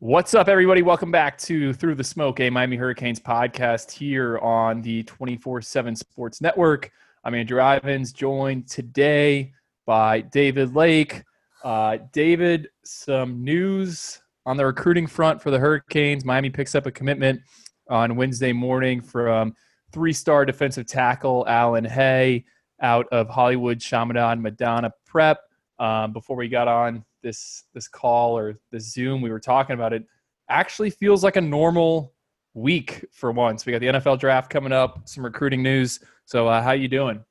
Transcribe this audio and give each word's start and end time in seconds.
What's 0.00 0.34
up, 0.34 0.48
everybody? 0.48 0.82
Welcome 0.82 1.10
back 1.10 1.38
to 1.38 1.72
Through 1.72 1.94
the 1.94 2.04
Smoke, 2.04 2.38
a 2.40 2.50
Miami 2.50 2.76
Hurricanes 2.76 3.18
podcast 3.18 3.90
here 3.90 4.36
on 4.40 4.82
the 4.82 5.02
24 5.04 5.62
7 5.62 5.96
Sports 5.96 6.42
Network. 6.42 6.92
I'm 7.24 7.34
Andrew 7.34 7.62
Ivins, 7.62 8.12
joined 8.12 8.68
today 8.68 9.54
by 9.86 10.20
David 10.20 10.74
Lake. 10.76 11.24
Uh, 11.64 11.96
David, 12.12 12.68
some 12.84 13.42
news 13.42 14.20
on 14.44 14.58
the 14.58 14.66
recruiting 14.66 15.06
front 15.06 15.40
for 15.40 15.50
the 15.50 15.58
Hurricanes. 15.58 16.26
Miami 16.26 16.50
picks 16.50 16.74
up 16.74 16.84
a 16.84 16.92
commitment 16.92 17.40
on 17.88 18.16
Wednesday 18.16 18.52
morning 18.52 19.00
from 19.00 19.54
three 19.92 20.12
star 20.12 20.44
defensive 20.44 20.86
tackle 20.86 21.48
Alan 21.48 21.86
Hay 21.86 22.44
out 22.82 23.06
of 23.12 23.30
Hollywood 23.30 23.80
Chaminade 23.80 24.40
Madonna 24.40 24.92
Prep. 25.06 25.38
Um, 25.78 26.12
before 26.12 26.36
we 26.36 26.48
got 26.48 26.68
on 26.68 27.02
this 27.22 27.64
this 27.74 27.88
call 27.88 28.36
or 28.36 28.58
this 28.70 28.92
Zoom, 28.92 29.20
we 29.20 29.30
were 29.30 29.40
talking 29.40 29.74
about 29.74 29.92
it. 29.92 30.04
Actually, 30.48 30.90
feels 30.90 31.24
like 31.24 31.36
a 31.36 31.40
normal 31.40 32.12
week 32.54 33.04
for 33.12 33.32
once. 33.32 33.66
We 33.66 33.72
got 33.72 33.80
the 33.80 33.86
NFL 33.86 34.18
draft 34.18 34.50
coming 34.50 34.72
up, 34.72 35.08
some 35.08 35.24
recruiting 35.24 35.62
news. 35.62 36.00
So, 36.24 36.48
uh, 36.48 36.62
how 36.62 36.72
you 36.72 36.88
doing? 36.88 37.24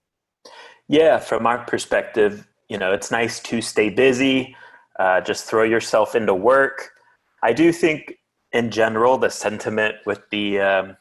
Yeah, 0.87 1.17
from 1.17 1.47
our 1.47 1.65
perspective, 1.65 2.47
you 2.69 2.77
know, 2.77 2.93
it's 2.93 3.11
nice 3.11 3.39
to 3.41 3.61
stay 3.61 3.89
busy. 3.89 4.55
Uh, 4.99 5.21
just 5.21 5.45
throw 5.45 5.63
yourself 5.63 6.15
into 6.15 6.33
work. 6.33 6.91
I 7.43 7.53
do 7.53 7.71
think, 7.71 8.19
in 8.51 8.71
general, 8.71 9.17
the 9.17 9.29
sentiment 9.29 9.95
with 10.05 10.21
the 10.31 10.59
um, 10.59 10.97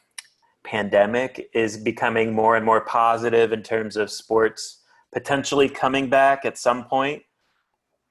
pandemic 0.65 1.49
is 1.53 1.77
becoming 1.77 2.33
more 2.33 2.55
and 2.55 2.65
more 2.65 2.81
positive 2.81 3.53
in 3.53 3.63
terms 3.63 3.95
of 3.95 4.11
sports 4.11 4.81
potentially 5.13 5.69
coming 5.69 6.09
back 6.09 6.43
at 6.43 6.57
some 6.57 6.83
point 6.83 7.23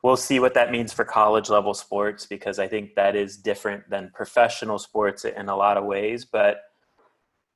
we'll 0.04 0.16
see 0.18 0.38
what 0.38 0.52
that 0.52 0.70
means 0.70 0.92
for 0.92 1.02
college 1.02 1.48
level 1.48 1.72
sports 1.72 2.26
because 2.26 2.58
I 2.58 2.68
think 2.68 2.94
that 2.94 3.16
is 3.16 3.38
different 3.38 3.88
than 3.88 4.10
professional 4.14 4.78
sports 4.78 5.24
in 5.24 5.48
a 5.48 5.56
lot 5.56 5.78
of 5.78 5.84
ways. 5.84 6.26
But 6.26 6.58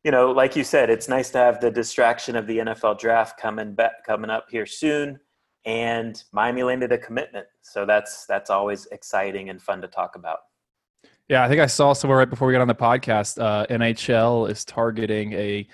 you 0.03 0.11
know, 0.11 0.31
like 0.31 0.57
you 0.57 0.65
said, 0.65 0.89
it's 0.89 1.09
nice 1.09 1.29
to 1.31 1.39
have 1.39 1.61
the 1.61 1.71
distraction 1.71 2.37
of 2.37 2.47
the 2.47 2.59
NFL 2.59 2.99
draft 2.99 3.39
coming 3.39 3.75
back, 3.75 4.05
coming 4.07 4.31
up 4.31 4.47
here 4.49 4.65
soon, 4.65 5.21
and 5.67 6.23
Miami 6.33 6.63
landed 6.63 6.91
a 6.91 6.99
commitment, 6.99 7.47
so 7.61 7.85
that's 7.85 8.25
that's 8.25 8.49
always 8.49 8.87
exciting 8.87 9.51
and 9.51 9.61
fun 9.61 9.83
to 9.83 9.89
talk 9.89 10.17
about. 10.17 10.39
Yeah, 11.29 11.45
I 11.45 11.49
think 11.49 11.61
I 11.61 11.67
saw 11.67 11.93
somewhere 11.93 12.19
right 12.19 12.31
before 12.31 12.49
we 12.49 12.55
got 12.55 12.63
on 12.63 12.69
the 12.69 12.75
podcast, 12.75 13.43
uh, 13.43 13.67
NHL 13.67 14.49
is 14.51 14.65
targeting 14.65 15.35
a 15.35 15.69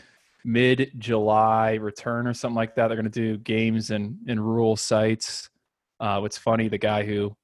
mid 0.44 0.90
July 0.98 1.74
return 1.74 2.26
or 2.26 2.34
something 2.34 2.56
like 2.56 2.74
that. 2.74 2.88
They're 2.88 2.96
going 2.96 3.04
to 3.04 3.10
do 3.10 3.38
games 3.38 3.92
in 3.92 4.18
in 4.26 4.40
rural 4.40 4.74
sites 4.74 5.50
uh, 6.00 6.18
what's 6.18 6.38
funny, 6.38 6.68
the 6.68 6.78
guy 6.78 7.04
who 7.04 7.36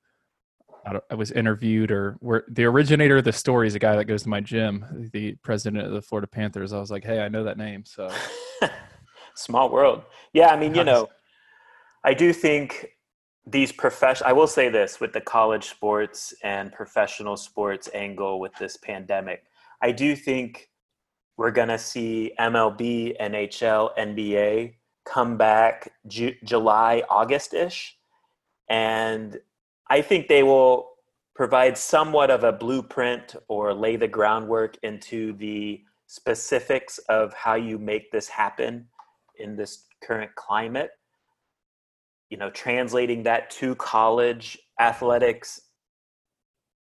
I, 0.87 0.99
I, 1.11 1.15
was 1.15 1.31
interviewed 1.31 1.91
or 1.91 2.17
where 2.21 2.45
the 2.49 2.65
originator 2.65 3.19
of 3.19 3.25
the 3.25 3.33
story 3.33 3.67
is 3.67 3.75
a 3.75 3.79
guy 3.79 3.97
that 3.97 4.07
goes 4.07 4.23
to 4.25 4.29
my 4.29 4.41
gym, 4.41 5.11
the 5.13 5.35
president 5.43 5.87
of 5.87 5.93
the 5.93 6.03
Florida 6.03 6.27
Panthers. 6.27 6.73
I 6.73 6.79
was 6.79 6.91
like, 6.91 7.05
hey, 7.05 7.21
I 7.21 7.29
know 7.29 7.45
that 7.45 7.59
name. 7.59 7.85
So 7.85 8.11
small 9.35 9.71
world. 9.71 10.03
Yeah, 10.33 10.49
I 10.49 10.59
mean, 10.59 10.75
you 10.75 10.85
know, 10.85 11.09
I 12.05 12.15
do 12.15 12.33
think 12.33 12.91
these 13.47 13.73
profession 13.73 14.27
I 14.27 14.33
will 14.33 14.47
say 14.47 14.69
this 14.69 15.01
with 15.01 15.13
the 15.13 15.21
college 15.21 15.69
sports 15.69 16.35
and 16.43 16.73
professional 16.73 17.37
sports 17.37 17.89
angle 17.95 18.39
with 18.39 18.53
this 18.59 18.77
pandemic. 18.77 19.45
I 19.83 19.93
do 19.93 20.15
think 20.15 20.69
we're 21.37 21.51
going 21.51 21.69
to 21.69 21.79
see 21.79 22.33
MLB, 22.39 23.19
NHL, 23.19 23.97
NBA 23.99 24.75
come 25.07 25.39
back 25.39 25.91
Ju- 26.07 26.37
July, 26.45 27.03
August 27.09 27.55
ish. 27.55 27.97
And 28.71 29.39
I 29.89 30.01
think 30.01 30.29
they 30.29 30.45
will 30.45 30.91
provide 31.35 31.77
somewhat 31.77 32.31
of 32.31 32.45
a 32.45 32.53
blueprint 32.53 33.35
or 33.49 33.75
lay 33.75 33.97
the 33.97 34.09
groundwork 34.09 34.79
into 34.83 35.33
the 35.35 35.83
specifics 36.07 36.99
of 37.09 37.35
how 37.35 37.55
you 37.55 37.79
make 37.79 38.11
this 38.13 38.29
happen 38.29 38.87
in 39.39 39.57
this 39.57 39.87
current 40.03 40.35
climate. 40.37 40.93
You 42.31 42.37
know, 42.37 42.51
translating 42.51 43.25
that 43.25 43.51
to 43.53 43.75
college 43.75 44.57
athletics 44.79 45.63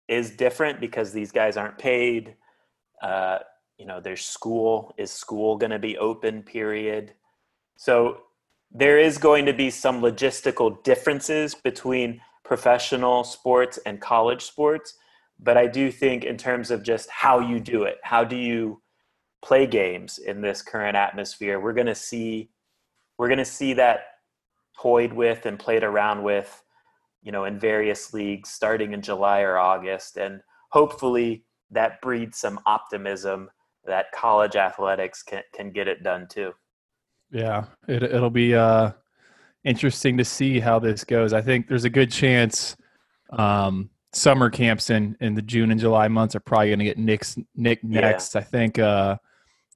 is 0.08 0.30
different 0.30 0.80
because 0.80 1.12
these 1.12 1.32
guys 1.32 1.56
aren't 1.56 1.78
paid. 1.78 2.34
Uh, 3.02 3.38
you 3.78 3.86
know, 3.86 4.00
there's 4.00 4.24
school. 4.24 4.94
Is 4.98 5.10
school 5.10 5.56
going 5.56 5.70
to 5.70 5.78
be 5.78 5.96
open? 5.96 6.42
Period. 6.42 7.14
So 7.76 8.22
there 8.70 8.98
is 8.98 9.16
going 9.18 9.46
to 9.46 9.52
be 9.52 9.70
some 9.70 10.02
logistical 10.02 10.82
differences 10.82 11.54
between 11.54 12.20
professional 12.44 13.24
sports 13.24 13.78
and 13.86 14.00
college 14.00 14.42
sports 14.42 14.94
but 15.38 15.56
i 15.56 15.66
do 15.66 15.90
think 15.90 16.24
in 16.24 16.36
terms 16.36 16.70
of 16.70 16.82
just 16.82 17.08
how 17.10 17.38
you 17.38 17.60
do 17.60 17.84
it 17.84 17.98
how 18.02 18.24
do 18.24 18.36
you 18.36 18.80
play 19.42 19.66
games 19.66 20.18
in 20.18 20.40
this 20.40 20.62
current 20.62 20.96
atmosphere 20.96 21.60
we're 21.60 21.72
going 21.72 21.86
to 21.86 21.94
see 21.94 22.50
we're 23.18 23.28
going 23.28 23.38
to 23.38 23.44
see 23.44 23.74
that 23.74 24.00
toyed 24.80 25.12
with 25.12 25.46
and 25.46 25.58
played 25.58 25.84
around 25.84 26.22
with 26.22 26.62
you 27.22 27.32
know 27.32 27.44
in 27.44 27.58
various 27.58 28.12
leagues 28.12 28.50
starting 28.50 28.92
in 28.92 29.02
july 29.02 29.40
or 29.40 29.58
august 29.58 30.16
and 30.16 30.40
hopefully 30.70 31.44
that 31.70 32.00
breeds 32.00 32.38
some 32.38 32.58
optimism 32.66 33.50
that 33.84 34.10
college 34.12 34.56
athletics 34.56 35.22
can, 35.22 35.42
can 35.54 35.70
get 35.70 35.88
it 35.88 36.02
done 36.02 36.26
too 36.28 36.52
yeah, 37.30 37.64
it, 37.86 38.02
it'll 38.02 38.30
be 38.30 38.54
uh, 38.54 38.92
interesting 39.64 40.16
to 40.18 40.24
see 40.24 40.60
how 40.60 40.78
this 40.78 41.04
goes. 41.04 41.32
I 41.32 41.42
think 41.42 41.68
there's 41.68 41.84
a 41.84 41.90
good 41.90 42.10
chance 42.10 42.76
um, 43.30 43.90
summer 44.12 44.50
camps 44.50 44.90
in, 44.90 45.16
in 45.20 45.34
the 45.34 45.42
June 45.42 45.70
and 45.70 45.80
July 45.80 46.08
months 46.08 46.34
are 46.34 46.40
probably 46.40 46.68
going 46.68 46.78
to 46.78 46.84
get 46.84 46.98
Nick's, 46.98 47.38
Nick 47.54 47.84
next. 47.84 48.34
Yeah. 48.34 48.40
I 48.40 48.44
think 48.44 48.78
uh, 48.78 49.16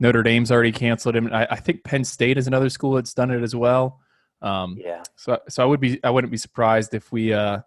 Notre 0.00 0.22
Dame's 0.22 0.50
already 0.50 0.72
canceled 0.72 1.16
him. 1.16 1.32
I, 1.32 1.46
I, 1.50 1.56
think 1.56 1.84
Penn 1.84 2.04
State 2.04 2.38
is 2.38 2.46
another 2.46 2.70
school 2.70 2.92
that's 2.94 3.14
done 3.14 3.30
it 3.30 3.42
as 3.42 3.54
well. 3.54 4.00
Um, 4.40 4.76
yeah. 4.78 5.02
So 5.16 5.38
so 5.48 5.62
I 5.62 5.66
would 5.66 5.80
be 5.80 6.02
I 6.02 6.10
wouldn't 6.10 6.32
be 6.32 6.36
surprised 6.36 6.94
if 6.94 7.12
we 7.12 7.32
uh, 7.32 7.60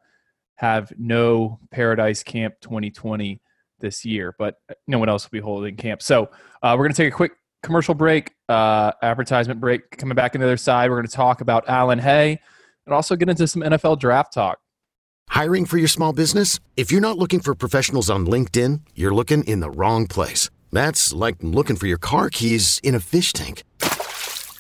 have 0.56 0.92
no 0.98 1.60
Paradise 1.72 2.24
Camp 2.24 2.56
2020 2.62 3.42
this 3.80 4.04
year, 4.04 4.36
but 4.38 4.56
no 4.88 5.00
one 5.00 5.08
else 5.08 5.26
will 5.26 5.38
be 5.38 5.40
holding 5.40 5.78
camp. 5.78 6.02
So 6.02 6.30
uh, 6.62 6.76
we're 6.78 6.86
going 6.86 6.94
to 6.94 6.98
take 6.98 7.14
a 7.14 7.16
quick 7.16 7.34
commercial 7.66 7.96
break, 7.96 8.34
uh, 8.48 8.92
advertisement 9.02 9.60
break. 9.60 9.98
Coming 9.98 10.16
back 10.16 10.36
on 10.36 10.42
the 10.42 10.48
other 10.48 10.58
side, 10.58 10.90
we're 10.90 10.98
going 10.98 11.08
to 11.08 11.16
talk 11.16 11.42
about 11.42 11.68
Alan 11.68 12.00
Hay 12.00 12.40
and 12.86 12.94
also 12.94 13.16
get 13.16 13.28
into 13.30 13.48
some 13.48 13.62
NFL 13.62 14.00
draft 14.00 14.34
talk. 14.34 14.60
Hiring 15.30 15.66
for 15.66 15.78
your 15.78 15.88
small 15.88 16.14
business? 16.14 16.60
If 16.78 16.92
you're 16.92 17.02
not 17.02 17.18
looking 17.18 17.40
for 17.40 17.56
professionals 17.56 18.10
on 18.10 18.26
LinkedIn, 18.28 18.82
you're 18.96 19.14
looking 19.14 19.44
in 19.44 19.60
the 19.60 19.72
wrong 19.72 20.08
place. 20.08 20.50
That's 20.72 21.12
like 21.12 21.38
looking 21.42 21.76
for 21.76 21.88
your 21.88 21.98
car 21.98 22.30
keys 22.30 22.80
in 22.84 22.96
a 22.96 23.00
fish 23.00 23.34
tank. 23.34 23.64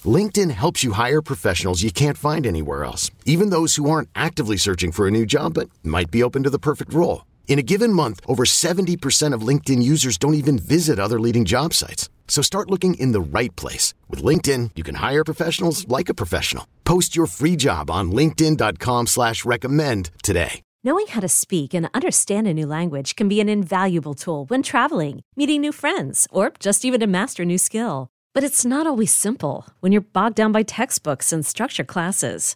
LinkedIn 0.03 0.51
helps 0.51 0.83
you 0.83 0.91
hire 0.93 1.21
professionals 1.21 1.83
you 1.83 1.91
can't 1.91 2.17
find 2.17 2.45
anywhere 2.45 2.83
else, 2.83 3.11
even 3.25 3.49
those 3.51 3.75
who 3.75 3.89
aren't 3.89 4.09
actively 4.15 4.57
searching 4.57 4.91
for 4.91 5.07
a 5.07 5.11
new 5.11 5.25
job 5.25 5.53
but 5.53 5.69
might 5.83 6.11
be 6.11 6.23
open 6.23 6.43
to 6.43 6.49
the 6.49 6.59
perfect 6.59 6.93
role. 6.93 7.25
In 7.47 7.59
a 7.59 7.63
given 7.63 7.93
month, 7.93 8.19
over 8.27 8.43
70% 8.43 9.33
of 9.33 9.47
LinkedIn 9.47 9.81
users 9.81 10.17
don't 10.17 10.33
even 10.33 10.59
visit 10.59 10.99
other 10.99 11.19
leading 11.19 11.45
job 11.45 11.73
sites. 11.73 12.09
So 12.27 12.41
start 12.41 12.69
looking 12.69 12.95
in 12.95 13.13
the 13.13 13.39
right 13.39 13.55
place. 13.55 13.93
With 14.09 14.21
LinkedIn, 14.21 14.71
you 14.75 14.83
can 14.83 14.95
hire 14.95 15.23
professionals 15.23 15.87
like 15.87 16.09
a 16.09 16.13
professional. 16.13 16.67
Post 16.83 17.15
your 17.15 17.27
free 17.27 17.55
job 17.55 17.89
on 17.89 18.11
linkedin.com 18.11 19.07
slash 19.07 19.45
recommend 19.45 20.09
today. 20.21 20.61
Knowing 20.83 21.07
how 21.07 21.21
to 21.21 21.27
speak 21.27 21.73
and 21.73 21.89
understand 21.95 22.45
a 22.47 22.53
new 22.53 22.67
language 22.67 23.15
can 23.15 23.27
be 23.27 23.41
an 23.41 23.49
invaluable 23.49 24.13
tool 24.13 24.45
when 24.45 24.61
traveling, 24.61 25.21
meeting 25.35 25.61
new 25.61 25.71
friends, 25.71 26.27
or 26.31 26.51
just 26.59 26.85
even 26.85 26.99
to 26.99 27.07
master 27.07 27.41
a 27.41 27.45
new 27.45 27.57
skill. 27.57 28.07
But 28.35 28.43
it's 28.43 28.65
not 28.65 28.85
always 28.85 29.11
simple 29.11 29.65
when 29.79 29.91
you're 29.91 30.01
bogged 30.01 30.35
down 30.35 30.51
by 30.51 30.61
textbooks 30.61 31.33
and 31.33 31.43
structure 31.43 31.83
classes. 31.83 32.55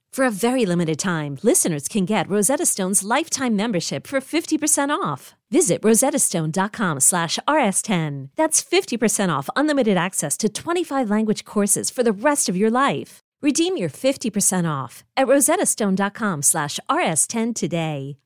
For 0.11 0.25
a 0.25 0.31
very 0.31 0.65
limited 0.65 0.99
time, 0.99 1.37
listeners 1.41 1.87
can 1.87 2.03
get 2.03 2.27
Rosetta 2.27 2.65
Stone's 2.65 3.01
lifetime 3.01 3.55
membership 3.55 4.05
for 4.05 4.19
50% 4.19 4.89
off. 4.89 5.35
Visit 5.49 5.81
rosettastone.com 5.83 6.99
slash 6.99 7.39
rs10. 7.47 8.29
That's 8.35 8.61
50% 8.61 9.29
off 9.29 9.49
unlimited 9.55 9.95
access 9.95 10.35
to 10.37 10.49
25 10.49 11.09
language 11.09 11.45
courses 11.45 11.89
for 11.89 12.03
the 12.03 12.11
rest 12.11 12.49
of 12.49 12.57
your 12.57 12.69
life. 12.69 13.19
Redeem 13.41 13.77
your 13.77 13.87
50% 13.89 14.69
off 14.69 15.05
at 15.15 15.27
rosettastone.com 15.27 16.41
slash 16.41 16.77
rs10 16.89 17.55
today. 17.55 18.17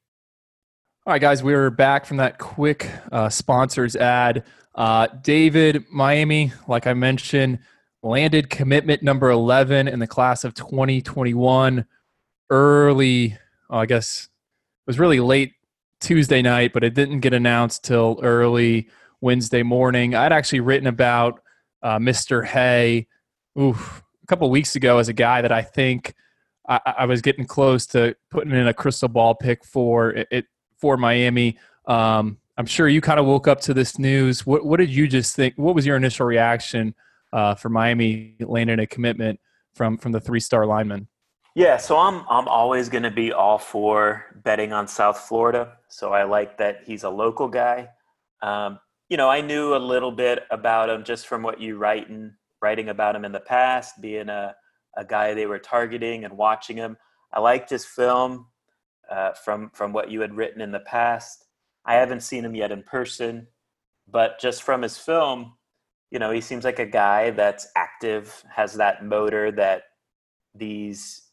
All 1.05 1.13
right, 1.13 1.21
guys, 1.21 1.43
we're 1.43 1.69
back 1.69 2.07
from 2.07 2.17
that 2.17 2.39
quick 2.39 2.89
uh, 3.11 3.29
sponsors 3.29 3.95
ad. 3.95 4.43
Uh, 4.73 5.05
David, 5.21 5.85
Miami, 5.91 6.51
like 6.67 6.87
I 6.87 6.95
mentioned, 6.95 7.59
landed 8.05 8.51
commitment 8.51 9.01
number 9.01 9.31
11 9.31 9.87
in 9.87 9.99
the 9.99 10.07
class 10.07 10.43
of 10.43 10.53
2021 10.53 11.85
early, 12.51 13.35
oh, 13.69 13.77
I 13.79 13.85
guess 13.87 14.25
it 14.25 14.87
was 14.87 14.99
really 14.99 15.19
late 15.19 15.53
Tuesday 15.99 16.43
night, 16.43 16.71
but 16.71 16.83
it 16.83 16.93
didn't 16.93 17.21
get 17.21 17.33
announced 17.33 17.83
till 17.83 18.19
early 18.21 18.89
Wednesday 19.21 19.63
morning. 19.63 20.13
I'd 20.13 20.31
actually 20.31 20.59
written 20.59 20.87
about 20.87 21.41
uh, 21.81 21.97
Mr. 21.97 22.45
hay 22.45 23.07
oof, 23.59 24.03
a 24.23 24.27
couple 24.27 24.49
weeks 24.51 24.75
ago 24.75 24.99
as 24.99 25.09
a 25.09 25.13
guy 25.13 25.41
that 25.41 25.51
I 25.51 25.63
think 25.63 26.13
I, 26.69 26.79
I, 26.99 27.05
was 27.05 27.21
getting 27.21 27.45
close 27.45 27.87
to 27.87 28.15
putting 28.29 28.53
in 28.53 28.67
a 28.67 28.73
crystal 28.73 29.07
ball 29.07 29.33
pick 29.33 29.65
for 29.65 30.11
it, 30.11 30.27
it 30.29 30.45
for 30.77 30.97
Miami. 30.97 31.57
Um, 31.87 32.37
I'm 32.57 32.65
sure 32.65 32.87
you 32.87 33.01
kind 33.01 33.19
of 33.19 33.25
woke 33.25 33.47
up 33.47 33.61
to 33.61 33.73
this 33.73 33.97
news. 33.97 34.45
What, 34.45 34.65
what 34.65 34.79
did 34.79 34.89
you 34.89 35.07
just 35.07 35.35
think? 35.35 35.55
What 35.57 35.73
was 35.73 35.85
your 35.85 35.95
initial 35.95 36.25
reaction 36.25 36.93
uh, 37.35 37.53
for 37.53 37.67
Miami 37.67 38.35
landing 38.39 38.79
a 38.79 38.87
commitment 38.87 39.39
from 39.75 39.97
from 39.97 40.13
the 40.13 40.21
three 40.21 40.39
star 40.39 40.65
lineman? 40.65 41.07
Yeah, 41.53 41.77
so 41.77 41.97
I'm 41.97 42.23
I'm 42.29 42.47
always 42.47 42.87
going 42.87 43.03
to 43.03 43.11
be 43.11 43.33
all 43.33 43.57
for 43.57 44.25
betting 44.43 44.71
on 44.71 44.87
South 44.87 45.19
Florida. 45.19 45.77
So 45.89 46.13
I 46.13 46.23
like 46.23 46.57
that 46.57 46.79
he's 46.85 47.03
a 47.03 47.09
local 47.09 47.49
guy. 47.49 47.89
Um, 48.41 48.79
you 49.09 49.17
know, 49.17 49.29
I 49.29 49.41
knew 49.41 49.75
a 49.75 49.77
little 49.77 50.11
bit 50.11 50.43
about 50.49 50.89
him 50.89 51.03
just 51.03 51.27
from 51.27 51.43
what 51.43 51.59
you 51.59 51.77
writing 51.77 52.33
writing 52.61 52.89
about 52.89 53.15
him 53.15 53.25
in 53.25 53.33
the 53.33 53.41
past, 53.41 54.01
being 54.01 54.29
a 54.29 54.55
a 54.97 55.03
guy 55.03 55.33
they 55.33 55.45
were 55.45 55.59
targeting 55.59 56.23
and 56.23 56.37
watching 56.37 56.77
him. 56.77 56.95
I 57.33 57.41
liked 57.41 57.69
his 57.69 57.85
film 57.85 58.47
uh, 59.11 59.33
from 59.33 59.71
from 59.73 59.91
what 59.91 60.09
you 60.09 60.21
had 60.21 60.35
written 60.35 60.61
in 60.61 60.71
the 60.71 60.79
past. 60.79 61.45
I 61.85 61.95
haven't 61.95 62.23
seen 62.23 62.45
him 62.45 62.55
yet 62.55 62.71
in 62.71 62.81
person, 62.83 63.47
but 64.07 64.39
just 64.39 64.63
from 64.63 64.81
his 64.81 64.97
film, 64.97 65.53
you 66.15 66.19
know, 66.19 66.31
he 66.31 66.39
seems 66.39 66.63
like 66.63 66.79
a 66.79 66.85
guy 66.85 67.31
that's 67.31 67.67
active, 67.75 68.41
has 68.49 68.75
that 68.75 69.03
motor 69.03 69.51
that 69.51 69.81
these 70.57 71.23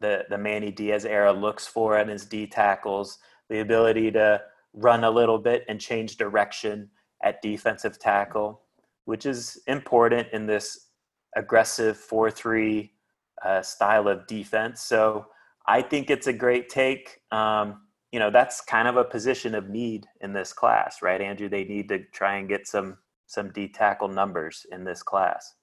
the 0.00 0.24
the 0.30 0.38
Manny 0.38 0.70
Diaz 0.70 1.04
era 1.04 1.30
looks 1.30 1.66
for 1.66 1.98
in 1.98 2.08
his 2.08 2.24
D 2.24 2.46
tackles, 2.46 3.18
the 3.50 3.60
ability 3.60 4.10
to 4.12 4.40
run 4.72 5.04
a 5.04 5.10
little 5.10 5.38
bit 5.38 5.66
and 5.68 5.78
change 5.78 6.16
direction 6.16 6.88
at 7.22 7.42
defensive 7.42 7.98
tackle, 7.98 8.62
which 9.04 9.26
is 9.26 9.60
important 9.66 10.26
in 10.32 10.46
this 10.46 10.86
aggressive 11.36 11.98
4 11.98 12.30
3 12.30 12.90
uh, 13.44 13.60
style 13.60 14.08
of 14.08 14.26
defense. 14.26 14.80
So 14.80 15.26
I 15.66 15.82
think 15.82 16.08
it's 16.08 16.28
a 16.28 16.32
great 16.32 16.70
take. 16.70 17.20
Um, 17.30 17.82
you 18.10 18.18
know, 18.18 18.30
that's 18.30 18.62
kind 18.62 18.88
of 18.88 18.96
a 18.96 19.04
position 19.04 19.54
of 19.54 19.68
need 19.68 20.06
in 20.22 20.32
this 20.32 20.54
class, 20.54 21.02
right, 21.02 21.20
Andrew? 21.20 21.50
They 21.50 21.64
need 21.64 21.90
to 21.90 22.04
try 22.04 22.36
and 22.38 22.48
get 22.48 22.66
some 22.66 22.96
some 23.30 23.52
D 23.52 23.68
tackle 23.68 24.08
numbers 24.08 24.66
in 24.72 24.82
this 24.82 25.04
class. 25.04 25.54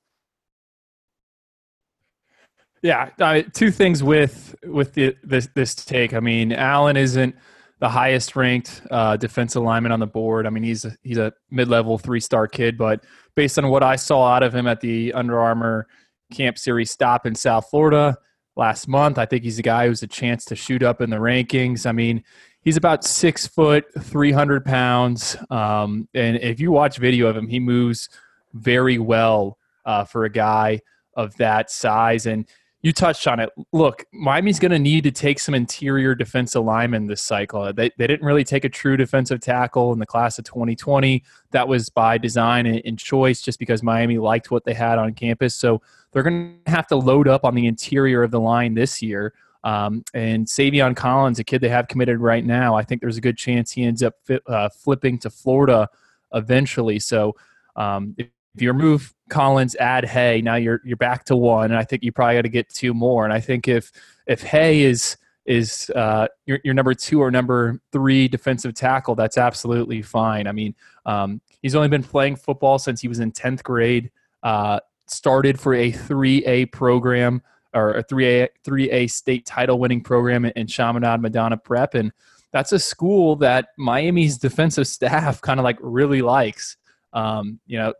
Yeah, 2.82 3.10
uh, 3.20 3.42
two 3.54 3.72
things 3.72 4.02
with 4.02 4.56
with 4.64 4.94
the, 4.94 5.18
this 5.22 5.50
this 5.54 5.76
take. 5.76 6.14
I 6.14 6.22
mean, 6.22 6.54
Allen 6.54 6.96
isn't 6.96 7.36
the 7.80 7.90
highest 7.90 8.38
ranked 8.38 8.82
uh, 8.90 9.18
defensive 9.18 9.64
lineman 9.64 9.92
on 9.92 10.00
the 10.00 10.08
board. 10.08 10.48
I 10.48 10.50
mean, 10.50 10.64
he's 10.64 10.86
a, 10.86 10.96
he's 11.04 11.18
a 11.18 11.34
mid 11.52 11.68
level 11.68 11.98
three 11.98 12.22
star 12.22 12.48
kid, 12.48 12.78
but 12.78 13.04
based 13.36 13.60
on 13.60 13.68
what 13.68 13.84
I 13.84 13.98
saw 13.98 14.28
out 14.28 14.44
of 14.44 14.56
him 14.56 14.66
at 14.66 14.80
the 14.80 15.12
Under 15.12 15.38
Armour 15.38 15.88
Camp 16.32 16.58
Series 16.58 16.90
stop 16.90 17.26
in 17.26 17.36
South 17.36 17.70
Florida 17.70 18.16
last 18.56 18.88
month, 18.88 19.18
I 19.18 19.26
think 19.26 19.44
he's 19.44 19.60
a 19.60 19.64
guy 19.64 19.88
who's 19.88 20.04
a 20.04 20.08
chance 20.08 20.46
to 20.46 20.56
shoot 20.56 20.84
up 20.84 21.02
in 21.02 21.10
the 21.10 21.18
rankings. 21.18 21.86
I 21.86 21.92
mean, 21.92 22.24
he's 22.62 22.78
about 22.78 23.04
six 23.04 23.48
foot, 23.48 23.86
three 24.00 24.32
hundred 24.32 24.66
pounds, 24.66 25.36
um, 25.50 26.08
and 26.14 26.38
if 26.38 26.60
you 26.60 26.72
watch 26.72 26.98
video 26.98 27.28
of 27.28 27.38
him, 27.38 27.48
he 27.48 27.60
moves 27.60 28.10
very 28.54 28.98
well 28.98 29.58
uh, 29.86 30.04
for 30.04 30.26
a 30.26 30.30
guy 30.30 30.82
of 31.16 31.36
that 31.38 31.72
size 31.72 32.28
and 32.28 32.48
you 32.84 32.94
touched 32.94 33.28
on 33.28 33.40
it. 33.40 33.50
Look, 33.74 34.06
Miami's 34.14 34.60
going 34.60 34.72
to 34.72 34.80
need 34.80 35.04
to 35.04 35.12
take 35.12 35.40
some 35.40 35.56
interior 35.56 36.14
defensive 36.14 36.64
linemen 36.64 37.08
this 37.08 37.24
cycle. 37.24 37.74
They, 37.74 37.90
they 37.98 38.06
didn't 38.06 38.26
really 38.26 38.44
take 38.44 38.66
a 38.66 38.70
true 38.70 38.96
defensive 38.96 39.42
tackle 39.42 39.92
in 39.94 40.00
the 40.00 40.06
class 40.06 40.38
of 40.38 40.46
2020. 40.46 41.24
That 41.52 41.68
was 41.68 41.90
by 41.90 42.20
design 42.20 42.68
and, 42.68 42.82
and 42.86 42.98
choice 43.00 43.42
just 43.42 43.58
because 43.58 43.82
Miami 43.82 44.20
liked 44.20 44.52
what 44.52 44.64
they 44.64 44.76
had 44.76 45.00
on 45.00 45.14
campus. 45.16 45.56
So 45.56 45.82
they're 46.12 46.24
going 46.24 46.60
to 46.66 46.72
have 46.72 46.88
to 46.88 46.96
load 46.96 47.28
up 47.28 47.44
on 47.44 47.56
the 47.56 47.66
interior 47.66 48.22
of 48.22 48.32
the 48.32 48.40
line 48.40 48.76
this 48.76 49.02
year. 49.02 49.34
Um, 49.68 50.04
and 50.14 50.48
Savion 50.48 50.96
Collins, 50.96 51.40
a 51.40 51.44
kid 51.44 51.60
they 51.60 51.70
have 51.70 51.88
committed 51.88 52.20
right 52.20 52.46
now, 52.46 52.76
I 52.76 52.84
think 52.84 53.02
there's 53.02 53.18
a 53.18 53.22
good 53.22 53.38
chance 53.38 53.72
he 53.72 53.84
ends 53.84 54.02
up 54.02 54.14
fi- 54.24 54.40
uh, 54.48 54.70
flipping 54.70 55.20
to 55.20 55.30
Florida 55.30 55.90
eventually. 56.34 57.00
So 57.00 57.36
um, 57.76 58.16
if 58.18 58.28
if 58.58 58.64
you 58.64 58.72
remove 58.72 59.14
Collins, 59.30 59.76
add 59.76 60.04
Hay, 60.06 60.42
now 60.42 60.56
you're 60.56 60.82
you're 60.84 60.98
back 60.98 61.26
to 61.26 61.36
one, 61.36 61.66
and 61.66 61.78
I 61.78 61.84
think 61.84 62.02
you 62.04 62.12
probably 62.12 62.38
got 62.38 62.42
to 62.42 62.50
get 62.50 62.68
two 62.70 62.92
more. 62.92 63.24
And 63.24 63.32
I 63.32 63.40
think 63.40 63.68
if 63.68 63.92
if 64.26 64.42
Haye 64.42 64.82
is 64.82 65.16
is 65.46 65.92
uh, 65.96 66.28
your, 66.48 66.60
your 66.64 66.74
number 66.74 66.96
two 66.96 67.22
or 67.22 67.30
number 67.30 67.80
three 67.92 68.28
defensive 68.28 68.74
tackle, 68.74 69.14
that's 69.14 69.38
absolutely 69.38 70.02
fine. 70.02 70.48
I 70.48 70.54
mean, 70.54 70.74
um, 71.06 71.40
he's 71.62 71.76
only 71.76 71.88
been 71.88 72.04
playing 72.04 72.38
football 72.38 72.80
since 72.80 73.00
he 73.00 73.08
was 73.08 73.20
in 73.20 73.32
tenth 73.32 73.64
grade. 73.64 74.10
Uh, 74.42 74.80
started 75.06 75.60
for 75.60 75.76
a 75.76 75.92
three 75.92 76.44
A 76.46 76.66
program 76.66 77.44
or 77.74 77.96
a 77.96 78.04
three 78.04 78.42
A 78.42 78.50
three 78.64 78.90
A 78.92 79.08
state 79.08 79.46
title 79.46 79.80
winning 79.80 80.02
program 80.02 80.46
in 80.46 80.68
Chaminade 80.68 81.22
Madonna 81.22 81.58
Prep, 81.58 81.94
and 81.94 82.12
that's 82.52 82.72
a 82.72 82.80
school 82.80 83.36
that 83.38 83.70
Miami's 83.78 84.38
defensive 84.38 84.88
staff 84.88 85.42
kind 85.42 85.60
of 85.60 85.64
like 85.64 85.78
really 85.82 86.22
likes. 86.22 86.78
Um, 87.14 87.60
you 87.66 87.78
know, 87.78 87.94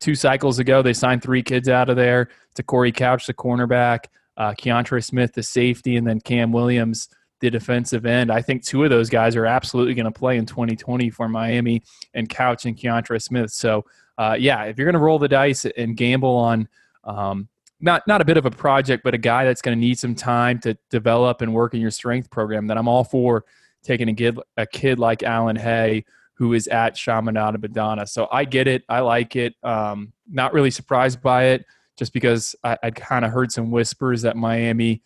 two 0.00 0.14
cycles 0.14 0.58
ago, 0.58 0.82
they 0.82 0.92
signed 0.92 1.22
three 1.22 1.42
kids 1.42 1.68
out 1.68 1.88
of 1.88 1.96
there 1.96 2.28
Te'Cory 2.54 2.94
Couch, 2.94 3.26
the 3.26 3.34
cornerback, 3.34 4.06
uh, 4.36 4.52
Keontra 4.52 5.02
Smith, 5.02 5.32
the 5.32 5.42
safety, 5.42 5.96
and 5.96 6.06
then 6.06 6.20
Cam 6.20 6.52
Williams, 6.52 7.08
the 7.40 7.50
defensive 7.50 8.06
end. 8.06 8.30
I 8.30 8.42
think 8.42 8.64
two 8.64 8.84
of 8.84 8.90
those 8.90 9.10
guys 9.10 9.36
are 9.36 9.46
absolutely 9.46 9.94
going 9.94 10.04
to 10.04 10.12
play 10.12 10.36
in 10.36 10.46
2020 10.46 11.10
for 11.10 11.28
Miami 11.28 11.82
and 12.14 12.28
Couch 12.28 12.64
and 12.64 12.76
Keontra 12.76 13.20
Smith. 13.20 13.50
So, 13.50 13.84
uh, 14.18 14.36
yeah, 14.38 14.64
if 14.64 14.78
you're 14.78 14.86
going 14.86 14.94
to 14.94 15.00
roll 15.00 15.18
the 15.18 15.28
dice 15.28 15.64
and 15.64 15.96
gamble 15.96 16.36
on 16.36 16.68
um, 17.04 17.48
not 17.84 18.02
not 18.08 18.20
a 18.20 18.24
bit 18.24 18.36
of 18.36 18.46
a 18.46 18.50
project, 18.50 19.04
but 19.04 19.14
a 19.14 19.18
guy 19.18 19.44
that's 19.44 19.62
going 19.62 19.76
to 19.76 19.80
need 19.80 19.98
some 19.98 20.14
time 20.14 20.58
to 20.60 20.76
develop 20.90 21.42
and 21.42 21.52
work 21.52 21.74
in 21.74 21.80
your 21.80 21.90
strength 21.90 22.30
program, 22.30 22.66
then 22.66 22.78
I'm 22.78 22.88
all 22.88 23.04
for 23.04 23.44
taking 23.82 24.08
a 24.08 24.14
kid, 24.14 24.38
a 24.56 24.66
kid 24.66 24.98
like 24.98 25.22
Allen 25.22 25.56
Hay 25.56 26.04
who 26.34 26.52
is 26.52 26.66
at 26.68 26.96
Chaminade 26.96 27.60
Madonna. 27.60 28.06
So 28.06 28.26
I 28.32 28.44
get 28.44 28.66
it. 28.66 28.82
I 28.88 29.00
like 29.00 29.36
it. 29.36 29.54
Um, 29.62 30.12
not 30.28 30.52
really 30.52 30.70
surprised 30.70 31.22
by 31.22 31.44
it 31.44 31.64
just 31.96 32.12
because 32.12 32.56
I, 32.64 32.76
would 32.82 32.96
kind 32.96 33.24
of 33.24 33.30
heard 33.30 33.52
some 33.52 33.70
whispers 33.70 34.22
that 34.22 34.36
Miami 34.36 35.00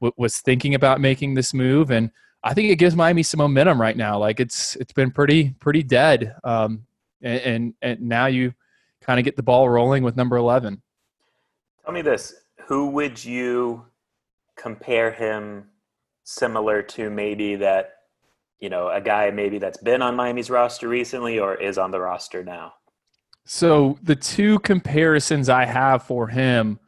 w- 0.00 0.12
was 0.16 0.38
thinking 0.38 0.74
about 0.74 1.00
making 1.00 1.34
this 1.34 1.54
move. 1.54 1.92
And 1.92 2.10
I 2.42 2.54
think 2.54 2.70
it 2.70 2.76
gives 2.76 2.96
Miami 2.96 3.22
some 3.22 3.38
momentum 3.38 3.80
right 3.80 3.96
now. 3.96 4.18
Like 4.18 4.40
it's, 4.40 4.74
it's 4.76 4.92
been 4.92 5.12
pretty, 5.12 5.50
pretty 5.60 5.84
dead. 5.84 6.34
Um, 6.42 6.86
and, 7.22 7.40
and, 7.40 7.74
and 7.80 8.00
now 8.00 8.26
you 8.26 8.52
kind 9.00 9.20
of 9.20 9.24
get 9.24 9.36
the 9.36 9.44
ball 9.44 9.68
rolling 9.68 10.02
with 10.02 10.16
number 10.16 10.36
11. 10.36 10.82
Tell 11.84 11.94
me 11.94 12.02
this, 12.02 12.34
who 12.66 12.88
would 12.90 13.22
you 13.22 13.84
compare 14.56 15.12
him 15.12 15.66
similar 16.24 16.82
to 16.82 17.10
maybe 17.10 17.56
that 17.56 17.94
you 18.64 18.70
know, 18.70 18.88
a 18.88 19.00
guy 19.00 19.30
maybe 19.30 19.58
that's 19.58 19.76
been 19.76 20.00
on 20.00 20.16
Miami's 20.16 20.48
roster 20.48 20.88
recently 20.88 21.38
or 21.38 21.54
is 21.54 21.76
on 21.76 21.90
the 21.90 22.00
roster 22.00 22.42
now? 22.42 22.72
So 23.44 23.98
the 24.02 24.16
two 24.16 24.58
comparisons 24.60 25.50
I 25.50 25.66
have 25.66 26.04
for 26.04 26.28
him, 26.28 26.78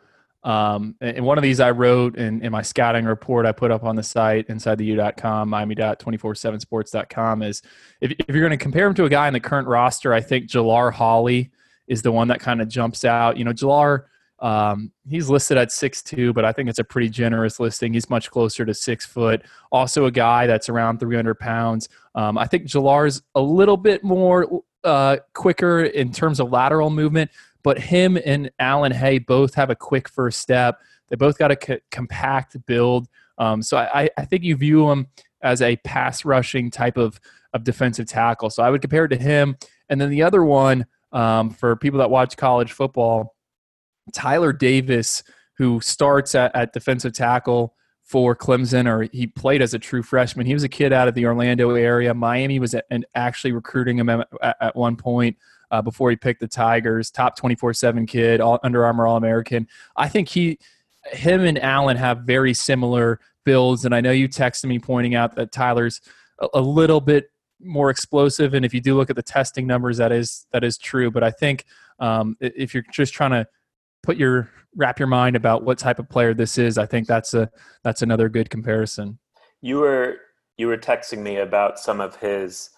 um, 0.42 0.94
and 1.02 1.22
one 1.22 1.36
of 1.36 1.42
these 1.42 1.60
I 1.60 1.72
wrote 1.72 2.16
in, 2.16 2.42
in 2.42 2.50
my 2.50 2.62
scouting 2.62 3.04
report 3.04 3.44
I 3.44 3.52
put 3.52 3.70
up 3.70 3.84
on 3.84 3.94
the 3.94 4.02
site 4.02 4.46
inside 4.48 4.78
the 4.78 4.86
u.com, 4.86 5.50
miami.247sports.com 5.50 7.42
is 7.42 7.60
if, 8.00 8.12
if 8.12 8.34
you're 8.34 8.40
going 8.40 8.58
to 8.58 8.62
compare 8.62 8.86
him 8.86 8.94
to 8.94 9.04
a 9.04 9.10
guy 9.10 9.26
in 9.26 9.34
the 9.34 9.40
current 9.40 9.68
roster, 9.68 10.14
I 10.14 10.22
think 10.22 10.48
Jalar 10.48 10.94
Holley 10.94 11.50
is 11.88 12.00
the 12.00 12.12
one 12.12 12.28
that 12.28 12.40
kind 12.40 12.62
of 12.62 12.68
jumps 12.68 13.04
out. 13.04 13.36
You 13.36 13.44
know, 13.44 13.52
Jalar– 13.52 14.04
um, 14.38 14.92
he's 15.08 15.30
listed 15.30 15.56
at 15.56 15.72
six 15.72 16.02
two, 16.02 16.32
but 16.32 16.44
I 16.44 16.52
think 16.52 16.68
it's 16.68 16.78
a 16.78 16.84
pretty 16.84 17.08
generous 17.08 17.58
listing. 17.58 17.94
He's 17.94 18.10
much 18.10 18.30
closer 18.30 18.64
to 18.64 18.74
six 18.74 19.06
foot. 19.06 19.42
Also, 19.72 20.04
a 20.04 20.10
guy 20.10 20.46
that's 20.46 20.68
around 20.68 21.00
300 21.00 21.34
pounds. 21.36 21.88
Um, 22.14 22.36
I 22.36 22.46
think 22.46 22.64
Jalar's 22.64 23.22
a 23.34 23.40
little 23.40 23.76
bit 23.76 24.04
more 24.04 24.62
uh, 24.84 25.18
quicker 25.32 25.84
in 25.84 26.12
terms 26.12 26.40
of 26.40 26.50
lateral 26.50 26.90
movement, 26.90 27.30
but 27.62 27.78
him 27.78 28.18
and 28.24 28.50
Allen 28.58 28.92
Hay 28.92 29.18
both 29.18 29.54
have 29.54 29.70
a 29.70 29.76
quick 29.76 30.08
first 30.08 30.40
step. 30.40 30.80
They 31.08 31.16
both 31.16 31.38
got 31.38 31.50
a 31.50 31.80
compact 31.90 32.56
build. 32.66 33.08
Um, 33.38 33.62
so 33.62 33.78
I, 33.78 34.10
I 34.16 34.24
think 34.24 34.42
you 34.42 34.56
view 34.56 34.90
him 34.90 35.06
as 35.42 35.62
a 35.62 35.76
pass 35.76 36.24
rushing 36.24 36.70
type 36.70 36.96
of, 36.96 37.20
of 37.52 37.64
defensive 37.64 38.06
tackle. 38.06 38.50
So 38.50 38.62
I 38.62 38.70
would 38.70 38.80
compare 38.80 39.04
it 39.04 39.08
to 39.08 39.16
him. 39.16 39.56
And 39.88 40.00
then 40.00 40.10
the 40.10 40.22
other 40.22 40.44
one 40.44 40.86
um, 41.12 41.50
for 41.50 41.76
people 41.76 41.98
that 42.00 42.10
watch 42.10 42.36
college 42.36 42.72
football 42.72 43.35
Tyler 44.12 44.52
Davis, 44.52 45.22
who 45.58 45.80
starts 45.80 46.34
at, 46.34 46.54
at 46.54 46.72
defensive 46.72 47.12
tackle 47.12 47.74
for 48.02 48.36
Clemson, 48.36 48.86
or 48.86 49.08
he 49.12 49.26
played 49.26 49.60
as 49.60 49.74
a 49.74 49.78
true 49.78 50.02
freshman. 50.02 50.46
He 50.46 50.54
was 50.54 50.62
a 50.62 50.68
kid 50.68 50.92
out 50.92 51.08
of 51.08 51.14
the 51.14 51.26
Orlando 51.26 51.70
area. 51.70 52.14
Miami 52.14 52.60
was 52.60 52.74
and 52.90 53.04
actually 53.14 53.52
recruiting 53.52 53.98
him 53.98 54.08
at, 54.08 54.28
at 54.42 54.76
one 54.76 54.96
point. 54.96 55.36
uh, 55.70 55.82
before 55.82 56.10
he 56.10 56.16
picked 56.16 56.40
the 56.40 56.48
Tigers. 56.48 57.10
Top 57.10 57.36
24 57.36 57.74
7 57.74 58.06
kid, 58.06 58.40
all, 58.40 58.58
Under 58.62 58.84
Armour 58.84 59.06
All 59.06 59.16
American. 59.16 59.66
I 59.96 60.08
think 60.08 60.28
he, 60.28 60.58
him 61.06 61.42
and 61.44 61.58
Allen 61.58 61.96
have 61.96 62.20
very 62.20 62.54
similar 62.54 63.20
builds. 63.44 63.84
And 63.84 63.94
I 63.94 64.00
know 64.00 64.12
you 64.12 64.28
texted 64.28 64.66
me 64.66 64.78
pointing 64.78 65.14
out 65.14 65.34
that 65.36 65.52
Tyler's 65.52 66.00
a, 66.40 66.48
a 66.54 66.60
little 66.60 67.00
bit 67.00 67.30
more 67.60 67.90
explosive. 67.90 68.54
And 68.54 68.64
if 68.64 68.74
you 68.74 68.80
do 68.80 68.96
look 68.96 69.10
at 69.10 69.16
the 69.16 69.22
testing 69.22 69.66
numbers, 69.66 69.96
that 69.96 70.12
is 70.12 70.46
that 70.52 70.62
is 70.62 70.78
true. 70.78 71.10
But 71.10 71.24
I 71.24 71.30
think 71.30 71.64
um, 71.98 72.36
if 72.40 72.74
you're 72.74 72.84
just 72.92 73.14
trying 73.14 73.30
to 73.30 73.46
put 74.06 74.16
your 74.16 74.48
wrap 74.76 74.98
your 74.98 75.08
mind 75.08 75.36
about 75.36 75.64
what 75.64 75.78
type 75.78 75.98
of 75.98 76.08
player 76.08 76.32
this 76.32 76.58
is, 76.58 76.78
I 76.78 76.86
think 76.86 77.06
that's 77.06 77.34
a 77.34 77.50
that's 77.82 78.02
another 78.02 78.28
good 78.28 78.48
comparison. 78.48 79.18
You 79.60 79.78
were 79.78 80.18
you 80.56 80.68
were 80.68 80.78
texting 80.78 81.18
me 81.18 81.36
about 81.38 81.78
some 81.78 82.00
of 82.00 82.16
his 82.16 82.70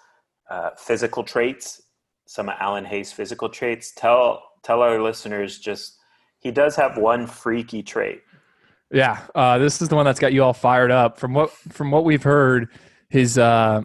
uh, 0.50 0.70
physical 0.76 1.23
traits, 1.23 1.82
some 2.26 2.49
of 2.49 2.56
Allen 2.58 2.85
Hayes' 2.85 3.12
physical 3.12 3.49
traits. 3.49 3.92
Tell 3.94 4.42
tell 4.62 4.80
our 4.82 5.00
listeners 5.00 5.58
just 5.58 5.97
he 6.40 6.50
does 6.50 6.75
have 6.76 6.97
one 6.97 7.26
freaky 7.26 7.82
trait. 7.82 8.23
Yeah, 8.90 9.20
uh, 9.35 9.58
this 9.58 9.82
is 9.82 9.88
the 9.88 9.97
one 9.97 10.06
that's 10.06 10.20
got 10.20 10.32
you 10.32 10.42
all 10.42 10.54
fired 10.54 10.90
up. 10.90 11.18
From 11.18 11.35
what 11.35 11.50
from 11.50 11.90
what 11.90 12.04
we've 12.04 12.23
heard, 12.23 12.68
his 13.11 13.37
uh, 13.37 13.82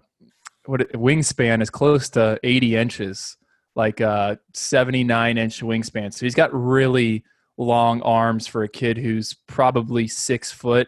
what 0.66 0.82
wingspan 0.94 1.62
is 1.62 1.70
close 1.70 2.10
to 2.12 2.40
80 2.42 2.78
inches, 2.78 3.38
like 3.76 4.00
uh, 4.00 4.38
79 4.54 5.38
inch 5.38 5.62
wingspan. 5.62 6.14
So 6.14 6.26
he's 6.26 6.36
got 6.36 6.54
really 6.54 7.24
long 7.58 8.02
arms 8.02 8.48
for 8.48 8.64
a 8.64 8.70
kid 8.70 8.98
who's 8.98 9.34
probably 9.48 10.08
six 10.08 10.52
foot. 10.52 10.88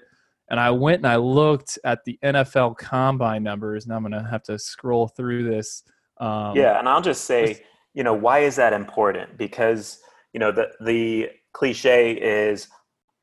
And 0.50 0.60
I 0.60 0.72
went 0.72 0.98
and 0.98 1.08
I 1.08 1.16
looked 1.16 1.80
at 1.84 2.04
the 2.06 2.20
NFL 2.24 2.78
combine 2.78 3.44
numbers, 3.44 3.86
and 3.86 3.94
I'm 3.94 4.02
going 4.02 4.12
to 4.12 4.30
have 4.30 4.44
to 4.44 4.60
scroll 4.60 5.08
through 5.08 5.50
this. 5.50 5.84
Um, 6.20 6.56
yeah, 6.56 6.78
and 6.80 6.88
I'll 6.88 7.02
just 7.02 7.26
say, 7.26 7.64
you 7.94 8.04
know, 8.04 8.14
why 8.14 8.40
is 8.40 8.56
that 8.58 8.74
important? 8.74 9.38
Because 9.38 10.00
you 10.34 10.40
know 10.40 10.52
the 10.52 10.70
the 10.82 11.30
cliche 11.54 12.12
is 12.14 12.68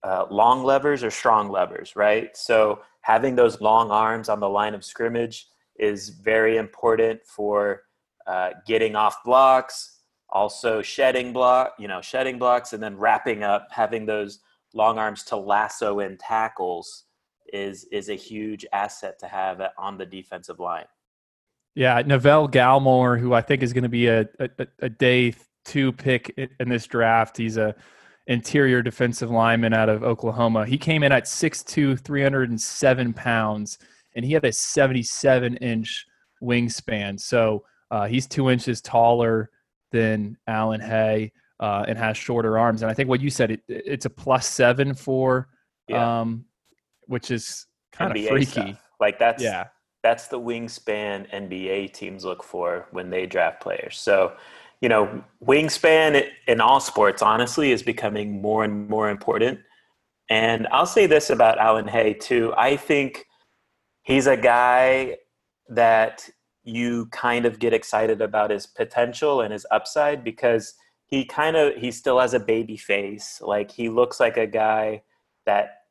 uh, 0.03 0.27
long 0.31 0.65
levers 0.65 1.05
or 1.05 1.11
strong 1.11 1.49
levers, 1.49 1.95
right? 1.95 2.37
So 2.37 2.81
having 3.03 3.37
those 3.37 3.61
long 3.61 3.91
arms 3.91 4.29
on 4.29 4.41
the 4.41 4.49
line 4.49 4.75
of 4.75 4.85
scrimmage 4.85 5.47
is 5.79 6.09
very 6.09 6.57
important 6.57 7.21
for 7.25 7.83
uh, 8.27 8.51
getting 8.67 8.97
off 8.97 9.23
blocks, 9.25 9.92
also 10.33 10.83
shedding 10.83 11.33
block, 11.33 11.75
you 11.79 11.87
know, 11.87 12.01
shedding 12.01 12.39
blocks, 12.39 12.73
and 12.73 12.83
then 12.83 12.97
wrapping 12.97 13.43
up, 13.43 13.69
having 13.71 14.07
those 14.07 14.41
long 14.75 14.99
arms 14.99 15.23
to 15.25 15.37
lasso 15.37 16.01
in 16.01 16.17
tackles 16.17 17.05
is 17.53 17.85
is 17.93 18.09
a 18.09 18.15
huge 18.15 18.65
asset 18.73 19.19
to 19.19 19.29
have 19.29 19.63
on 19.79 19.99
the 19.99 20.07
defensive 20.07 20.59
line. 20.59 20.87
Yeah, 21.75 22.03
Neville 22.05 22.49
Gallimore, 22.49 23.19
who 23.19 23.33
I 23.35 23.43
think 23.43 23.63
is 23.63 23.73
going 23.73 23.83
to 23.85 23.89
be 23.89 24.07
a, 24.09 24.27
a, 24.39 24.49
a 24.81 24.89
day 24.89 25.35
two 25.65 25.93
pick 25.93 26.35
in 26.37 26.69
this 26.69 26.87
draft. 26.87 27.37
He's 27.37 27.57
a 27.57 27.75
interior 28.27 28.83
defensive 28.83 29.31
lineman 29.31 29.73
out 29.73 29.89
of 29.89 30.03
Oklahoma. 30.03 30.67
He 30.67 30.79
came 30.79 31.03
in 31.03 31.13
at 31.13 31.25
6'2", 31.25 31.99
307 31.99 33.13
pounds, 33.15 33.79
and 34.15 34.25
he 34.25 34.33
had 34.33 34.45
a 34.45 34.53
77 34.53 35.57
inch 35.57 36.07
wingspan. 36.43 37.19
So 37.19 37.65
uh, 37.91 38.07
he's 38.07 38.27
two 38.27 38.51
inches 38.51 38.81
taller 38.81 39.51
than 39.93 40.37
Allen 40.47 40.81
Hay 40.81 41.33
uh, 41.61 41.85
and 41.87 41.97
has 41.97 42.17
shorter 42.17 42.59
arms. 42.59 42.83
And 42.83 42.91
I 42.91 42.95
think 42.95 43.09
what 43.09 43.21
you 43.21 43.31
said, 43.31 43.53
it, 43.53 43.61
it's 43.69 44.07
a 44.07 44.11
plus 44.11 44.47
seven 44.47 44.95
for, 44.95 45.49
yeah. 45.89 46.21
um, 46.21 46.45
which 47.07 47.31
is 47.31 47.67
kind 47.93 48.17
of 48.17 48.27
freaky. 48.27 48.47
Stuff. 48.47 48.83
Like 48.99 49.19
that's 49.19 49.43
yeah. 49.43 49.69
That's 50.03 50.27
the 50.27 50.41
wingspan 50.41 51.31
NBA 51.33 51.93
teams 51.93 52.25
look 52.25 52.43
for 52.43 52.89
when 52.91 53.09
they 53.09 53.25
draft 53.25 53.61
players. 53.61 53.99
So 53.99 54.33
you 54.83 54.89
know, 54.89 55.23
wingspan 55.43 56.29
in 56.49 56.61
all 56.61 56.81
sports, 56.81 57.23
honestly, 57.23 57.71
is 57.71 57.85
becoming 57.85 58.43
more 58.43 58.65
and 58.65 58.89
more 58.89 59.09
important. 59.09 59.61
And 60.29 60.67
I'll 60.73 60.87
say 60.87 61.07
this 61.07 61.31
about 61.31 61.59
Allen 61.59 61.87
Hay, 61.87 62.15
too. 62.15 62.53
I 62.57 62.77
think 62.77 63.25
he's 64.03 64.27
a 64.27 64.37
guy 64.37 65.19
that 65.69 66.29
you 66.65 67.07
kind 67.07 67.47
of 67.47 67.59
get 67.59 67.73
excited 67.73 68.21
about 68.21 68.51
his 68.51 68.67
potential 68.67 69.41
and 69.41 69.53
his 69.53 69.67
upside 69.71 70.23
because 70.23 70.75
he 71.07 71.25
kind 71.25 71.57
of 71.57 71.75
he 71.77 71.91
still 71.91 72.19
has 72.19 72.35
a 72.35 72.41
baby 72.41 72.77
face. 72.77 73.41
Like 73.41 73.71
he 73.71 73.89
looks 73.89 74.21
like 74.21 74.37
a 74.37 74.47
guy 74.47 75.03
that 75.47 75.83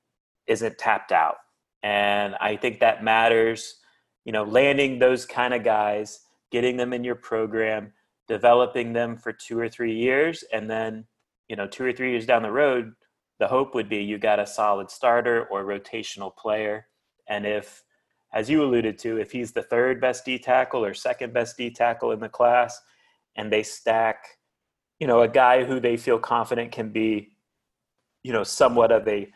isn't 0.47 0.77
tapped 0.77 1.11
out. 1.11 1.37
And 1.83 2.35
i 2.39 2.55
think 2.55 2.79
that 2.79 3.03
matters 3.03 3.79
you 4.23 4.31
know 4.31 4.43
landing 4.43 4.99
those 4.99 5.25
kind 5.25 5.51
of 5.51 5.63
guys 5.63 6.19
getting 6.51 6.77
them 6.77 6.93
in 6.93 7.03
your 7.03 7.15
program 7.15 7.91
developing 8.27 8.93
them 8.93 9.17
for 9.17 9.33
two 9.33 9.57
or 9.57 9.67
three 9.67 9.95
years 9.95 10.43
and 10.53 10.69
then 10.69 11.03
you 11.49 11.55
know 11.55 11.65
two 11.65 11.83
or 11.83 11.91
three 11.91 12.11
years 12.11 12.27
down 12.27 12.43
the 12.43 12.51
road 12.51 12.93
the 13.41 13.47
hope 13.47 13.73
would 13.73 13.89
be 13.89 13.97
you 13.97 14.19
got 14.19 14.39
a 14.39 14.45
solid 14.45 14.91
starter 14.91 15.47
or 15.49 15.65
rotational 15.65 16.33
player. 16.37 16.85
And 17.27 17.43
if 17.43 17.83
as 18.33 18.49
you 18.49 18.63
alluded 18.63 18.97
to 18.97 19.17
if 19.17 19.31
he's 19.31 19.51
the 19.51 19.63
third 19.63 19.99
best 19.99 20.25
d 20.25 20.37
tackle 20.37 20.83
or 20.83 20.93
second 20.93 21.33
best 21.33 21.57
d 21.57 21.69
tackle 21.69 22.11
in 22.11 22.19
the 22.19 22.29
class 22.29 22.79
and 23.35 23.51
they 23.51 23.63
stack 23.63 24.25
you 24.99 25.07
know 25.07 25.21
a 25.21 25.27
guy 25.27 25.63
who 25.63 25.79
they 25.79 25.97
feel 25.97 26.19
confident 26.19 26.71
can 26.71 26.89
be 26.89 27.29
you 28.23 28.31
know 28.31 28.43
somewhat 28.43 28.91
of 28.91 29.07
a 29.07 29.27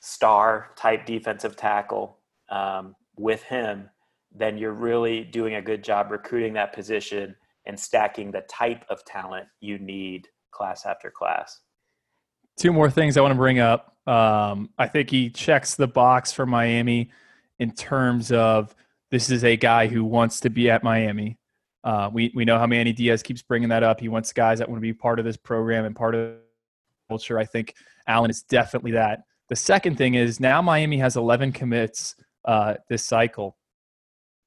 star 0.00 0.70
type 0.76 1.06
defensive 1.06 1.56
tackle 1.56 2.18
um, 2.50 2.94
with 3.16 3.42
him 3.42 3.88
then 4.34 4.58
you're 4.58 4.72
really 4.72 5.24
doing 5.24 5.54
a 5.54 5.62
good 5.62 5.82
job 5.82 6.10
recruiting 6.10 6.52
that 6.52 6.72
position 6.72 7.34
and 7.66 7.78
stacking 7.78 8.30
the 8.30 8.42
type 8.42 8.84
of 8.88 9.04
talent 9.04 9.46
you 9.60 9.78
need 9.78 10.28
class 10.50 10.86
after 10.86 11.10
class. 11.10 11.60
Two 12.56 12.72
more 12.72 12.90
things 12.90 13.16
I 13.16 13.20
want 13.20 13.32
to 13.32 13.36
bring 13.36 13.58
up. 13.58 13.96
Um, 14.06 14.70
I 14.78 14.86
think 14.86 15.10
he 15.10 15.30
checks 15.30 15.74
the 15.74 15.88
box 15.88 16.32
for 16.32 16.46
Miami 16.46 17.10
in 17.58 17.72
terms 17.72 18.32
of 18.32 18.74
this 19.10 19.30
is 19.30 19.44
a 19.44 19.56
guy 19.56 19.86
who 19.86 20.04
wants 20.04 20.40
to 20.40 20.50
be 20.50 20.70
at 20.70 20.82
Miami. 20.82 21.38
Uh, 21.84 22.10
we 22.12 22.32
we 22.34 22.44
know 22.44 22.58
how 22.58 22.66
Manny 22.66 22.92
Diaz 22.92 23.22
keeps 23.22 23.42
bringing 23.42 23.68
that 23.68 23.82
up. 23.82 24.00
He 24.00 24.08
wants 24.08 24.32
guys 24.32 24.58
that 24.58 24.68
want 24.68 24.78
to 24.78 24.82
be 24.82 24.92
part 24.92 25.18
of 25.18 25.24
this 25.24 25.36
program 25.36 25.84
and 25.84 25.94
part 25.94 26.14
of 26.14 26.20
the 26.20 26.38
culture. 27.08 27.38
I 27.38 27.44
think 27.44 27.74
Allen 28.08 28.30
is 28.30 28.42
definitely 28.42 28.92
that. 28.92 29.20
The 29.48 29.56
second 29.56 29.96
thing 29.96 30.14
is 30.14 30.40
now 30.40 30.60
Miami 30.60 30.98
has 30.98 31.16
11 31.16 31.52
commits 31.52 32.16
uh, 32.44 32.74
this 32.88 33.04
cycle. 33.04 33.56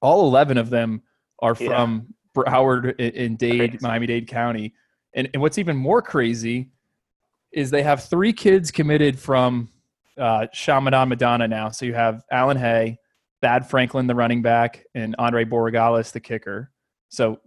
All 0.01 0.27
11 0.27 0.57
of 0.57 0.69
them 0.69 1.01
are 1.41 1.55
from 1.55 2.13
Broward 2.35 2.99
in 2.99 3.37
Dade, 3.37 3.81
Miami 3.81 4.07
Dade 4.07 4.27
County. 4.27 4.73
And, 5.13 5.29
and 5.33 5.41
what's 5.41 5.57
even 5.57 5.77
more 5.77 6.01
crazy 6.01 6.69
is 7.51 7.71
they 7.71 7.83
have 7.83 8.03
three 8.03 8.33
kids 8.33 8.71
committed 8.71 9.17
from 9.17 9.69
uh, 10.17 10.47
Chaminade 10.53 11.07
Madonna 11.07 11.47
now. 11.47 11.69
So 11.69 11.85
you 11.85 11.93
have 11.93 12.23
Alan 12.31 12.57
Hay, 12.57 12.97
Thad 13.41 13.69
Franklin, 13.69 14.07
the 14.07 14.15
running 14.15 14.41
back, 14.41 14.83
and 14.95 15.15
Andre 15.17 15.45
Borregales, 15.45 16.11
the 16.11 16.19
kicker. 16.19 16.71
So 17.09 17.39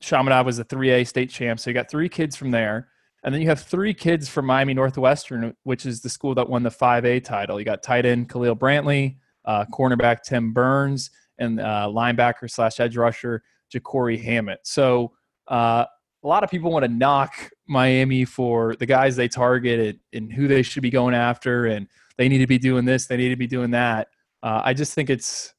Chaminade 0.00 0.46
was 0.46 0.56
the 0.56 0.64
3A 0.64 1.06
state 1.06 1.30
champ. 1.30 1.60
So 1.60 1.70
you 1.70 1.74
got 1.74 1.90
three 1.90 2.08
kids 2.08 2.36
from 2.36 2.50
there. 2.50 2.88
And 3.22 3.34
then 3.34 3.42
you 3.42 3.48
have 3.48 3.60
three 3.60 3.92
kids 3.92 4.28
from 4.28 4.46
Miami 4.46 4.72
Northwestern, 4.72 5.54
which 5.64 5.84
is 5.84 6.00
the 6.00 6.08
school 6.08 6.34
that 6.36 6.48
won 6.48 6.62
the 6.62 6.70
5A 6.70 7.22
title. 7.22 7.58
You 7.58 7.66
got 7.66 7.82
tight 7.82 8.06
end 8.06 8.30
Khalil 8.30 8.56
Brantley, 8.56 9.16
uh, 9.44 9.66
cornerback 9.66 10.22
Tim 10.22 10.52
Burns, 10.52 11.10
and 11.38 11.60
uh, 11.60 11.88
linebacker 11.92 12.50
slash 12.50 12.80
edge 12.80 12.96
rusher 12.96 13.42
Ja'Cory 13.74 14.22
Hammett. 14.22 14.60
So 14.64 15.12
uh, 15.48 15.84
a 16.22 16.26
lot 16.26 16.44
of 16.44 16.50
people 16.50 16.70
want 16.70 16.84
to 16.84 16.90
knock 16.90 17.34
Miami 17.70 18.24
for 18.24 18.74
the 18.76 18.86
guys 18.86 19.16
they 19.16 19.28
target 19.28 19.98
and, 20.12 20.32
who 20.32 20.48
they 20.48 20.62
should 20.62 20.82
be 20.82 20.90
going 20.90 21.14
after, 21.14 21.66
and 21.66 21.86
they 22.18 22.28
need 22.28 22.38
to 22.38 22.46
be 22.46 22.58
doing 22.58 22.84
this, 22.84 23.06
they 23.06 23.16
need 23.16 23.28
to 23.30 23.36
be 23.36 23.46
doing 23.46 23.70
that. 23.70 24.08
Uh, 24.42 24.60
I 24.64 24.74
just 24.74 24.94
think 24.94 25.08
it's 25.08 25.54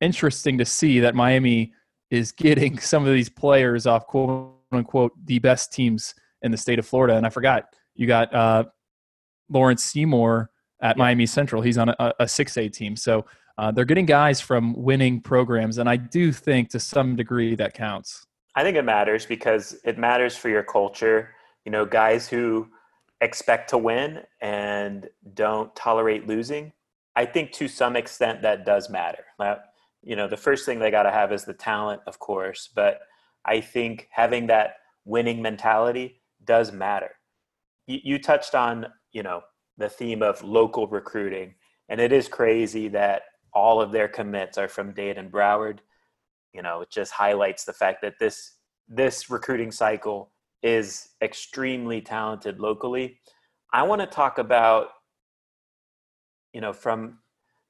interesting 0.00 0.58
to 0.58 0.64
see 0.64 1.00
that 1.00 1.14
Miami 1.14 1.72
is 2.10 2.32
getting 2.32 2.78
some 2.92 3.06
of 3.06 3.12
these 3.12 3.28
players 3.28 3.86
off 3.86 4.06
quote 4.06 4.52
unquote 4.72 5.12
the 5.26 5.38
best 5.38 5.72
teams 5.72 6.14
in 6.42 6.50
the 6.50 6.56
state 6.56 6.78
of 6.78 6.86
Florida. 6.86 7.16
And 7.16 7.26
I 7.26 7.30
forgot 7.30 7.64
you 7.94 8.06
got 8.06 8.32
uh, 8.34 8.64
Lawrence 9.48 9.82
Seymour 9.84 10.50
at 10.80 10.96
yeah. 10.96 11.02
Miami 11.02 11.26
Central. 11.26 11.62
He's 11.62 11.78
on 11.78 11.88
a, 11.88 11.96
a 11.98 12.24
6A 12.24 12.72
team. 12.72 12.96
So 12.96 13.26
uh, 13.58 13.70
they're 13.72 13.84
getting 13.84 14.06
guys 14.06 14.40
from 14.40 14.74
winning 14.74 15.20
programs, 15.20 15.78
and 15.78 15.88
I 15.88 15.96
do 15.96 16.30
think 16.30 16.68
to 16.70 16.80
some 16.80 17.16
degree 17.16 17.54
that 17.54 17.72
counts. 17.72 18.26
I 18.54 18.62
think 18.62 18.76
it 18.76 18.84
matters 18.84 19.26
because 19.26 19.78
it 19.84 19.98
matters 19.98 20.36
for 20.36 20.48
your 20.48 20.62
culture. 20.62 21.30
You 21.66 21.72
know, 21.72 21.84
guys 21.84 22.28
who 22.28 22.68
expect 23.20 23.70
to 23.70 23.78
win 23.78 24.20
and 24.40 25.08
don't 25.34 25.74
tolerate 25.74 26.26
losing. 26.26 26.72
I 27.14 27.24
think 27.26 27.52
to 27.52 27.68
some 27.68 27.96
extent 27.96 28.42
that 28.42 28.64
does 28.64 28.88
matter. 28.88 29.24
you 30.02 30.14
know, 30.14 30.28
the 30.28 30.36
first 30.36 30.64
thing 30.64 30.78
they 30.78 30.90
got 30.90 31.02
to 31.02 31.10
have 31.10 31.32
is 31.32 31.44
the 31.44 31.54
talent, 31.54 32.02
of 32.06 32.18
course, 32.18 32.68
but 32.74 33.00
I 33.44 33.60
think 33.60 34.08
having 34.10 34.46
that 34.46 34.76
winning 35.04 35.42
mentality 35.42 36.20
does 36.44 36.70
matter. 36.72 37.10
You, 37.86 37.98
you 38.04 38.18
touched 38.18 38.54
on, 38.54 38.86
you 39.12 39.22
know, 39.22 39.40
the 39.78 39.88
theme 39.88 40.22
of 40.22 40.42
local 40.44 40.86
recruiting, 40.86 41.54
and 41.88 42.00
it 42.00 42.12
is 42.12 42.28
crazy 42.28 42.88
that 42.88 43.22
all 43.52 43.80
of 43.80 43.90
their 43.90 44.08
commits 44.08 44.58
are 44.58 44.68
from 44.68 44.92
Dade 44.92 45.18
and 45.18 45.32
Broward. 45.32 45.78
You 46.52 46.62
know, 46.62 46.82
it 46.82 46.90
just 46.90 47.12
highlights 47.12 47.64
the 47.64 47.72
fact 47.72 48.02
that 48.02 48.18
this 48.20 48.52
this 48.88 49.28
recruiting 49.28 49.72
cycle 49.72 50.30
is 50.66 51.10
extremely 51.22 52.00
talented 52.00 52.58
locally. 52.58 53.20
I 53.72 53.84
want 53.84 54.00
to 54.00 54.06
talk 54.08 54.38
about, 54.38 54.88
you 56.52 56.60
know, 56.60 56.72
from 56.72 57.18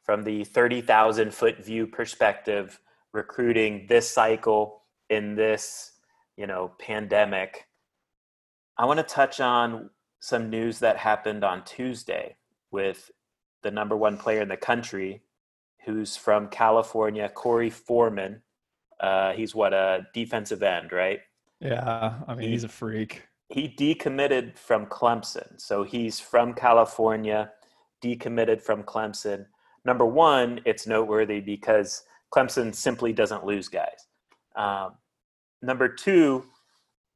from 0.03 0.25
the 0.25 0.45
thirty 0.45 0.81
thousand 0.81 1.35
foot 1.35 1.63
view 1.63 1.87
perspective, 1.87 2.81
recruiting 3.13 3.87
this 3.87 4.11
cycle 4.11 4.83
in 5.11 5.35
this, 5.35 5.93
you 6.39 6.47
know, 6.47 6.73
pandemic. 6.79 7.67
I 8.79 8.87
want 8.87 8.99
to 8.99 9.15
touch 9.15 9.41
on 9.41 9.91
some 10.21 10.49
news 10.49 10.79
that 10.79 10.97
happened 10.97 11.45
on 11.45 11.65
Tuesday 11.65 12.37
with 12.71 13.11
the 13.63 13.71
number 13.71 13.97
one 13.97 14.17
player 14.17 14.41
in 14.41 14.49
the 14.49 14.57
country, 14.57 15.23
who's 15.85 16.17
from 16.17 16.49
California, 16.49 17.31
Korey 17.35 17.71
Foreman. 17.71 18.43
Uh, 19.01 19.33
he's 19.33 19.55
what 19.55 19.75
a 19.75 20.07
defensive 20.15 20.63
end, 20.63 20.93
right? 20.93 21.21
Yeah, 21.61 22.15
I 22.27 22.35
mean 22.35 22.47
he, 22.47 22.51
he's 22.51 22.65
a 22.65 22.69
freak. 22.69 23.27
He 23.49 23.69
decommitted 23.69 24.59
from 24.59 24.87
Clemson, 24.87 25.61
so 25.61 25.83
he's 25.83 26.19
from 26.19 26.53
California, 26.53 27.53
decommitted 28.03 28.61
from 28.61 28.83
Clemson. 28.83 29.47
Number 29.85 30.05
one, 30.05 30.61
it's 30.65 30.87
noteworthy 30.87 31.41
because 31.41 32.03
Clemson 32.35 32.75
simply 32.75 33.13
doesn't 33.13 33.47
lose 33.47 33.69
guys. 33.69 34.09
Um, 34.57 34.95
number 35.63 35.89
two, 35.89 36.45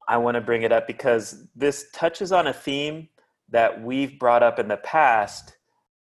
I 0.08 0.16
want 0.18 0.36
to 0.36 0.40
bring 0.40 0.62
it 0.62 0.72
up 0.72 0.86
because 0.86 1.46
this 1.54 1.86
touches 1.92 2.32
on 2.32 2.46
a 2.46 2.52
theme 2.52 3.08
that 3.48 3.82
we've 3.82 4.18
brought 4.18 4.42
up 4.42 4.58
in 4.58 4.68
the 4.68 4.76
past. 4.78 5.56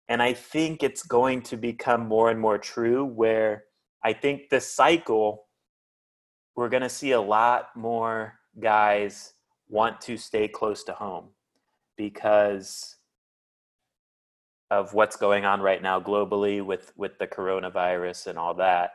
And 0.09 0.23
I 0.23 0.33
think 0.33 0.83
it's 0.83 1.03
going 1.03 1.43
to 1.43 1.57
become 1.57 2.07
more 2.07 2.31
and 2.31 2.41
more 2.41 2.59
true 2.59 3.05
where 3.05 3.65
I 4.05 4.13
think 4.13 4.49
this 4.49 4.73
cycle, 4.73 5.47
we're 6.59 6.69
going 6.69 6.83
to 6.83 6.89
see 6.89 7.13
a 7.13 7.21
lot 7.21 7.69
more 7.77 8.35
guys 8.59 9.35
want 9.69 10.01
to 10.01 10.17
stay 10.17 10.49
close 10.49 10.83
to 10.83 10.93
home 10.93 11.29
because 11.97 12.97
of 14.69 14.93
what's 14.93 15.15
going 15.15 15.45
on 15.45 15.61
right 15.61 15.81
now 15.81 16.01
globally 16.01 16.61
with 16.61 16.93
with 16.97 17.17
the 17.21 17.29
coronavirus 17.29 18.27
and 18.27 18.37
all 18.37 18.55
that. 18.55 18.91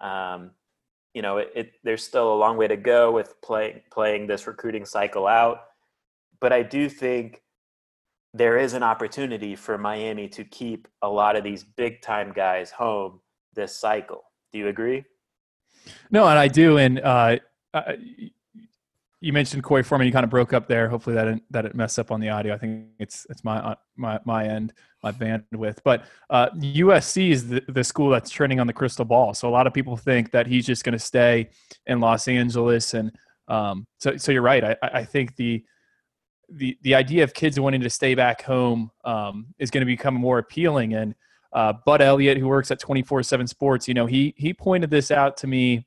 Um, 0.00 0.52
you 1.12 1.20
know, 1.20 1.38
it, 1.38 1.50
it, 1.56 1.72
there's 1.82 2.04
still 2.04 2.32
a 2.32 2.38
long 2.38 2.56
way 2.56 2.68
to 2.68 2.76
go 2.76 3.10
with 3.10 3.34
playing 3.42 3.80
playing 3.90 4.28
this 4.28 4.46
recruiting 4.46 4.84
cycle 4.84 5.26
out, 5.26 5.62
but 6.40 6.52
I 6.52 6.62
do 6.62 6.88
think 6.88 7.42
there 8.32 8.58
is 8.58 8.74
an 8.74 8.84
opportunity 8.84 9.56
for 9.56 9.76
Miami 9.76 10.28
to 10.28 10.44
keep 10.44 10.86
a 11.02 11.08
lot 11.08 11.34
of 11.34 11.42
these 11.42 11.64
big 11.64 12.00
time 12.00 12.32
guys 12.32 12.70
home 12.70 13.18
this 13.54 13.76
cycle. 13.76 14.22
Do 14.52 14.60
you 14.60 14.68
agree? 14.68 15.04
No, 16.10 16.26
and 16.26 16.38
I 16.38 16.48
do. 16.48 16.78
And 16.78 17.00
uh, 17.00 17.36
uh, 17.74 17.92
you 19.20 19.32
mentioned 19.32 19.64
Korey 19.64 19.84
Foreman. 19.84 20.06
You 20.06 20.12
kind 20.12 20.24
of 20.24 20.30
broke 20.30 20.52
up 20.52 20.68
there. 20.68 20.88
Hopefully 20.88 21.16
that 21.16 21.24
didn't, 21.24 21.42
that 21.50 21.66
it 21.66 21.74
messed 21.74 21.98
up 21.98 22.10
on 22.10 22.20
the 22.20 22.28
audio. 22.28 22.54
I 22.54 22.58
think 22.58 22.86
it's 22.98 23.26
it's 23.30 23.42
my 23.44 23.58
uh, 23.58 23.74
my 23.96 24.20
my 24.24 24.46
end, 24.46 24.72
my 25.02 25.12
bandwidth. 25.12 25.78
But 25.84 26.04
uh, 26.30 26.50
USC 26.50 27.30
is 27.30 27.48
the, 27.48 27.62
the 27.68 27.82
school 27.82 28.10
that's 28.10 28.30
trending 28.30 28.60
on 28.60 28.66
the 28.66 28.72
crystal 28.72 29.04
ball. 29.04 29.34
So 29.34 29.48
a 29.48 29.50
lot 29.50 29.66
of 29.66 29.74
people 29.74 29.96
think 29.96 30.30
that 30.32 30.46
he's 30.46 30.66
just 30.66 30.84
going 30.84 30.92
to 30.92 30.98
stay 30.98 31.50
in 31.86 32.00
Los 32.00 32.28
Angeles, 32.28 32.94
and 32.94 33.12
um, 33.48 33.86
so 33.98 34.16
so 34.16 34.30
you're 34.30 34.42
right. 34.42 34.64
I 34.64 34.76
I 34.82 35.04
think 35.04 35.34
the 35.36 35.64
the 36.48 36.78
the 36.82 36.94
idea 36.94 37.24
of 37.24 37.34
kids 37.34 37.58
wanting 37.58 37.80
to 37.80 37.90
stay 37.90 38.14
back 38.14 38.42
home 38.42 38.90
um, 39.04 39.46
is 39.58 39.70
going 39.70 39.82
to 39.82 39.86
become 39.86 40.14
more 40.14 40.38
appealing. 40.38 40.94
And 40.94 41.14
uh, 41.52 41.72
Bud 41.84 42.02
Elliott, 42.02 42.38
who 42.38 42.48
works 42.48 42.70
at 42.70 42.80
24/7 42.80 43.48
Sports, 43.48 43.88
you 43.88 43.94
know, 43.94 44.06
he 44.06 44.34
he 44.36 44.52
pointed 44.52 44.90
this 44.90 45.10
out 45.10 45.36
to 45.38 45.46
me 45.46 45.86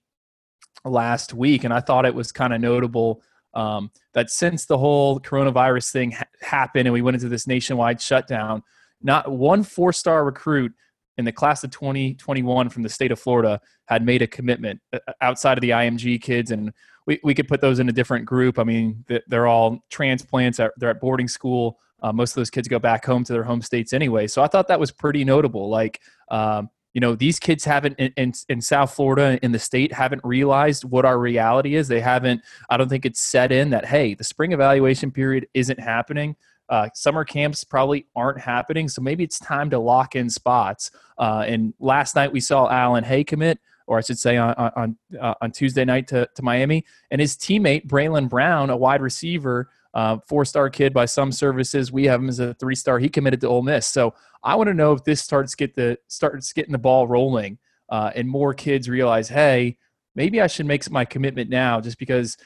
last 0.86 1.34
week, 1.34 1.64
and 1.64 1.74
I 1.74 1.80
thought 1.80 2.06
it 2.06 2.16
was 2.16 2.32
kind 2.32 2.54
of 2.54 2.62
notable 2.62 3.22
um, 3.54 3.92
that 4.14 4.30
since 4.30 4.66
the 4.66 4.78
whole 4.78 5.20
coronavirus 5.20 5.92
thing 5.92 6.12
ha- 6.12 6.24
happened 6.42 6.88
and 6.88 6.94
we 6.94 7.02
went 7.02 7.16
into 7.16 7.30
this 7.30 7.48
nationwide 7.48 8.02
shutdown, 8.02 8.64
not 9.02 9.32
one 9.32 9.64
four 9.64 9.94
star 9.94 10.24
recruit 10.24 10.72
in 11.18 11.26
the 11.26 11.32
class 11.32 11.64
of 11.64 11.72
2021 11.72 12.70
from 12.70 12.84
the 12.84 12.90
state 12.90 13.12
of 13.12 13.20
Florida 13.20 13.60
had 13.86 14.06
made 14.06 14.22
a 14.22 14.28
commitment 14.28 14.80
uh, 14.94 15.00
uh, 15.08 15.14
outside 15.22 15.58
of 15.58 15.62
the 15.62 15.72
IMG 15.72 16.22
kids. 16.22 16.52
And 16.52 16.72
we, 17.06 17.20
we 17.24 17.34
could 17.34 17.48
put 17.48 17.62
those 17.62 17.80
in 17.80 17.90
a 17.90 17.92
different 17.92 18.26
group. 18.26 18.58
I 18.58 18.64
mean, 18.64 19.04
they're 19.28 19.48
all 19.48 19.80
transplants, 19.90 20.60
they're 20.78 20.90
at 20.90 21.02
boarding 21.02 21.28
school. 21.28 21.78
Uh, 22.02 22.12
most 22.12 22.32
of 22.32 22.36
those 22.36 22.50
kids 22.50 22.68
go 22.68 22.80
back 22.80 23.06
home 23.06 23.24
to 23.24 23.34
their 23.34 23.44
home 23.44 23.62
states 23.62 23.94
anyway. 23.94 24.28
So 24.28 24.42
I 24.42 24.48
thought 24.48 24.68
that 24.68 24.80
was 24.80 24.92
pretty 24.92 25.24
notable. 25.24 25.70
Like, 25.70 26.02
um, 26.30 26.70
you 26.94 27.02
know 27.02 27.16
these 27.16 27.40
kids 27.40 27.64
haven't 27.64 27.98
in, 27.98 28.14
in, 28.18 28.34
in, 28.50 28.62
south 28.62 28.94
florida 28.94 29.40
in 29.42 29.52
the 29.52 29.60
state 29.60 29.94
haven't 29.94 30.22
realized 30.24 30.84
what 30.84 31.06
our 31.06 31.18
reality 31.18 31.76
is 31.76 31.88
they 31.88 32.02
haven't 32.02 32.42
i 32.70 32.78
don't 32.78 32.90
think 32.90 33.06
it's 33.06 33.22
set 33.22 33.52
in 33.52 33.70
that 33.70 33.86
hey 33.86 34.14
the 34.14 34.24
spring 34.24 34.52
evaluation 34.52 35.12
period 35.12 35.48
isn't 35.54 35.80
happening 35.80 36.36
uh, 36.70 36.88
summer 36.94 37.26
camps 37.26 37.66
probably 37.66 38.06
aren't 38.16 38.40
happening 38.40 38.88
so 38.88 39.02
maybe 39.02 39.24
it's 39.24 39.40
time 39.40 39.70
to 39.70 39.80
lock 39.80 40.16
in 40.16 40.30
spots 40.30 40.92
uh, 41.18 41.44
and 41.46 41.74
last 41.80 42.16
night 42.16 42.32
we 42.32 42.40
saw 42.40 42.70
alan 42.70 43.04
hay 43.04 43.24
commit 43.24 43.60
or 43.88 43.98
i 43.98 44.02
should 44.02 44.20
say 44.20 44.38
on 44.38 44.54
on, 44.76 44.98
uh, 45.20 45.34
on 45.42 45.52
tuesday 45.52 45.86
night 45.86 46.08
to, 46.08 46.28
to 46.36 46.44
miami 46.44 46.86
and 47.10 47.20
his 47.20 47.36
teammate 47.36 47.88
braylon 47.88 48.30
brown 48.30 48.70
a 48.70 48.78
wide 48.78 49.02
receiver 49.02 49.70
uh, 49.94 50.18
four 50.28 50.46
star 50.46 50.70
kid 50.70 50.94
by 50.94 51.06
some 51.06 51.32
services. 51.32 51.92
We 51.92 52.06
have 52.06 52.22
him 52.22 52.30
as 52.30 52.40
a 52.40 52.54
three 52.56 52.76
star. 52.76 53.00
He 53.00 53.10
committed 53.10 53.42
to 53.42 53.48
Ole 53.48 53.62
Miss. 53.62 53.88
So 53.88 54.14
I 54.44 54.56
want 54.56 54.68
to 54.68 54.74
know 54.74 54.94
if 54.94 55.04
this 55.04 55.22
starts 55.22 55.56
get 55.56 55.76
the 55.76 55.98
starts 56.08 56.54
getting 56.54 56.72
the 56.72 56.78
ball 56.78 57.08
rolling, 57.08 57.58
uh, 57.90 58.12
and 58.16 58.28
more 58.28 58.54
kids 58.54 58.90
realize, 58.90 59.30
hey, 59.30 59.78
maybe 60.16 60.42
I 60.42 60.48
should 60.48 60.66
make 60.66 60.90
my 60.90 61.06
commitment 61.06 61.50
now, 61.50 61.82
just 61.82 62.00
because 62.00 62.38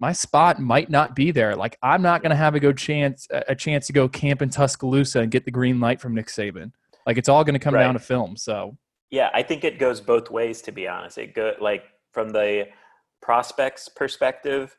my 0.00 0.12
spot 0.12 0.60
might 0.60 0.90
not 0.90 1.14
be 1.14 1.30
there. 1.30 1.54
Like 1.54 1.78
I'm 1.82 2.02
not 2.02 2.22
going 2.22 2.30
to 2.30 2.36
have 2.36 2.54
a 2.54 2.60
good 2.60 2.76
chance 2.76 3.28
a 3.30 3.54
chance 3.54 3.86
to 3.86 3.92
go 3.92 4.08
camp 4.08 4.42
in 4.42 4.50
Tuscaloosa 4.50 5.20
and 5.20 5.30
get 5.30 5.44
the 5.44 5.50
green 5.50 5.80
light 5.80 6.00
from 6.00 6.14
Nick 6.14 6.26
Saban. 6.26 6.72
Like 7.06 7.18
it's 7.18 7.28
all 7.28 7.44
going 7.44 7.54
to 7.54 7.60
come 7.60 7.74
right. 7.74 7.82
down 7.82 7.94
to 7.94 8.00
film. 8.00 8.36
So 8.36 8.76
yeah, 9.10 9.30
I 9.32 9.42
think 9.42 9.62
it 9.64 9.78
goes 9.78 10.00
both 10.00 10.30
ways. 10.30 10.62
To 10.62 10.72
be 10.72 10.88
honest, 10.88 11.18
it 11.18 11.34
go 11.34 11.54
like 11.60 11.84
from 12.12 12.30
the 12.30 12.68
prospects 13.22 13.88
perspective 13.88 14.76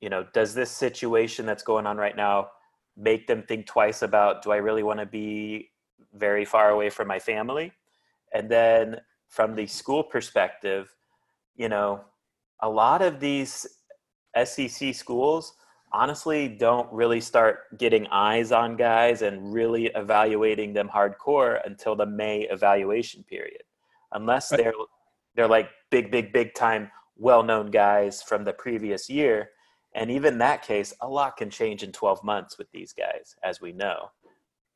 you 0.00 0.08
know, 0.08 0.26
does 0.32 0.54
this 0.54 0.70
situation 0.70 1.46
that's 1.46 1.62
going 1.62 1.86
on 1.86 1.96
right 1.96 2.16
now 2.16 2.48
make 2.96 3.26
them 3.26 3.42
think 3.42 3.66
twice 3.66 4.02
about 4.02 4.42
do 4.42 4.50
I 4.50 4.56
really 4.56 4.82
want 4.82 5.00
to 5.00 5.06
be 5.06 5.70
very 6.14 6.44
far 6.44 6.70
away 6.70 6.90
from 6.90 7.08
my 7.08 7.18
family? 7.18 7.72
And 8.32 8.48
then 8.48 9.00
from 9.28 9.54
the 9.54 9.66
school 9.66 10.02
perspective, 10.02 10.94
you 11.56 11.68
know, 11.68 12.04
a 12.60 12.68
lot 12.68 13.02
of 13.02 13.20
these 13.20 13.66
SEC 14.44 14.94
schools 14.94 15.54
honestly 15.92 16.48
don't 16.48 16.90
really 16.92 17.20
start 17.20 17.76
getting 17.78 18.06
eyes 18.08 18.52
on 18.52 18.76
guys 18.76 19.22
and 19.22 19.52
really 19.52 19.86
evaluating 19.86 20.72
them 20.72 20.88
hardcore 20.88 21.60
until 21.66 21.96
the 21.96 22.06
May 22.06 22.42
evaluation 22.50 23.24
period. 23.24 23.62
Unless 24.12 24.50
they're 24.50 24.72
they're 25.34 25.48
like 25.48 25.70
big 25.90 26.10
big 26.10 26.32
big 26.32 26.54
time 26.54 26.90
well-known 27.16 27.70
guys 27.70 28.22
from 28.22 28.44
the 28.44 28.52
previous 28.52 29.10
year 29.10 29.50
and 29.94 30.10
even 30.10 30.38
that 30.38 30.62
case, 30.62 30.92
a 31.00 31.08
lot 31.08 31.36
can 31.36 31.50
change 31.50 31.82
in 31.82 31.92
12 31.92 32.22
months 32.22 32.58
with 32.58 32.70
these 32.72 32.92
guys, 32.92 33.34
as 33.42 33.60
we 33.60 33.72
know. 33.72 34.10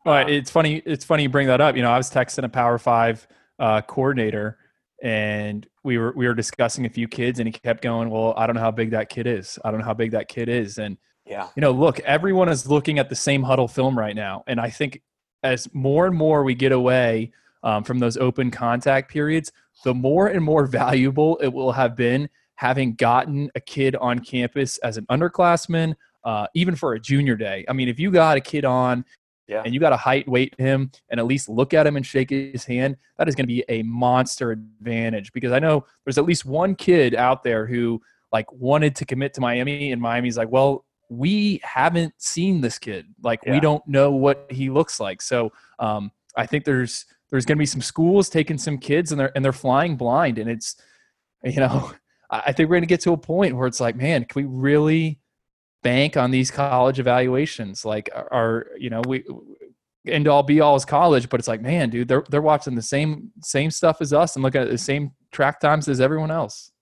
Well, 0.04 0.22
um, 0.22 0.28
it's 0.28 0.50
funny. 0.50 0.82
It's 0.84 1.04
funny 1.04 1.22
you 1.24 1.28
bring 1.28 1.46
that 1.46 1.60
up. 1.60 1.76
You 1.76 1.82
know, 1.82 1.90
I 1.90 1.96
was 1.96 2.10
texting 2.10 2.44
a 2.44 2.48
Power 2.48 2.78
Five 2.78 3.26
uh, 3.58 3.80
coordinator, 3.82 4.58
and 5.02 5.66
we 5.82 5.98
were 5.98 6.12
we 6.14 6.26
were 6.26 6.34
discussing 6.34 6.84
a 6.84 6.90
few 6.90 7.08
kids, 7.08 7.38
and 7.38 7.48
he 7.48 7.52
kept 7.52 7.82
going, 7.82 8.10
"Well, 8.10 8.34
I 8.36 8.46
don't 8.46 8.54
know 8.54 8.60
how 8.60 8.70
big 8.70 8.90
that 8.90 9.08
kid 9.08 9.26
is. 9.26 9.58
I 9.64 9.70
don't 9.70 9.80
know 9.80 9.86
how 9.86 9.94
big 9.94 10.10
that 10.10 10.28
kid 10.28 10.48
is." 10.48 10.78
And 10.78 10.98
yeah, 11.24 11.48
you 11.56 11.62
know, 11.62 11.70
look, 11.70 12.00
everyone 12.00 12.50
is 12.50 12.66
looking 12.68 12.98
at 12.98 13.08
the 13.08 13.16
same 13.16 13.42
Hudl 13.42 13.70
film 13.70 13.98
right 13.98 14.14
now, 14.14 14.44
and 14.46 14.60
I 14.60 14.68
think 14.68 15.00
as 15.42 15.72
more 15.72 16.06
and 16.06 16.16
more 16.16 16.44
we 16.44 16.54
get 16.54 16.72
away 16.72 17.32
um, 17.62 17.82
from 17.82 17.98
those 17.98 18.16
open 18.16 18.50
contact 18.50 19.10
periods, 19.10 19.52
the 19.84 19.94
more 19.94 20.26
and 20.26 20.44
more 20.44 20.66
valuable 20.66 21.38
it 21.42 21.48
will 21.48 21.72
have 21.72 21.96
been 21.96 22.28
having 22.56 22.94
gotten 22.94 23.50
a 23.54 23.60
kid 23.60 23.96
on 23.96 24.18
campus 24.18 24.78
as 24.78 24.96
an 24.96 25.06
underclassman, 25.06 25.94
uh, 26.24 26.46
even 26.54 26.74
for 26.74 26.94
a 26.94 27.00
junior 27.00 27.36
day. 27.36 27.64
I 27.68 27.72
mean, 27.72 27.88
if 27.88 27.98
you 27.98 28.10
got 28.10 28.36
a 28.36 28.40
kid 28.40 28.64
on 28.64 29.04
yeah. 29.48 29.62
and 29.64 29.74
you 29.74 29.80
got 29.80 29.90
to 29.90 29.96
height 29.96 30.28
weight 30.28 30.54
him 30.58 30.90
and 31.10 31.20
at 31.20 31.26
least 31.26 31.48
look 31.48 31.74
at 31.74 31.86
him 31.86 31.96
and 31.96 32.06
shake 32.06 32.30
his 32.30 32.64
hand, 32.64 32.96
that 33.18 33.28
is 33.28 33.34
going 33.34 33.44
to 33.44 33.52
be 33.52 33.64
a 33.68 33.82
monster 33.82 34.52
advantage 34.52 35.32
because 35.32 35.52
I 35.52 35.58
know 35.58 35.84
there's 36.04 36.18
at 36.18 36.24
least 36.24 36.44
one 36.44 36.74
kid 36.74 37.14
out 37.14 37.42
there 37.42 37.66
who 37.66 38.00
like 38.32 38.50
wanted 38.52 38.96
to 38.96 39.04
commit 39.04 39.34
to 39.34 39.40
Miami 39.40 39.92
and 39.92 40.00
Miami's 40.00 40.36
like, 40.36 40.50
well, 40.50 40.84
we 41.08 41.60
haven't 41.62 42.14
seen 42.18 42.60
this 42.60 42.78
kid. 42.78 43.06
Like 43.22 43.40
yeah. 43.44 43.52
we 43.52 43.60
don't 43.60 43.86
know 43.86 44.10
what 44.12 44.46
he 44.50 44.70
looks 44.70 44.98
like. 44.98 45.20
So 45.22 45.52
um, 45.78 46.10
I 46.36 46.46
think 46.46 46.64
there's 46.64 47.06
there's 47.30 47.44
going 47.44 47.56
to 47.56 47.60
be 47.60 47.66
some 47.66 47.82
schools 47.82 48.28
taking 48.28 48.58
some 48.58 48.78
kids 48.78 49.12
and 49.12 49.20
they're 49.20 49.32
and 49.34 49.44
they're 49.44 49.52
flying 49.52 49.96
blind 49.96 50.38
and 50.38 50.48
it's 50.48 50.76
you 51.42 51.60
know 51.60 51.92
I 52.30 52.52
think 52.52 52.68
we're 52.68 52.76
going 52.76 52.82
to 52.82 52.86
get 52.86 53.00
to 53.02 53.12
a 53.12 53.16
point 53.16 53.56
where 53.56 53.66
it's 53.66 53.80
like, 53.80 53.96
man, 53.96 54.24
can 54.24 54.42
we 54.42 54.48
really 54.48 55.20
bank 55.82 56.16
on 56.16 56.30
these 56.30 56.50
college 56.50 56.98
evaluations? 56.98 57.84
Like, 57.84 58.10
are 58.14 58.68
you 58.78 58.90
know 58.90 59.02
we 59.06 59.24
end 60.06 60.28
all 60.28 60.42
be 60.42 60.60
all 60.60 60.76
is 60.76 60.84
college, 60.84 61.28
but 61.28 61.40
it's 61.40 61.48
like, 61.48 61.62
man, 61.62 61.90
dude, 61.90 62.08
they're 62.08 62.24
they're 62.30 62.42
watching 62.42 62.74
the 62.74 62.82
same 62.82 63.30
same 63.42 63.70
stuff 63.70 64.00
as 64.00 64.12
us 64.12 64.36
and 64.36 64.42
looking 64.42 64.62
at 64.62 64.70
the 64.70 64.78
same 64.78 65.12
track 65.32 65.60
times 65.60 65.88
as 65.88 66.00
everyone 66.00 66.30
else. 66.30 66.72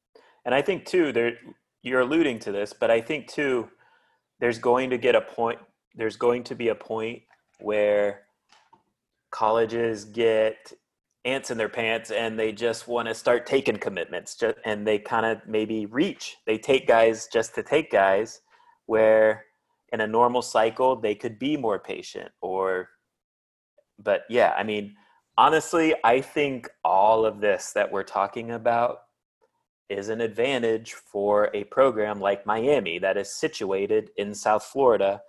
And 0.44 0.54
I 0.54 0.62
think 0.62 0.86
too, 0.86 1.12
there 1.12 1.34
you're 1.82 2.00
alluding 2.00 2.38
to 2.40 2.52
this, 2.52 2.72
but 2.72 2.90
I 2.90 3.00
think 3.00 3.28
too, 3.28 3.68
there's 4.40 4.58
going 4.58 4.90
to 4.90 4.98
get 4.98 5.14
a 5.14 5.20
point. 5.20 5.58
There's 5.94 6.16
going 6.16 6.44
to 6.44 6.54
be 6.54 6.68
a 6.68 6.74
point 6.74 7.22
where 7.60 8.22
colleges 9.30 10.04
get 10.04 10.72
ants 11.24 11.50
in 11.50 11.58
their 11.58 11.68
pants 11.68 12.10
and 12.10 12.38
they 12.38 12.52
just 12.52 12.88
want 12.88 13.08
to 13.08 13.14
start 13.14 13.46
taking 13.46 13.76
commitments 13.76 14.34
just, 14.34 14.56
and 14.64 14.86
they 14.86 14.98
kind 14.98 15.24
of 15.24 15.38
maybe 15.46 15.86
reach. 15.86 16.36
They 16.46 16.58
take 16.58 16.88
guys 16.88 17.28
just 17.32 17.54
to 17.54 17.62
take 17.62 17.90
guys 17.90 18.40
where 18.86 19.44
in 19.92 20.00
a 20.00 20.06
normal 20.06 20.42
cycle 20.42 20.96
they 20.96 21.14
could 21.14 21.38
be 21.38 21.56
more 21.56 21.78
patient 21.78 22.30
or 22.40 22.88
but 23.98 24.22
yeah 24.28 24.54
i 24.56 24.62
mean 24.62 24.94
honestly 25.36 25.94
i 26.02 26.20
think 26.20 26.68
all 26.82 27.24
of 27.24 27.40
this 27.40 27.72
that 27.72 27.92
we're 27.92 28.02
talking 28.02 28.52
about 28.52 29.02
is 29.88 30.08
an 30.08 30.20
advantage 30.20 30.94
for 30.94 31.50
a 31.54 31.64
program 31.64 32.18
like 32.18 32.46
miami 32.46 32.98
that 32.98 33.16
is 33.16 33.34
situated 33.34 34.10
in 34.16 34.34
south 34.34 34.64
florida. 34.64 35.20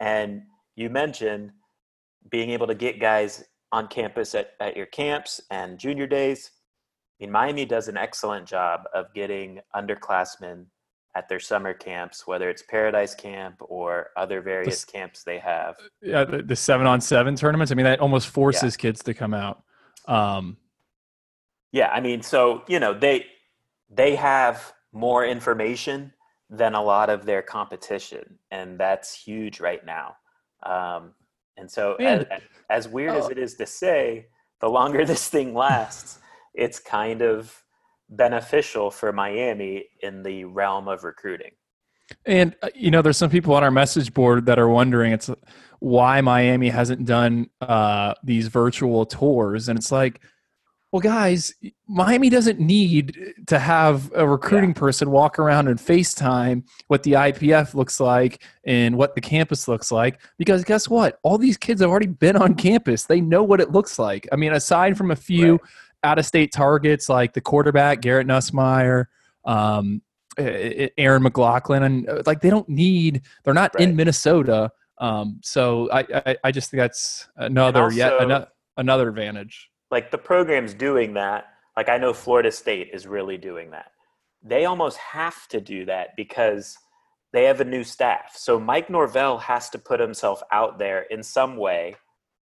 And 0.00 0.42
you 0.76 0.90
mentioned 0.90 1.52
being 2.30 2.50
able 2.50 2.66
to 2.66 2.74
get 2.74 3.00
guys 3.00 3.44
on 3.72 3.88
campus 3.88 4.34
at, 4.34 4.52
at 4.60 4.76
your 4.76 4.86
camps 4.86 5.40
and 5.50 5.78
junior 5.78 6.06
days. 6.06 6.50
I 7.20 7.24
mean, 7.24 7.32
Miami 7.32 7.64
does 7.64 7.88
an 7.88 7.96
excellent 7.96 8.46
job 8.46 8.82
of 8.94 9.12
getting 9.14 9.60
underclassmen 9.74 10.66
at 11.14 11.28
their 11.28 11.40
summer 11.40 11.74
camps, 11.74 12.26
whether 12.26 12.48
it's 12.48 12.62
Paradise 12.62 13.14
Camp 13.14 13.56
or 13.60 14.10
other 14.16 14.40
various 14.40 14.84
the, 14.84 14.92
camps 14.92 15.24
they 15.24 15.38
have. 15.38 15.76
Yeah, 16.00 16.24
the, 16.24 16.42
the, 16.42 16.54
seven 16.54 16.86
on 16.86 17.00
seven 17.00 17.34
tournaments. 17.34 17.72
I 17.72 17.74
mean, 17.74 17.84
that 17.84 18.00
almost 18.00 18.28
forces 18.28 18.74
yeah. 18.74 18.82
kids 18.82 19.02
to 19.04 19.14
come 19.14 19.34
out. 19.34 19.62
Um, 20.06 20.56
yeah, 21.72 21.88
I 21.88 22.00
mean, 22.00 22.22
so 22.22 22.62
you 22.68 22.80
know 22.80 22.94
they 22.94 23.26
they 23.90 24.14
have 24.16 24.72
more 24.92 25.26
information 25.26 26.12
than 26.48 26.74
a 26.74 26.82
lot 26.82 27.10
of 27.10 27.26
their 27.26 27.42
competition, 27.42 28.38
and 28.50 28.78
that's 28.78 29.14
huge 29.14 29.60
right 29.60 29.84
now. 29.84 30.16
Um, 30.62 31.12
and 31.58 31.70
so, 31.70 31.94
as, 31.94 32.26
as, 32.70 32.88
weird 32.88 33.10
oh. 33.10 33.18
as 33.18 33.30
it 33.30 33.38
is 33.38 33.54
to 33.54 33.66
say, 33.66 34.26
the 34.60 34.68
longer 34.68 35.04
this 35.06 35.28
thing 35.28 35.54
lasts, 35.54 36.18
it's 36.54 36.78
kind 36.78 37.22
of 37.22 37.62
beneficial 38.10 38.90
for 38.90 39.12
Miami 39.12 39.86
in 40.02 40.22
the 40.22 40.44
realm 40.44 40.88
of 40.88 41.04
recruiting. 41.04 41.50
And 42.24 42.56
uh, 42.62 42.70
you 42.74 42.90
know, 42.90 43.02
there's 43.02 43.18
some 43.18 43.30
people 43.30 43.54
on 43.54 43.62
our 43.62 43.70
message 43.70 44.14
board 44.14 44.46
that 44.46 44.58
are 44.58 44.68
wondering 44.68 45.12
it's 45.12 45.30
why 45.80 46.20
Miami 46.20 46.68
hasn't 46.70 47.04
done 47.04 47.50
uh, 47.60 48.14
these 48.22 48.48
virtual 48.48 49.04
tours, 49.04 49.68
and 49.68 49.78
it's 49.78 49.92
like 49.92 50.20
well, 50.90 51.00
guys, 51.00 51.54
Miami 51.86 52.30
doesn't 52.30 52.58
need 52.58 53.34
to 53.46 53.58
have 53.58 54.10
a 54.14 54.26
recruiting 54.26 54.70
yeah. 54.70 54.80
person 54.80 55.10
walk 55.10 55.38
around 55.38 55.68
and 55.68 55.78
FaceTime 55.78 56.64
what 56.86 57.02
the 57.02 57.12
IPF 57.12 57.74
looks 57.74 58.00
like 58.00 58.42
and 58.64 58.96
what 58.96 59.14
the 59.14 59.20
campus 59.20 59.68
looks 59.68 59.92
like 59.92 60.18
because 60.38 60.64
guess 60.64 60.88
what? 60.88 61.18
All 61.22 61.36
these 61.36 61.58
kids 61.58 61.82
have 61.82 61.90
already 61.90 62.06
been 62.06 62.36
on 62.36 62.54
campus. 62.54 63.04
They 63.04 63.20
know 63.20 63.42
what 63.42 63.60
it 63.60 63.70
looks 63.70 63.98
like. 63.98 64.26
I 64.32 64.36
mean, 64.36 64.54
aside 64.54 64.96
from 64.96 65.10
a 65.10 65.16
few 65.16 65.52
right. 65.52 65.60
out 66.04 66.18
of 66.18 66.24
state 66.24 66.52
targets 66.52 67.10
like 67.10 67.34
the 67.34 67.42
quarterback, 67.42 68.00
Garrett 68.00 68.26
Nussmeier, 68.26 69.06
um, 69.44 70.00
Aaron 70.38 71.22
McLaughlin, 71.22 71.82
and 71.82 72.08
uh, 72.08 72.22
like 72.24 72.40
they 72.40 72.50
don't 72.50 72.68
need, 72.68 73.22
they're 73.44 73.52
not 73.52 73.74
right. 73.74 73.84
in 73.84 73.94
Minnesota. 73.94 74.70
Um, 74.98 75.40
so 75.42 75.90
I, 75.90 76.06
I, 76.26 76.36
I, 76.44 76.50
just 76.50 76.70
think 76.70 76.80
that's 76.80 77.28
another, 77.36 77.84
also, 77.84 77.96
yet 77.96 78.20
another, 78.20 78.48
another 78.76 79.08
advantage 79.08 79.70
like 79.90 80.10
the 80.10 80.18
program's 80.18 80.74
doing 80.74 81.14
that. 81.14 81.46
Like 81.76 81.88
I 81.88 81.98
know 81.98 82.12
Florida 82.12 82.50
State 82.50 82.90
is 82.92 83.06
really 83.06 83.38
doing 83.38 83.70
that. 83.70 83.92
They 84.42 84.64
almost 84.64 84.98
have 84.98 85.48
to 85.48 85.60
do 85.60 85.84
that 85.86 86.10
because 86.16 86.76
they 87.32 87.44
have 87.44 87.60
a 87.60 87.64
new 87.64 87.84
staff. 87.84 88.36
So 88.36 88.58
Mike 88.58 88.88
Norvell 88.88 89.38
has 89.38 89.68
to 89.70 89.78
put 89.78 90.00
himself 90.00 90.42
out 90.50 90.78
there 90.78 91.02
in 91.02 91.22
some 91.22 91.56
way 91.56 91.96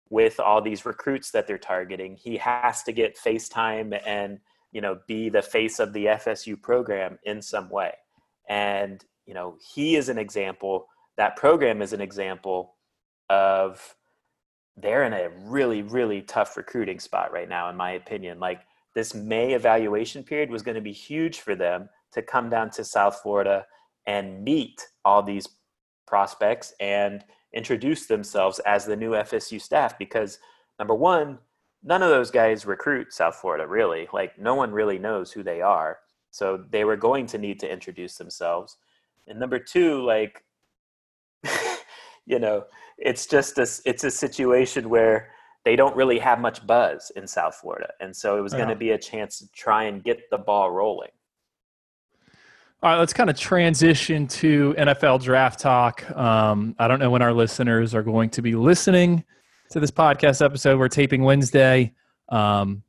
with 0.10 0.40
all 0.40 0.62
these 0.62 0.86
recruits 0.86 1.32
that 1.32 1.48
they're 1.48 1.58
targeting. 1.58 2.16
He 2.16 2.38
has 2.38 2.84
to 2.84 2.92
get 2.92 3.18
FaceTime 3.18 4.00
and, 4.06 4.40
you 4.72 4.82
know, 4.82 5.00
be 5.08 5.30
the 5.30 5.42
face 5.42 5.80
of 5.80 5.94
the 5.94 6.06
FSU 6.06 6.62
program 6.62 7.18
in 7.24 7.42
some 7.42 7.70
way. 7.70 7.94
And, 8.50 9.04
you 9.26 9.34
know, 9.34 9.58
he 9.74 9.96
is 9.96 10.10
an 10.10 10.18
example, 10.18 10.88
that 11.18 11.38
program 11.38 11.82
is 11.82 11.94
an 11.94 12.02
example 12.02 12.76
of 13.30 13.96
they're 14.78 15.04
in 15.04 15.14
a 15.14 15.30
really, 15.46 15.82
really 15.82 16.22
tough 16.22 16.58
recruiting 16.58 17.00
spot 17.00 17.32
right 17.32 17.50
now, 17.50 17.70
in 17.70 17.76
my 17.76 17.92
opinion. 17.92 18.40
Like 18.40 18.62
this 18.96 19.14
May 19.14 19.54
evaluation 19.54 20.24
period 20.24 20.50
was 20.50 20.64
going 20.64 20.76
to 20.76 20.82
be 20.82 20.94
huge 20.94 21.40
for 21.40 21.56
them 21.56 21.90
to 22.14 22.22
come 22.22 22.50
down 22.50 22.70
to 22.72 22.84
South 22.84 23.20
Florida 23.22 23.66
and 24.06 24.44
meet 24.44 24.88
all 25.06 25.22
these 25.24 25.48
prospects 26.08 26.74
and 26.80 27.24
introduce 27.54 28.08
themselves 28.08 28.60
as 28.60 28.86
the 28.86 28.96
new 28.96 29.12
FSU 29.12 29.62
staff 29.62 29.98
because 29.98 30.40
number 30.80 30.96
one, 30.96 31.38
none 31.84 32.02
of 32.04 32.10
those 32.10 32.32
guys 32.32 32.66
recruit 32.66 33.14
South 33.14 33.36
Florida 33.36 33.68
really. 33.68 34.08
Like 34.14 34.38
no 34.40 34.56
one 34.56 34.72
really 34.72 35.00
knows 35.00 35.32
who 35.32 35.44
they 35.44 35.62
are. 35.62 36.00
So 36.32 36.64
they 36.70 36.86
were 36.86 36.96
going 36.96 37.26
to 37.28 37.38
need 37.38 37.60
to 37.60 37.72
introduce 37.72 38.18
themselves. 38.18 38.78
And 39.28 39.40
number 39.40 39.60
two, 39.60 40.04
like 40.04 40.44
you 42.26 42.40
know, 42.40 42.66
it's 42.98 43.26
just 43.26 43.58
a 43.58 43.68
it's 43.86 44.04
a 44.04 44.12
situation 44.12 44.90
where 44.90 45.30
they 45.64 45.76
don't 45.76 45.96
really 45.96 46.20
have 46.20 46.40
much 46.40 46.66
buzz 46.66 47.12
in 47.16 47.28
South 47.28 47.56
Florida, 47.56 47.90
and 48.00 48.16
so 48.16 48.38
it 48.38 48.42
was 48.42 48.54
yeah. 48.54 48.60
going 48.60 48.70
to 48.70 48.76
be 48.76 48.92
a 48.92 48.98
chance 48.98 49.40
to 49.40 49.52
try 49.52 49.86
and 49.86 50.04
get 50.04 50.30
the 50.30 50.38
ball 50.38 50.72
rolling. 50.72 51.10
All 52.84 52.90
right, 52.90 52.98
let's 52.98 53.14
kind 53.14 53.30
of 53.30 53.38
transition 53.38 54.28
to 54.28 54.74
NFL 54.76 55.22
draft 55.22 55.60
talk. 55.60 56.10
Um, 56.18 56.76
I 56.80 56.88
don't 56.88 57.00
know 57.00 57.12
when 57.12 57.22
our 57.22 57.34
listeners 57.34 57.94
are 57.94 58.02
going 58.02 58.32
to 58.32 58.42
be 58.42 58.56
listening 58.56 59.24
to 59.70 59.80
this 59.80 59.92
podcast 59.92 60.44
episode. 60.44 60.80
We're 60.80 60.88
taping 60.88 61.22
Wednesday. 61.22 61.94
Um, 62.30 62.82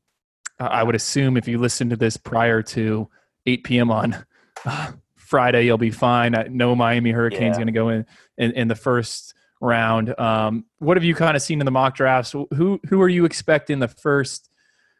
I 0.58 0.82
would 0.82 0.94
assume 0.94 1.36
if 1.36 1.46
you 1.46 1.58
listen 1.58 1.90
to 1.90 1.96
this 1.96 2.16
prior 2.16 2.62
to 2.62 3.08
8 3.44 3.64
p.m. 3.64 3.90
on 3.90 4.24
uh, 4.64 4.92
Friday, 5.32 5.64
you'll 5.64 5.78
be 5.78 5.90
fine. 5.90 6.34
I, 6.34 6.48
no 6.50 6.76
Miami 6.76 7.10
Hurricanes 7.10 7.54
yeah. 7.54 7.64
going 7.64 7.66
to 7.68 7.72
go 7.72 7.88
in, 7.88 8.04
in, 8.36 8.52
in 8.52 8.68
the 8.68 8.74
first 8.74 9.32
round. 9.62 10.14
Um, 10.20 10.66
what 10.78 10.98
have 10.98 11.04
you 11.04 11.14
kind 11.14 11.38
of 11.38 11.42
seen 11.42 11.58
in 11.58 11.64
the 11.64 11.70
mock 11.70 11.94
drafts? 11.94 12.32
Who 12.32 12.78
who 12.86 13.00
are 13.00 13.08
you 13.08 13.24
expecting 13.24 13.78
the 13.78 13.88
first 13.88 14.50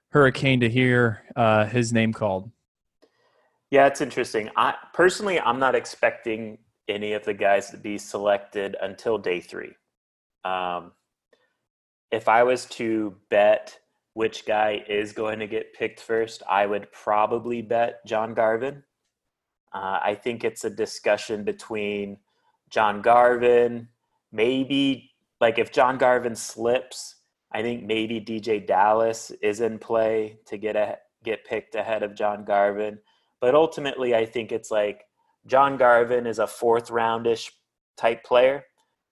Hurricane 0.09 0.61
to 0.61 0.71
hear 0.71 1.23
uh, 1.37 1.67
his 1.67 1.93
name 1.93 2.15
called? 2.15 2.51
Yeah, 3.71 3.87
it's 3.87 4.01
interesting. 4.01 4.49
I 4.57 4.73
personally, 4.95 5.39
I'm 5.39 5.59
not 5.59 5.75
expecting 5.75 6.57
any 6.89 7.13
of 7.13 7.27
the 7.27 7.35
guys 7.35 7.69
to 7.73 7.77
be 7.77 7.99
selected 7.99 8.75
until 8.81 9.19
day 9.19 9.41
three. 9.41 9.75
Um, 10.47 10.93
if 12.11 12.27
I 12.27 12.43
was 12.43 12.65
to 12.81 13.17
bet 13.29 13.79
which 14.15 14.47
guy 14.47 14.83
is 14.89 15.13
going 15.13 15.41
to 15.41 15.47
get 15.47 15.75
picked 15.75 16.01
first, 16.01 16.43
I 16.49 16.65
would 16.65 16.91
probably 16.91 17.61
bet 17.61 18.07
John 18.07 18.33
Garvin. 18.33 18.83
Uh, 19.75 19.99
I 20.03 20.15
think 20.15 20.45
it's 20.45 20.65
a 20.65 20.71
discussion 20.71 21.45
between 21.45 22.19
John 22.71 23.03
Garvin, 23.03 23.89
maybe 24.33 25.11
like 25.41 25.59
if 25.59 25.73
John 25.73 25.99
Garvin 25.99 26.37
slips, 26.37 27.17
I 27.53 27.63
think 27.63 27.85
maybe 27.85 28.21
DJ 28.21 28.67
Dallas 28.67 29.31
is 29.43 29.61
in 29.61 29.79
play 29.79 30.39
to 30.47 30.57
get 30.57 30.77
a 30.77 30.99
get 31.25 31.45
picked 31.45 31.75
ahead 31.75 32.03
of 32.03 32.15
John 32.15 32.45
Garvin. 32.45 32.99
But 33.41 33.55
ultimately, 33.55 34.15
I 34.15 34.25
think 34.25 34.53
it's 34.53 34.71
like 34.71 35.05
John 35.47 35.77
Garvin 35.77 36.27
is 36.27 36.39
a 36.39 36.47
fourth 36.47 36.91
roundish 36.91 37.51
type 37.97 38.25
player. 38.25 38.65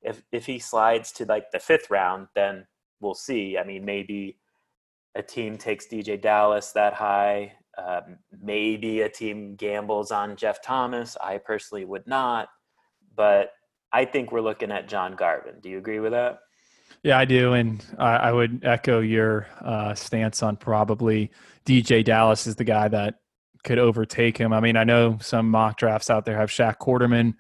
If 0.03 0.23
if 0.33 0.47
he 0.47 0.59
slides 0.59 1.13
to 1.13 1.25
like 1.27 1.51
the 1.51 1.59
fifth 1.59 1.91
round, 1.91 2.29
then 2.35 2.67
we'll 3.01 3.15
see. 3.15 3.59
I 3.59 3.65
mean, 3.65 3.85
maybe 3.85 4.39
a 5.15 5.23
team 5.23 5.59
takes 5.59 5.87
DJ 5.87 6.21
Dallas 6.21 6.73
that 6.73 6.95
high. 6.95 7.55
Um, 7.87 8.19
maybe 8.43 9.03
a 9.03 9.09
team 9.09 9.55
gambles 9.57 10.11
on 10.11 10.37
Jeff 10.37 10.63
Thomas. 10.63 11.17
I 11.23 11.39
personally 11.39 11.85
would 11.85 12.07
not, 12.07 12.49
but 13.15 13.53
I 13.93 14.05
think 14.05 14.33
we're 14.33 14.41
looking 14.41 14.71
at 14.71 14.89
John 14.89 15.17
Garvin. 15.17 15.57
Do 15.61 15.69
you 15.69 15.79
agree 15.79 16.01
with 16.01 16.13
that? 16.13 16.41
Yeah, 17.03 17.19
I 17.19 17.25
do, 17.25 17.55
and 17.55 17.83
I, 17.99 18.17
I 18.17 18.33
would 18.33 18.65
echo 18.65 19.01
your 19.01 19.47
uh, 19.61 19.95
stance 19.95 20.43
on 20.43 20.57
probably 20.57 21.31
DJ 21.65 22.05
Dallas 22.05 22.47
is 22.47 22.57
the 22.57 22.65
guy 22.65 22.89
that 22.89 23.17
could 23.65 23.79
overtake 23.79 24.37
him. 24.37 24.53
I 24.53 24.61
mean, 24.61 24.77
I 24.77 24.85
know 24.85 25.19
some 25.21 25.49
mock 25.49 25.79
drafts 25.79 26.11
out 26.11 26.25
there 26.25 26.37
have 26.37 26.51
Shaq 26.51 26.77
Quarterman 26.79 27.35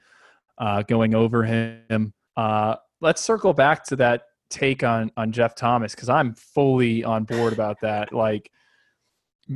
uh, 0.59 0.83
going 0.83 1.15
over 1.15 1.45
him. 1.45 2.13
Uh, 2.37 2.77
let's 3.01 3.21
circle 3.21 3.53
back 3.53 3.85
to 3.87 3.97
that 3.97 4.23
take 4.51 4.83
on 4.83 5.11
on 5.17 5.33
Jeff 5.33 5.55
Thomas 5.55 5.95
because 5.95 6.09
I'm 6.09 6.35
fully 6.35 7.05
on 7.05 7.25
board 7.25 7.53
about 7.53 7.81
that. 7.83 8.13
Like, 8.13 8.51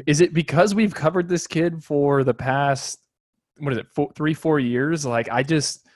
is 0.07 0.20
it 0.20 0.35
because 0.35 0.74
we've 0.74 0.94
covered 0.94 1.28
this 1.28 1.46
kid 1.46 1.83
for 1.83 2.24
the 2.24 2.35
past 2.35 2.98
what 3.59 3.72
is 3.72 3.78
it 3.78 3.87
four, 3.94 4.11
three 4.14 4.35
four 4.35 4.59
years? 4.59 5.04
Like, 5.07 5.28
I 5.30 5.42
just, 5.42 5.87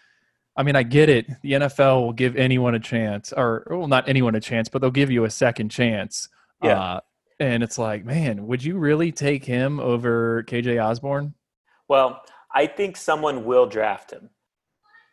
I 0.56 0.62
mean, 0.62 0.76
I 0.76 0.82
get 0.82 1.08
it. 1.08 1.26
The 1.42 1.52
NFL 1.52 2.02
will 2.02 2.12
give 2.12 2.36
anyone 2.36 2.74
a 2.74 2.80
chance, 2.80 3.32
or 3.36 3.66
well, 3.70 3.88
not 3.88 4.08
anyone 4.08 4.34
a 4.34 4.40
chance, 4.40 4.68
but 4.68 4.80
they'll 4.80 4.90
give 4.90 5.10
you 5.10 5.24
a 5.24 5.30
second 5.30 5.70
chance. 5.70 6.28
Yeah. 6.62 6.80
Uh, 6.80 7.00
and 7.40 7.62
it's 7.62 7.78
like, 7.78 8.04
man, 8.04 8.46
would 8.46 8.64
you 8.64 8.78
really 8.78 9.12
take 9.12 9.44
him 9.44 9.78
over 9.78 10.42
KJ 10.44 10.82
Osborn? 10.84 11.34
Well, 11.88 12.22
I 12.52 12.66
think 12.66 12.96
someone 12.96 13.44
will 13.44 13.66
draft 13.66 14.12
him. 14.12 14.30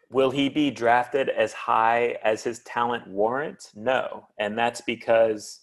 Will 0.09 0.31
he 0.31 0.49
be 0.49 0.71
drafted 0.71 1.29
as 1.29 1.53
high 1.53 2.17
as 2.23 2.43
his 2.43 2.59
talent 2.59 3.07
warrants? 3.07 3.71
No. 3.75 4.27
And 4.39 4.57
that's 4.57 4.81
because 4.81 5.61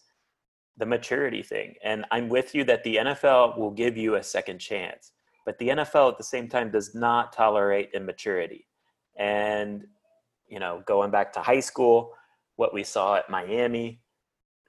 the 0.77 0.87
maturity 0.87 1.43
thing. 1.43 1.75
And 1.85 2.05
I'm 2.11 2.29
with 2.29 2.55
you 2.55 2.65
that 2.65 2.83
the 2.85 2.97
NFL 2.97 3.59
will 3.59 3.71
give 3.71 3.97
you 3.97 4.15
a 4.15 4.23
second 4.23 4.59
chance. 4.59 5.13
But 5.45 5.59
the 5.59 5.69
NFL 5.69 6.13
at 6.13 6.19
the 6.19 6.25
same 6.25 6.49
time 6.49 6.71
does 6.71 6.95
not 6.95 7.33
tolerate 7.33 7.91
immaturity. 7.95 8.67
And, 9.17 9.85
you 10.49 10.61
know, 10.61 10.83
going 10.87 11.11
back 11.11 11.33
to 11.35 11.41
high 11.41 11.61
school, 11.61 12.13
what 12.57 12.73
we 12.73 12.85
saw 12.85 13.17
at 13.17 13.29
Miami, 13.29 14.01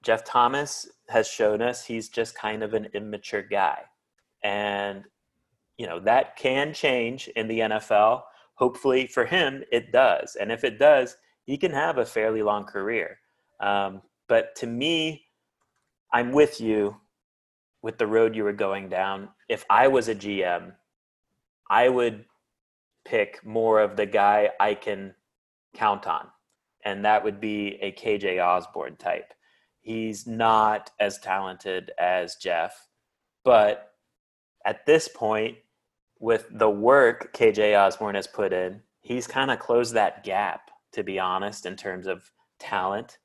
Jeff 0.03 0.23
Thomas 0.23 0.87
has 1.09 1.27
shown 1.27 1.61
us 1.61 1.85
he's 1.85 2.09
just 2.09 2.35
kind 2.35 2.63
of 2.63 2.73
an 2.73 2.87
immature 2.93 3.43
guy. 3.43 3.79
And, 4.43 5.03
you 5.77 5.87
know, 5.87 5.99
that 6.01 6.35
can 6.35 6.73
change 6.73 7.29
in 7.29 7.47
the 7.47 7.59
NFL. 7.59 8.23
Hopefully 8.55 9.07
for 9.07 9.25
him, 9.25 9.63
it 9.71 9.91
does. 9.91 10.35
And 10.39 10.51
if 10.51 10.63
it 10.63 10.77
does, 10.77 11.15
he 11.45 11.57
can 11.57 11.71
have 11.71 11.97
a 11.97 12.05
fairly 12.05 12.41
long 12.41 12.65
career. 12.65 13.19
Um, 13.59 14.01
but 14.27 14.55
to 14.57 14.67
me, 14.67 15.22
I'm 16.13 16.31
with 16.31 16.61
you 16.61 16.97
with 17.81 17.97
the 17.97 18.05
road 18.05 18.35
you 18.35 18.43
were 18.43 18.53
going 18.53 18.87
down. 18.87 19.29
If 19.49 19.65
I 19.69 19.87
was 19.87 20.07
a 20.07 20.15
GM, 20.15 20.73
I 21.69 21.89
would 21.89 22.25
pick 23.03 23.43
more 23.43 23.81
of 23.81 23.95
the 23.95 24.05
guy 24.05 24.51
I 24.59 24.75
can 24.75 25.15
count 25.73 26.05
on, 26.05 26.27
and 26.85 27.03
that 27.03 27.23
would 27.23 27.41
be 27.41 27.79
a 27.81 27.91
KJ 27.91 28.45
Osborn 28.45 28.95
type. 28.97 29.33
He's 29.81 30.27
not 30.27 30.91
as 30.99 31.17
talented 31.17 31.91
as 31.99 32.35
Jeff, 32.35 32.87
but 33.43 33.91
at 34.65 34.85
this 34.85 35.07
point, 35.07 35.57
with 36.19 36.45
the 36.51 36.69
work 36.69 37.33
KJ 37.33 37.77
Osborn 37.77 38.15
has 38.15 38.27
put 38.27 38.53
in, 38.53 38.81
he's 39.01 39.27
kind 39.27 39.49
of 39.49 39.59
closed 39.59 39.95
that 39.95 40.23
gap, 40.23 40.69
to 40.93 41.03
be 41.03 41.19
honest, 41.19 41.65
in 41.65 41.75
terms 41.75 42.05
of 42.05 42.31
talent, 42.59 43.17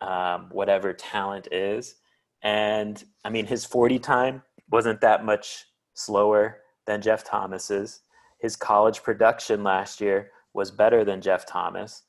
um, 0.00 0.48
whatever 0.50 0.92
talent 0.94 1.48
is. 1.52 1.96
And 2.44 3.02
I 3.24 3.30
mean, 3.30 3.46
his 3.46 3.64
40 3.64 3.98
time 3.98 4.42
wasn't 4.70 5.00
that 5.00 5.24
much 5.24 5.64
slower 5.94 6.58
than 6.86 7.00
Jeff 7.00 7.24
Thomas's. 7.24 8.00
His 8.38 8.54
college 8.54 9.02
production 9.02 9.64
last 9.64 10.00
year 10.00 10.30
was 10.52 10.70
better 10.70 11.04
than 11.04 11.22
Jeff 11.22 11.46
Thomas. 11.46 12.02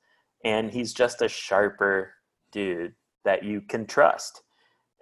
And 0.43 0.69
he's 0.69 0.93
just 0.93 1.21
a 1.21 1.29
sharper 1.29 2.11
dude 2.51 2.93
that 3.23 3.43
you 3.43 3.61
can 3.61 3.87
trust. 3.87 4.43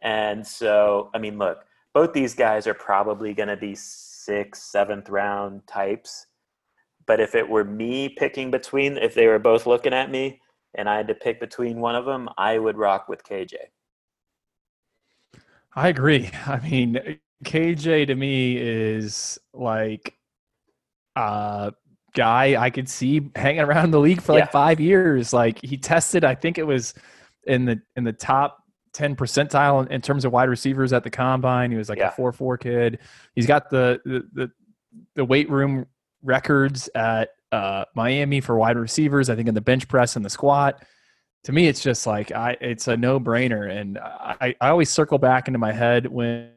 And 0.04 0.46
so, 0.46 1.10
I 1.14 1.18
mean, 1.18 1.38
look, 1.38 1.66
both 1.94 2.14
these 2.14 2.36
guys 2.36 2.68
are 2.68 2.74
probably 2.74 3.34
going 3.34 3.50
to 3.50 3.58
be 3.58 3.76
sixth, 3.76 4.64
seventh 4.64 5.10
round 5.10 5.66
types. 5.68 6.28
But 7.06 7.20
if 7.20 7.36
it 7.36 7.50
were 7.50 7.66
me 7.66 8.10
picking 8.10 8.52
between, 8.52 8.98
if 8.98 9.16
they 9.16 9.28
were 9.28 9.40
both 9.40 9.66
looking 9.66 9.94
at 9.94 10.12
me 10.12 10.42
and 10.76 10.88
I 10.88 10.98
had 10.98 11.08
to 11.08 11.16
pick 11.16 11.40
between 11.40 11.80
one 11.80 11.96
of 11.96 12.06
them, 12.06 12.30
I 12.38 12.58
would 12.60 12.78
rock 12.78 13.10
with 13.10 13.24
KJ. 13.24 13.56
I 15.76 15.90
agree. 15.90 16.30
I 16.46 16.60
mean, 16.60 17.20
KJ 17.44 18.08
to 18.08 18.16
me 18.16 18.58
is 18.58 19.40
like 19.54 20.18
a 21.16 21.74
guy 22.14 22.62
I 22.62 22.70
could 22.70 22.88
see 22.88 23.30
hanging 23.36 23.62
around 23.62 23.92
the 23.92 24.00
league 24.00 24.22
for 24.22 24.34
like 24.34 24.46
yeah. 24.46 24.50
five 24.52 24.80
years. 24.80 25.34
Like 25.34 25.60
he 25.64 25.78
tested, 25.78 26.24
I 26.24 26.36
think 26.36 26.58
it 26.58 26.68
was 26.68 26.94
in 27.46 27.66
the 27.66 27.82
in 27.96 28.04
the 28.04 28.14
top 28.14 28.60
10 28.94 29.16
percentile 29.16 29.90
in 29.90 30.02
terms 30.02 30.24
of 30.24 30.32
wide 30.32 30.50
receivers 30.50 30.94
at 30.94 31.04
the 31.04 31.10
combine. 31.10 31.72
He 31.72 31.78
was 31.78 31.90
like 31.90 31.98
yeah. 31.98 32.10
a 32.10 32.12
four 32.12 32.32
four 32.32 32.58
kid. 32.58 33.00
He's 33.36 33.48
got 33.48 33.70
the, 33.70 34.00
the 34.06 34.28
the 34.34 34.52
the 35.16 35.26
weight 35.26 35.50
room 35.50 35.88
records 36.22 36.90
at 36.96 37.30
uh, 37.52 37.86
Miami 37.96 38.42
for 38.42 38.58
wide 38.58 38.78
receivers. 38.78 39.30
I 39.30 39.36
think 39.36 39.48
in 39.48 39.56
the 39.56 39.62
bench 39.62 39.88
press 39.88 40.16
and 40.16 40.24
the 40.24 40.30
squat 40.30 40.84
to 41.44 41.52
me, 41.52 41.68
it's 41.68 41.82
just 41.82 42.08
like 42.08 42.32
I, 42.32 42.58
it's 42.62 42.88
a 42.88 42.96
no 42.96 43.20
brainer. 43.20 43.70
And 43.70 43.98
I, 43.98 44.56
I 44.62 44.70
always 44.70 44.90
circle 44.90 45.18
back 45.18 45.48
into 45.48 45.60
my 45.60 45.72
head 45.72 46.08
when 46.08 46.52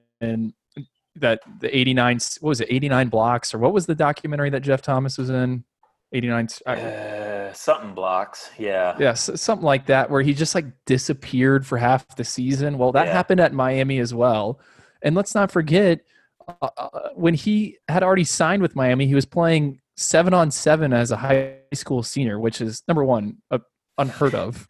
that 1.16 1.40
the 1.60 1.76
89, 1.76 2.18
what 2.40 2.48
was 2.50 2.60
it, 2.60 2.68
89 2.70 3.08
blocks 3.08 3.54
or 3.54 3.58
what 3.58 3.72
was 3.72 3.86
the 3.86 3.94
documentary 3.94 4.50
that 4.50 4.60
Jeff 4.60 4.82
Thomas 4.82 5.18
was 5.18 5.30
in? 5.30 5.64
89. 6.12 6.48
Uh, 6.66 7.52
something 7.52 7.94
blocks. 7.94 8.50
Yeah. 8.58 8.96
Yes. 8.98 9.28
something 9.40 9.64
like 9.64 9.86
that, 9.86 10.08
where 10.08 10.22
he 10.22 10.34
just 10.34 10.54
like 10.54 10.66
disappeared 10.84 11.66
for 11.66 11.78
half 11.78 12.06
the 12.16 12.24
season. 12.24 12.78
Well, 12.78 12.92
that 12.92 13.06
yeah. 13.06 13.12
happened 13.12 13.40
at 13.40 13.52
Miami 13.52 13.98
as 13.98 14.14
well. 14.14 14.60
And 15.02 15.14
let's 15.14 15.34
not 15.34 15.50
forget, 15.50 16.00
uh, 16.46 16.68
uh, 16.76 17.08
when 17.14 17.34
he 17.34 17.78
had 17.88 18.04
already 18.04 18.24
signed 18.24 18.62
with 18.62 18.76
Miami, 18.76 19.06
he 19.06 19.14
was 19.14 19.26
playing 19.26 19.80
seven 19.96 20.32
on 20.32 20.50
seven 20.50 20.92
as 20.92 21.10
a 21.10 21.16
high 21.16 21.56
school 21.74 22.02
senior, 22.02 22.38
which 22.38 22.60
is 22.60 22.82
number 22.86 23.04
one, 23.04 23.38
a 23.50 23.60
unheard 23.98 24.34
of. 24.34 24.68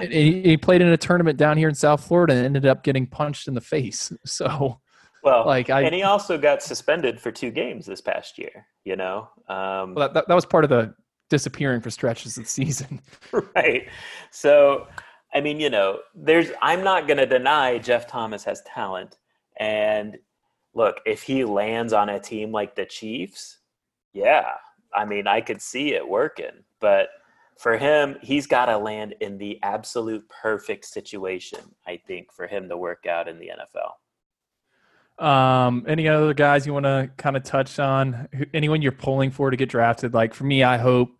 he, 0.00 0.42
he, 0.42 0.56
played 0.56 0.80
in 0.80 0.88
a 0.88 0.96
tournament 0.96 1.38
down 1.38 1.56
here 1.56 1.68
in 1.68 1.74
South 1.74 2.06
Florida 2.06 2.34
and 2.34 2.44
ended 2.44 2.66
up 2.66 2.82
getting 2.82 3.06
punched 3.06 3.48
in 3.48 3.54
the 3.54 3.60
face. 3.60 4.12
So, 4.24 4.80
well, 5.22 5.44
like 5.44 5.68
I, 5.68 5.82
and 5.82 5.94
he 5.94 6.02
also 6.02 6.38
got 6.38 6.62
suspended 6.62 7.20
for 7.20 7.30
two 7.30 7.50
games 7.50 7.84
this 7.84 8.00
past 8.00 8.38
year. 8.38 8.66
You 8.84 8.96
know, 8.96 9.28
um, 9.48 9.94
well, 9.94 10.10
that, 10.12 10.28
that 10.28 10.34
was 10.34 10.46
part 10.46 10.64
of 10.64 10.70
the 10.70 10.94
disappearing 11.28 11.80
for 11.80 11.90
stretches 11.90 12.36
of 12.38 12.44
the 12.44 12.48
season. 12.48 13.00
right. 13.54 13.86
So, 14.30 14.86
I 15.34 15.40
mean, 15.40 15.60
you 15.60 15.68
know, 15.68 15.98
there's. 16.14 16.50
I'm 16.62 16.82
not 16.82 17.06
going 17.06 17.18
to 17.18 17.26
deny 17.26 17.78
Jeff 17.78 18.06
Thomas 18.06 18.44
has 18.44 18.62
talent, 18.62 19.18
and 19.58 20.16
look, 20.74 20.96
if 21.04 21.22
he 21.22 21.44
lands 21.44 21.92
on 21.92 22.08
a 22.08 22.18
team 22.18 22.50
like 22.52 22.74
the 22.74 22.86
Chiefs, 22.86 23.58
yeah, 24.12 24.52
I 24.94 25.04
mean, 25.04 25.26
I 25.26 25.40
could 25.40 25.60
see 25.60 25.94
it 25.94 26.08
working, 26.08 26.64
but 26.80 27.08
for 27.60 27.76
him, 27.76 28.16
he's 28.22 28.46
got 28.46 28.66
to 28.66 28.78
land 28.78 29.14
in 29.20 29.36
the 29.36 29.58
absolute 29.62 30.26
perfect 30.30 30.86
situation, 30.86 31.60
I 31.86 31.98
think, 32.06 32.32
for 32.32 32.46
him 32.46 32.70
to 32.70 32.76
work 32.78 33.04
out 33.04 33.28
in 33.28 33.38
the 33.38 33.50
NFL. 33.50 35.22
Um, 35.22 35.84
any 35.86 36.08
other 36.08 36.32
guys 36.32 36.66
you 36.66 36.72
want 36.72 36.86
to 36.86 37.10
kind 37.18 37.36
of 37.36 37.44
touch 37.44 37.78
on? 37.78 38.28
Anyone 38.54 38.80
you're 38.80 38.92
pulling 38.92 39.30
for 39.30 39.50
to 39.50 39.58
get 39.58 39.68
drafted? 39.68 40.14
Like 40.14 40.32
for 40.32 40.44
me, 40.44 40.62
I 40.62 40.78
hope 40.78 41.10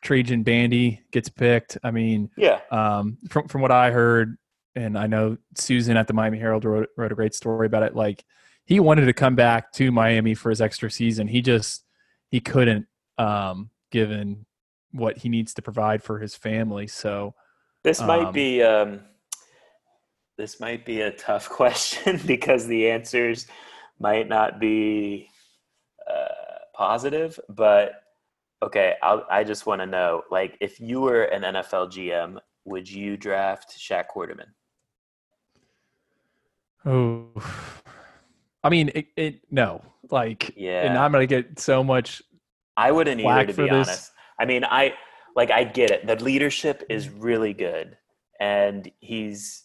Trajan 0.00 0.42
Bandy 0.42 1.02
gets 1.12 1.28
picked. 1.28 1.76
I 1.84 1.90
mean, 1.90 2.30
yeah. 2.34 2.60
Um, 2.70 3.18
from 3.28 3.46
from 3.48 3.60
what 3.60 3.70
I 3.70 3.90
heard, 3.90 4.38
and 4.74 4.96
I 4.96 5.06
know 5.06 5.36
Susan 5.54 5.98
at 5.98 6.06
the 6.06 6.14
Miami 6.14 6.38
Herald 6.38 6.64
wrote, 6.64 6.88
wrote 6.96 7.12
a 7.12 7.14
great 7.14 7.34
story 7.34 7.66
about 7.66 7.82
it. 7.82 7.94
Like 7.94 8.24
he 8.64 8.80
wanted 8.80 9.04
to 9.04 9.12
come 9.12 9.34
back 9.34 9.70
to 9.72 9.92
Miami 9.92 10.32
for 10.32 10.48
his 10.48 10.62
extra 10.62 10.90
season. 10.90 11.28
He 11.28 11.42
just 11.42 11.84
he 12.30 12.40
couldn't, 12.40 12.86
um, 13.18 13.68
given 13.90 14.46
what 14.92 15.18
he 15.18 15.28
needs 15.28 15.54
to 15.54 15.62
provide 15.62 16.02
for 16.02 16.18
his 16.18 16.34
family. 16.34 16.86
So 16.86 17.34
this 17.84 18.00
might 18.00 18.26
um, 18.26 18.32
be 18.32 18.62
um, 18.62 19.00
this 20.36 20.60
might 20.60 20.84
be 20.84 21.02
a 21.02 21.10
tough 21.10 21.48
question 21.50 22.20
because 22.26 22.66
the 22.66 22.90
answers 22.90 23.46
might 23.98 24.28
not 24.28 24.58
be 24.58 25.28
uh, 26.10 26.64
positive. 26.74 27.38
But 27.48 28.02
okay, 28.62 28.94
I'll, 29.02 29.26
I 29.30 29.44
just 29.44 29.66
want 29.66 29.80
to 29.80 29.86
know, 29.86 30.22
like, 30.30 30.56
if 30.60 30.80
you 30.80 31.00
were 31.00 31.24
an 31.24 31.42
NFL 31.42 31.92
GM, 31.92 32.38
would 32.64 32.90
you 32.90 33.16
draft 33.16 33.76
Shaq 33.78 34.04
Quarterman? 34.14 34.48
Oh, 36.86 37.28
I 38.64 38.70
mean, 38.70 38.90
it, 38.94 39.06
it 39.16 39.40
no, 39.50 39.82
like, 40.10 40.54
yeah, 40.56 40.86
and 40.86 40.96
I'm 40.96 41.12
gonna 41.12 41.26
get 41.26 41.58
so 41.58 41.84
much. 41.84 42.22
I 42.76 42.90
wouldn't 42.90 43.20
either, 43.20 43.52
to 43.52 43.52
be 43.52 43.62
this. 43.64 43.72
honest. 43.72 44.12
I 44.40 44.46
mean, 44.46 44.64
I 44.64 44.94
like 45.36 45.50
I 45.50 45.64
get 45.64 45.90
it. 45.90 46.06
The 46.06 46.16
leadership 46.16 46.82
is 46.88 47.10
really 47.10 47.52
good, 47.52 47.96
and 48.40 48.90
he's 48.98 49.64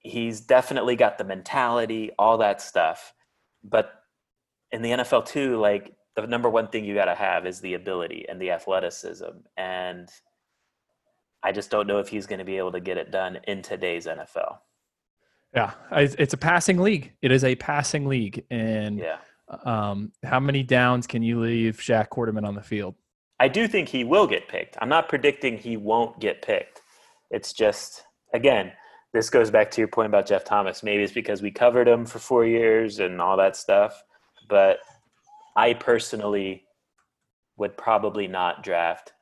he's 0.00 0.40
definitely 0.40 0.96
got 0.96 1.16
the 1.16 1.24
mentality, 1.24 2.10
all 2.18 2.38
that 2.38 2.60
stuff. 2.60 3.14
But 3.62 3.92
in 4.72 4.82
the 4.82 4.90
NFL 4.90 5.26
too, 5.26 5.58
like 5.58 5.94
the 6.16 6.26
number 6.26 6.50
one 6.50 6.66
thing 6.66 6.84
you 6.84 6.94
got 6.94 7.04
to 7.04 7.14
have 7.14 7.46
is 7.46 7.60
the 7.60 7.74
ability 7.74 8.26
and 8.28 8.42
the 8.42 8.50
athleticism, 8.50 9.30
and 9.56 10.08
I 11.44 11.52
just 11.52 11.70
don't 11.70 11.86
know 11.86 12.00
if 12.00 12.08
he's 12.08 12.26
going 12.26 12.40
to 12.40 12.44
be 12.44 12.58
able 12.58 12.72
to 12.72 12.80
get 12.80 12.98
it 12.98 13.12
done 13.12 13.38
in 13.46 13.62
today's 13.62 14.06
NFL. 14.06 14.58
Yeah, 15.54 15.72
it's 15.92 16.32
a 16.32 16.38
passing 16.38 16.78
league. 16.78 17.12
It 17.22 17.30
is 17.30 17.44
a 17.44 17.54
passing 17.54 18.06
league, 18.06 18.44
and 18.50 18.98
yeah. 18.98 19.18
Um, 19.64 20.12
how 20.24 20.40
many 20.40 20.62
downs 20.62 21.06
can 21.06 21.22
you 21.22 21.40
leave 21.40 21.76
Shaq 21.76 22.08
Quarterman 22.08 22.46
on 22.46 22.54
the 22.54 22.62
field? 22.62 22.94
I 23.42 23.48
do 23.48 23.66
think 23.66 23.88
he 23.88 24.04
will 24.04 24.28
get 24.28 24.46
picked. 24.46 24.76
I'm 24.80 24.88
not 24.88 25.08
predicting 25.08 25.58
he 25.58 25.76
won't 25.76 26.20
get 26.20 26.42
picked. 26.42 26.80
It's 27.32 27.52
just, 27.52 28.04
again, 28.32 28.70
this 29.12 29.30
goes 29.30 29.50
back 29.50 29.68
to 29.72 29.80
your 29.80 29.88
point 29.88 30.06
about 30.06 30.28
Jeff 30.28 30.44
Thomas. 30.44 30.84
Maybe 30.84 31.02
it's 31.02 31.12
because 31.12 31.42
we 31.42 31.50
covered 31.50 31.88
him 31.88 32.06
for 32.06 32.20
four 32.20 32.46
years 32.46 33.00
and 33.00 33.20
all 33.20 33.36
that 33.38 33.56
stuff. 33.56 34.00
But 34.48 34.78
I 35.56 35.74
personally 35.74 36.66
would 37.56 37.76
probably 37.76 38.28
not 38.28 38.62
draft 38.62 39.12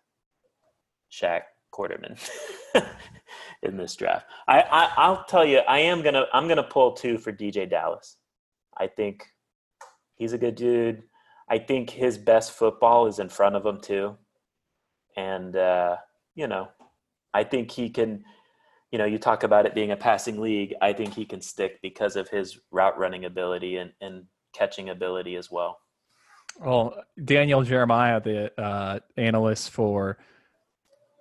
Shaq 1.10 1.44
Quarterman 1.72 2.20
in 3.62 3.78
this 3.78 3.96
draft. 3.96 4.26
I, 4.46 4.60
I 4.60 4.92
I'll 4.98 5.24
tell 5.24 5.46
you, 5.46 5.60
I 5.60 5.78
am 5.78 6.02
gonna 6.02 6.26
I'm 6.34 6.46
gonna 6.46 6.62
pull 6.62 6.92
two 6.92 7.16
for 7.16 7.32
DJ 7.32 7.68
Dallas. 7.70 8.18
I 8.76 8.86
think 8.86 9.24
he's 10.16 10.34
a 10.34 10.38
good 10.38 10.56
dude. 10.56 11.04
I 11.50 11.58
think 11.58 11.90
his 11.90 12.16
best 12.16 12.52
football 12.52 13.08
is 13.08 13.18
in 13.18 13.28
front 13.28 13.56
of 13.56 13.66
him 13.66 13.80
too, 13.80 14.16
and 15.16 15.56
uh, 15.56 15.96
you 16.34 16.46
know, 16.46 16.68
I 17.34 17.44
think 17.44 17.70
he 17.70 17.90
can. 17.90 18.24
You 18.92 18.98
know, 18.98 19.04
you 19.04 19.18
talk 19.18 19.44
about 19.44 19.66
it 19.66 19.74
being 19.74 19.92
a 19.92 19.96
passing 19.96 20.40
league. 20.40 20.74
I 20.82 20.92
think 20.92 21.14
he 21.14 21.24
can 21.24 21.40
stick 21.40 21.80
because 21.80 22.16
of 22.16 22.28
his 22.28 22.58
route 22.72 22.98
running 22.98 23.24
ability 23.24 23.76
and, 23.76 23.92
and 24.00 24.24
catching 24.52 24.88
ability 24.88 25.36
as 25.36 25.48
well. 25.48 25.78
Well, 26.58 27.04
Daniel 27.24 27.62
Jeremiah, 27.62 28.20
the 28.20 28.60
uh, 28.60 28.98
analyst 29.16 29.70
for 29.70 30.18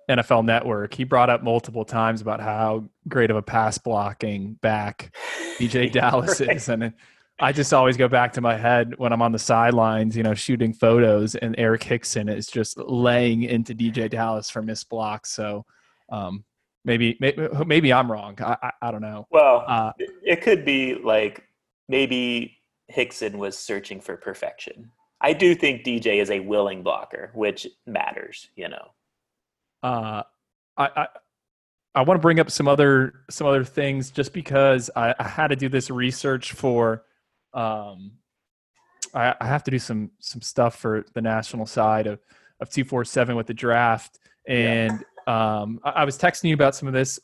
NFL 0.08 0.44
Network, 0.44 0.94
he 0.94 1.04
brought 1.04 1.30
up 1.30 1.44
multiple 1.44 1.84
times 1.84 2.20
about 2.20 2.40
how 2.40 2.84
great 3.08 3.30
of 3.30 3.36
a 3.36 3.42
pass 3.42 3.78
blocking 3.78 4.54
back 4.54 5.14
DeeJay 5.58 5.92
Dallas 5.92 6.40
right. 6.40 6.56
is, 6.56 6.68
and 6.68 6.92
I 7.42 7.52
just 7.52 7.72
always 7.72 7.96
go 7.96 8.06
back 8.06 8.34
to 8.34 8.40
my 8.40 8.56
head 8.56 8.98
when 8.98 9.12
I'm 9.12 9.22
on 9.22 9.32
the 9.32 9.38
sidelines, 9.38 10.14
you 10.16 10.22
know, 10.22 10.34
shooting 10.34 10.74
photos, 10.74 11.34
and 11.34 11.54
Eric 11.56 11.82
Hickson 11.82 12.28
is 12.28 12.46
just 12.46 12.76
laying 12.76 13.44
into 13.44 13.74
DJ 13.74 14.10
Dallas 14.10 14.50
for 14.50 14.60
missed 14.60 14.90
blocks. 14.90 15.30
So 15.30 15.64
um, 16.10 16.44
maybe, 16.84 17.16
maybe, 17.18 17.48
maybe 17.66 17.92
I'm 17.92 18.12
wrong. 18.12 18.36
I, 18.40 18.56
I, 18.62 18.70
I 18.82 18.90
don't 18.90 19.00
know. 19.00 19.26
Well, 19.30 19.64
uh, 19.66 19.92
it 19.98 20.42
could 20.42 20.66
be 20.66 20.96
like 20.96 21.44
maybe 21.88 22.58
Hickson 22.88 23.38
was 23.38 23.58
searching 23.58 24.00
for 24.00 24.16
perfection. 24.16 24.90
I 25.22 25.32
do 25.32 25.54
think 25.54 25.84
DJ 25.84 26.20
is 26.20 26.30
a 26.30 26.40
willing 26.40 26.82
blocker, 26.82 27.30
which 27.34 27.66
matters, 27.86 28.48
you 28.54 28.68
know. 28.68 28.88
Uh, 29.82 30.22
I, 30.76 30.88
I 30.96 31.06
I 31.94 32.02
want 32.02 32.18
to 32.18 32.22
bring 32.22 32.38
up 32.38 32.50
some 32.50 32.68
other 32.68 33.14
some 33.30 33.46
other 33.46 33.64
things 33.64 34.10
just 34.10 34.32
because 34.32 34.90
I, 34.94 35.14
I 35.18 35.26
had 35.26 35.48
to 35.48 35.56
do 35.56 35.68
this 35.68 35.90
research 35.90 36.52
for 36.52 37.04
um 37.54 38.12
I, 39.14 39.34
I, 39.40 39.46
have 39.46 39.64
to 39.64 39.70
do 39.70 39.78
some 39.78 40.10
some 40.20 40.40
stuff 40.40 40.76
for 40.76 41.04
the 41.14 41.20
national 41.20 41.66
side 41.66 42.06
of 42.06 42.20
of 42.60 42.70
two 42.70 42.84
four 42.84 43.04
seven 43.04 43.34
with 43.34 43.48
the 43.48 43.54
draft 43.54 44.20
and 44.46 45.04
yeah. 45.26 45.60
um 45.60 45.80
I, 45.84 45.90
I 45.90 46.04
was 46.04 46.16
texting 46.16 46.44
you 46.44 46.54
about 46.54 46.76
some 46.76 46.86
of 46.86 46.94
this 46.94 47.18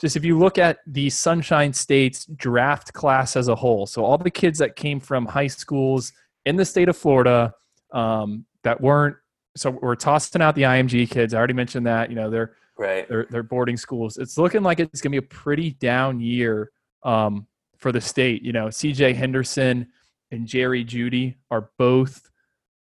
just 0.00 0.16
if 0.16 0.24
you 0.24 0.38
look 0.38 0.58
at 0.58 0.78
the 0.86 1.10
Sunshine 1.10 1.72
State's 1.72 2.24
draft 2.26 2.92
class 2.92 3.36
as 3.36 3.48
a 3.48 3.54
whole, 3.54 3.84
so 3.86 4.04
all 4.04 4.16
the 4.16 4.30
kids 4.30 4.58
that 4.60 4.76
came 4.76 5.00
from 5.00 5.26
high 5.26 5.48
schools 5.48 6.12
in 6.46 6.54
the 6.54 6.64
state 6.64 6.88
of 6.88 6.96
Florida 6.96 7.52
um, 7.92 8.44
that 8.62 8.80
weren't 8.80 9.16
so 9.56 9.70
we're 9.70 9.96
tossing 9.96 10.40
out 10.40 10.54
the 10.54 10.62
IMG 10.62 11.10
kids. 11.10 11.34
I 11.34 11.38
already 11.38 11.54
mentioned 11.54 11.84
that. 11.86 12.10
You 12.10 12.16
know, 12.16 12.30
they're 12.30 12.54
right. 12.78 13.08
They're, 13.08 13.26
they're 13.28 13.42
boarding 13.42 13.76
schools. 13.76 14.18
It's 14.18 14.38
looking 14.38 14.62
like 14.62 14.78
it's 14.78 15.00
going 15.00 15.10
to 15.12 15.20
be 15.20 15.26
a 15.26 15.28
pretty 15.28 15.72
down 15.72 16.20
year 16.20 16.70
um, 17.02 17.47
for 17.78 17.92
the 17.92 18.00
state. 18.00 18.42
You 18.42 18.52
know, 18.52 18.66
CJ 18.66 19.14
Henderson 19.14 19.88
and 20.30 20.46
Jerry 20.46 20.84
Jeudy 20.84 21.36
are 21.50 21.70
both 21.78 22.30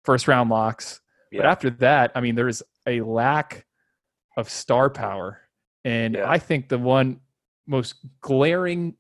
first 0.05 0.29
round 0.29 0.51
locks. 0.51 1.01
Yeah. 1.31 1.43
But 1.43 1.47
after 1.47 1.71
that, 1.71 2.13
I 2.15 2.21
mean, 2.21 2.35
there's 2.35 2.63
a 2.87 3.01
lack 3.01 3.67
of 4.37 4.51
star 4.51 4.91
power. 4.91 5.41
And 5.85 6.15
yeah. 6.15 6.31
I 6.31 6.39
think 6.39 6.69
the 6.69 6.79
one 6.79 7.21
most 7.67 7.95
glaring 8.21 8.97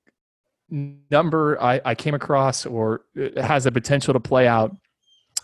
number 0.69 1.61
I, 1.63 1.81
I 1.85 1.95
came 1.95 2.15
across 2.15 2.67
or 2.67 3.03
uh, 3.21 3.41
has 3.43 3.65
the 3.65 3.73
potential 3.73 4.13
to 4.13 4.21
play 4.21 4.47
out 4.49 4.77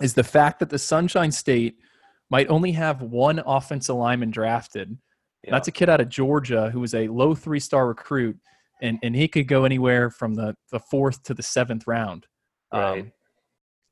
is 0.01 0.15
the 0.15 0.25
fact 0.25 0.61
that 0.61 0.71
the 0.71 0.79
Sunshine 0.79 1.33
State– 1.33 1.77
might 2.33 2.49
only 2.49 2.73
have 2.73 3.03
one 3.03 3.43
offensive 3.45 3.95
lineman 3.95 4.31
drafted. 4.31 4.97
Yeah. 5.45 5.51
That's 5.51 5.69
a 5.69 5.71
kid 5.71 5.91
out 5.91 6.01
of 6.01 6.09
Georgia 6.09 6.71
who 6.71 6.81
was 6.81 6.95
a 6.95 7.07
low 7.09 7.35
three 7.35 7.61
star 7.61 7.87
recruit, 7.87 8.39
and, 8.83 8.99
and 9.03 9.17
he 9.17 9.29
could 9.29 9.49
go 9.49 9.65
anywhere 9.65 10.11
from 10.11 10.35
the, 10.35 10.55
the 10.71 10.81
fourth 10.81 11.23
to 11.23 11.35
the 11.35 11.43
seventh 11.43 11.87
round. 11.87 12.27
Right. 12.73 13.01
Um, 13.01 13.13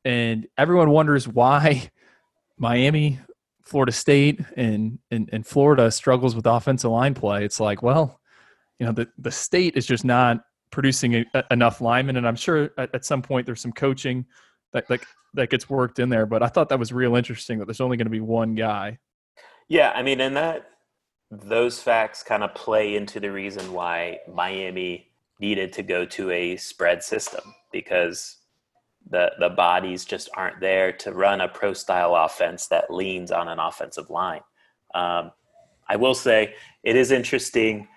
and 0.04 0.46
everyone 0.58 0.90
wonders 0.90 1.26
why 1.26 1.90
Miami, 2.58 3.20
Florida 3.64 3.92
State, 3.92 4.40
and, 4.56 4.98
and, 5.10 5.30
and 5.32 5.46
Florida 5.46 5.90
struggles 5.90 6.34
with 6.34 6.46
offensive 6.46 6.90
line 6.90 7.14
play. 7.14 7.44
It's 7.44 7.60
like, 7.60 7.82
well, 7.82 8.20
you 8.78 8.86
know, 8.86 8.92
the, 8.92 9.08
the 9.18 9.30
state 9.30 9.76
is 9.76 9.86
just 9.86 10.04
not 10.04 10.40
producing 10.72 11.14
a, 11.14 11.24
a, 11.34 11.44
enough 11.50 11.80
linemen. 11.80 12.16
And 12.16 12.26
I'm 12.26 12.36
sure 12.36 12.70
at, 12.76 12.94
at 12.94 13.04
some 13.04 13.22
point 13.22 13.46
there's 13.46 13.60
some 13.60 13.72
coaching 13.72 14.26
that 14.72 14.88
like 14.90 15.06
that 15.34 15.50
gets 15.50 15.68
worked 15.70 15.98
in 15.98 16.08
there. 16.08 16.26
But 16.26 16.42
I 16.42 16.48
thought 16.48 16.68
that 16.70 16.78
was 16.78 16.92
real 16.92 17.16
interesting 17.16 17.58
that 17.58 17.66
there's 17.66 17.80
only 17.80 17.96
going 17.96 18.06
to 18.06 18.10
be 18.10 18.20
one 18.20 18.54
guy. 18.54 18.98
Yeah, 19.68 19.92
I 19.94 20.02
mean, 20.02 20.20
and 20.20 20.36
that 20.36 20.69
those 21.30 21.80
facts 21.80 22.22
kind 22.22 22.42
of 22.42 22.54
play 22.54 22.96
into 22.96 23.20
the 23.20 23.30
reason 23.30 23.72
why 23.72 24.18
Miami 24.32 25.08
needed 25.38 25.72
to 25.74 25.82
go 25.82 26.04
to 26.04 26.30
a 26.30 26.56
spread 26.56 27.02
system 27.02 27.54
because 27.72 28.36
the 29.08 29.30
the 29.38 29.48
bodies 29.48 30.04
just 30.04 30.28
aren't 30.36 30.60
there 30.60 30.92
to 30.92 31.12
run 31.12 31.40
a 31.40 31.48
pro 31.48 31.72
style 31.72 32.14
offense 32.14 32.66
that 32.66 32.92
leans 32.92 33.30
on 33.30 33.48
an 33.48 33.58
offensive 33.58 34.10
line. 34.10 34.42
Um, 34.94 35.32
I 35.88 35.96
will 35.96 36.14
say 36.14 36.54
it 36.82 36.96
is 36.96 37.10
interesting. 37.10 37.88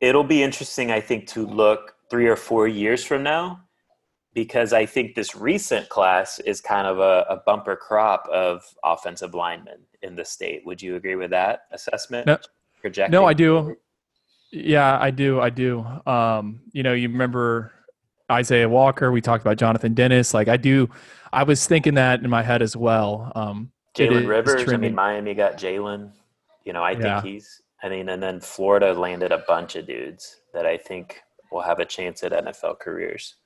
It'll 0.00 0.24
be 0.24 0.42
interesting, 0.42 0.90
I 0.90 1.00
think, 1.00 1.26
to 1.28 1.46
look 1.46 1.96
three 2.10 2.26
or 2.26 2.36
four 2.36 2.66
years 2.66 3.04
from 3.04 3.22
now 3.22 3.60
because 4.34 4.72
I 4.72 4.86
think 4.86 5.14
this 5.14 5.34
recent 5.34 5.88
class 5.88 6.38
is 6.40 6.60
kind 6.60 6.86
of 6.86 6.98
a, 6.98 7.26
a, 7.28 7.36
bumper 7.44 7.74
crop 7.74 8.28
of 8.28 8.62
offensive 8.84 9.34
linemen 9.34 9.80
in 10.02 10.14
the 10.14 10.24
state. 10.24 10.64
Would 10.66 10.80
you 10.80 10.96
agree 10.96 11.16
with 11.16 11.30
that 11.30 11.62
assessment? 11.72 12.26
No, 12.26 12.38
Projecting? 12.80 13.12
no 13.12 13.26
I 13.26 13.32
do. 13.32 13.76
Yeah, 14.52 14.98
I 15.00 15.10
do. 15.10 15.40
I 15.40 15.50
do. 15.50 15.84
Um, 16.06 16.60
you 16.72 16.82
know, 16.82 16.92
you 16.92 17.08
remember 17.08 17.72
Isaiah 18.30 18.68
Walker. 18.68 19.10
We 19.12 19.20
talked 19.20 19.42
about 19.42 19.56
Jonathan 19.56 19.94
Dennis. 19.94 20.32
Like 20.34 20.48
I 20.48 20.56
do. 20.56 20.88
I 21.32 21.42
was 21.42 21.66
thinking 21.66 21.94
that 21.94 22.22
in 22.22 22.30
my 22.30 22.42
head 22.42 22.62
as 22.62 22.76
well. 22.76 23.32
Um, 23.34 23.70
Jalen 23.96 24.28
Rivers. 24.28 24.72
I 24.72 24.76
mean, 24.76 24.94
Miami 24.94 25.34
got 25.34 25.56
Jalen. 25.56 26.12
You 26.64 26.72
know, 26.72 26.82
I 26.82 26.92
yeah. 26.92 27.20
think 27.20 27.34
he's. 27.34 27.62
I 27.82 27.88
mean, 27.88 28.08
and 28.08 28.22
then 28.22 28.40
Florida 28.40 28.92
landed 28.92 29.32
a 29.32 29.38
bunch 29.48 29.74
of 29.76 29.86
dudes 29.86 30.40
that 30.52 30.66
I 30.66 30.76
think 30.76 31.20
will 31.50 31.62
have 31.62 31.78
a 31.78 31.84
chance 31.84 32.22
at 32.22 32.32
NFL 32.32 32.78
careers. 32.78 33.36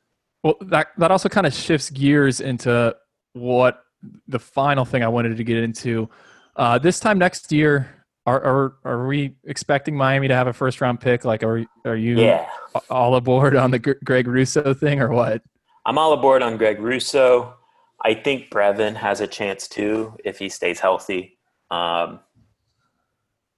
Well, 0.45 0.57
that 0.61 0.89
that 0.99 1.11
also 1.11 1.31
kind 1.31 1.47
of 1.47 1.55
shifts 1.55 1.89
gears 1.89 2.41
into 2.43 2.95
what 3.33 3.83
the 4.29 4.39
final 4.39 4.85
thing 4.85 5.03
I 5.03 5.09
wanted 5.09 5.39
to 5.39 5.43
get 5.43 5.57
into. 5.57 6.11
Uh, 6.55 6.79
this 6.79 7.01
time 7.01 7.19
next 7.19 7.51
year, 7.51 8.05
are, 8.27 8.45
are 8.45 8.77
are 8.85 9.07
we 9.07 9.37
expecting 9.45 9.97
Miami 9.97 10.29
to 10.29 10.35
have 10.35 10.47
a 10.47 10.53
first 10.53 10.83
round 10.83 11.01
pick? 11.01 11.25
Like, 11.25 11.43
are 11.43 11.65
are 11.87 11.97
you 11.97 12.21
yeah. 12.21 12.47
all 12.91 13.15
aboard 13.15 13.57
on 13.57 13.71
the 13.71 13.79
Greg 13.79 14.29
Rousseau 14.29 14.75
thing 14.75 15.01
or 15.01 15.09
what? 15.09 15.43
I'm 15.87 15.97
all 15.97 16.13
aboard 16.13 16.43
on 16.43 16.59
Greg 16.59 16.79
Rousseau. 16.79 17.55
I 18.03 18.13
think 18.13 18.51
Brevin 18.51 18.95
has 18.97 19.23
a 19.23 19.27
chance 19.27 19.67
too 19.67 20.15
if 20.27 20.39
he 20.39 20.51
stays 20.51 20.79
healthy. 20.79 21.39
Um, 21.71 22.21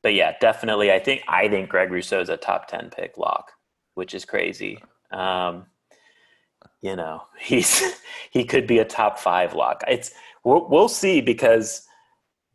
but 0.05 0.15
yeah, 0.15 0.35
definitely. 0.41 0.93
I 0.93 1.01
think 1.01 1.23
I 1.27 1.49
think 1.49 1.69
Greg 1.69 1.91
Rousseau 1.91 2.21
is 2.21 2.29
a 2.29 2.37
top 2.37 2.69
ten 2.69 2.91
pick 2.91 3.19
lock, 3.19 3.51
which 3.95 4.15
is 4.15 4.25
crazy. 4.25 4.79
Um, 5.11 5.67
you 6.87 6.95
know, 6.95 7.25
he's 7.41 7.83
he 8.31 8.45
could 8.45 8.67
be 8.67 8.79
a 8.79 8.85
top 8.85 9.19
five 9.19 9.55
lock. 9.55 9.83
It's 9.89 10.13
we'll, 10.45 10.69
we'll 10.69 10.89
see 10.89 11.21
because 11.21 11.83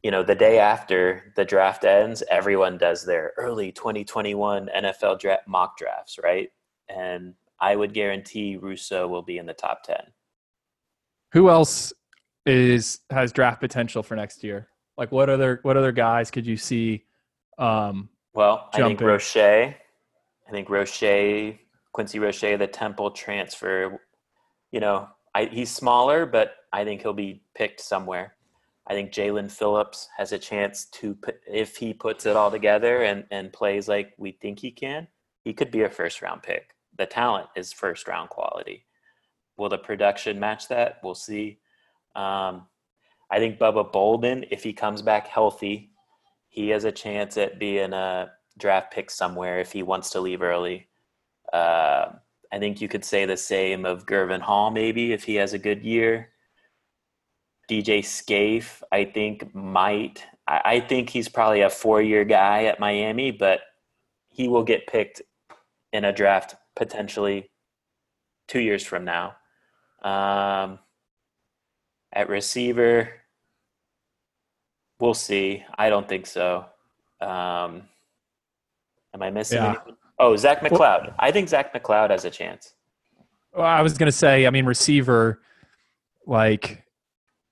you 0.04 0.10
know 0.10 0.24
the 0.24 0.36
day 0.36 0.58
after 0.58 1.34
the 1.36 1.44
draft 1.44 1.84
ends, 1.84 2.24
everyone 2.32 2.78
does 2.78 3.06
their 3.06 3.34
early 3.38 3.72
2021 3.74 4.70
NFL 4.76 5.20
draft 5.20 5.48
mock 5.48 5.78
drafts, 5.78 6.18
right? 6.24 6.50
And 6.88 7.34
I 7.60 7.76
would 7.76 7.94
guarantee 7.94 8.58
Rousseau 8.58 9.08
will 9.08 9.22
be 9.22 9.38
in 9.38 9.46
the 9.46 9.54
top 9.54 9.84
ten. 9.84 10.02
Who 11.34 11.50
else 11.50 11.94
is 12.46 13.00
has 13.10 13.34
draft 13.34 13.60
potential 13.60 14.02
for 14.02 14.16
next 14.16 14.44
year? 14.44 14.70
Like 14.98 15.12
what 15.12 15.30
other 15.30 15.60
what 15.64 15.76
other 15.76 15.92
guys 15.92 16.32
could 16.32 16.46
you 16.48 16.58
see? 16.58 17.06
Um, 17.58 18.10
well? 18.34 18.70
I 18.74 18.78
think 18.78 19.02
Roche. 19.02 19.38
I 19.38 20.54
think 20.54 20.70
Roche, 20.70 21.58
Quincy 21.94 22.20
Roche, 22.20 22.42
the 22.42 22.68
Temple 22.70 23.12
transfer 23.12 24.02
you 24.72 24.80
know, 24.80 25.08
I, 25.34 25.46
he's 25.46 25.72
smaller, 25.72 26.26
but 26.26 26.56
I 26.74 26.84
think 26.84 27.02
he'll 27.02 27.14
be 27.14 27.44
picked 27.56 27.82
somewhere. 27.82 28.36
I 28.88 28.94
think 28.94 29.12
Jaelan 29.12 29.52
Phillips 29.52 30.10
has 30.18 30.32
a 30.32 30.40
chance 30.40 30.86
to, 30.86 31.18
if 31.48 31.78
he 31.78 31.94
puts 31.94 32.26
it 32.26 32.36
all 32.36 32.52
together 32.52 33.04
and, 33.04 33.26
and 33.32 33.54
plays 33.54 33.88
like 33.88 34.14
we 34.18 34.32
think 34.32 34.60
he 34.60 34.72
can, 34.72 35.08
he 35.44 35.54
could 35.54 35.72
be 35.72 35.84
a 35.84 35.90
first 35.90 36.22
round 36.22 36.44
pick. 36.44 36.76
The 36.98 37.06
talent 37.06 37.48
is 37.56 37.72
first 37.72 38.08
round 38.08 38.30
quality. 38.30 38.86
Will 39.58 39.70
the 39.70 39.78
production 39.78 40.40
match 40.40 40.68
that? 40.70 41.00
We'll 41.04 41.16
see. 41.16 41.60
Um, 42.16 42.68
I 43.30 43.38
think 43.38 43.60
Bubba 43.60 43.92
Bolden, 43.92 44.46
if 44.52 44.64
he 44.64 44.74
comes 44.74 45.02
back 45.02 45.28
healthy, 45.28 45.92
he 46.50 46.70
has 46.70 46.84
a 46.84 46.92
chance 46.92 47.38
at 47.38 47.60
being 47.60 47.94
a 47.94 48.32
draft 48.58 48.92
pick 48.92 49.10
somewhere 49.10 49.60
if 49.60 49.72
he 49.72 49.84
wants 49.84 50.10
to 50.12 50.20
leave 50.20 50.42
early. 50.42 50.88
Uh, 51.54 52.14
I 52.52 52.60
think 52.60 52.82
you 52.82 52.88
could 52.88 53.06
say 53.06 53.26
the 53.26 53.38
same 53.38 53.86
of 53.86 54.06
Gurvan 54.06 54.42
Hall, 54.42 54.72
maybe 54.72 55.14
if 55.14 55.24
he 55.24 55.36
has 55.36 55.54
a 55.54 55.60
good 55.60 55.84
year. 55.84 56.30
DJ 57.70 58.04
Scaife, 58.04 58.84
I 58.92 59.06
think 59.06 59.56
might. 59.56 60.26
I, 60.48 60.62
I 60.66 60.80
think 60.82 61.10
he's 61.10 61.30
probably 61.30 61.62
a 61.62 61.70
four-year 61.70 62.26
guy 62.26 62.66
at 62.66 62.80
Miami, 62.80 63.32
but 63.32 63.62
he 64.30 64.50
will 64.50 64.64
get 64.64 64.88
picked 64.88 65.22
in 65.94 66.04
a 66.04 66.12
draft 66.12 66.56
potentially 66.76 67.50
two 68.48 68.60
years 68.60 68.86
from 68.86 69.06
now. 69.06 69.36
Um, 70.04 70.80
At 72.12 72.28
receiver, 72.28 73.10
we'll 75.00 75.14
see. 75.14 75.64
I 75.78 75.90
don't 75.90 76.10
think 76.10 76.26
so. 76.26 76.66
Um, 77.22 77.84
am 79.14 79.22
I 79.22 79.30
missing 79.30 79.60
Yeah. 79.60 79.76
Oh, 80.22 80.36
Zach 80.38 80.62
McCloud. 80.62 81.14
I 81.20 81.32
think 81.32 81.50
Zach 81.50 81.74
McCloud 81.74 82.12
has 82.12 82.26
a 82.26 82.30
chance. 82.30 82.76
Well, 83.54 83.66
I 83.66 83.82
was 83.82 83.98
gonna 83.98 84.12
say, 84.12 84.46
I 84.46 84.52
mean, 84.52 84.66
receiver, 84.66 85.42
like 86.28 86.84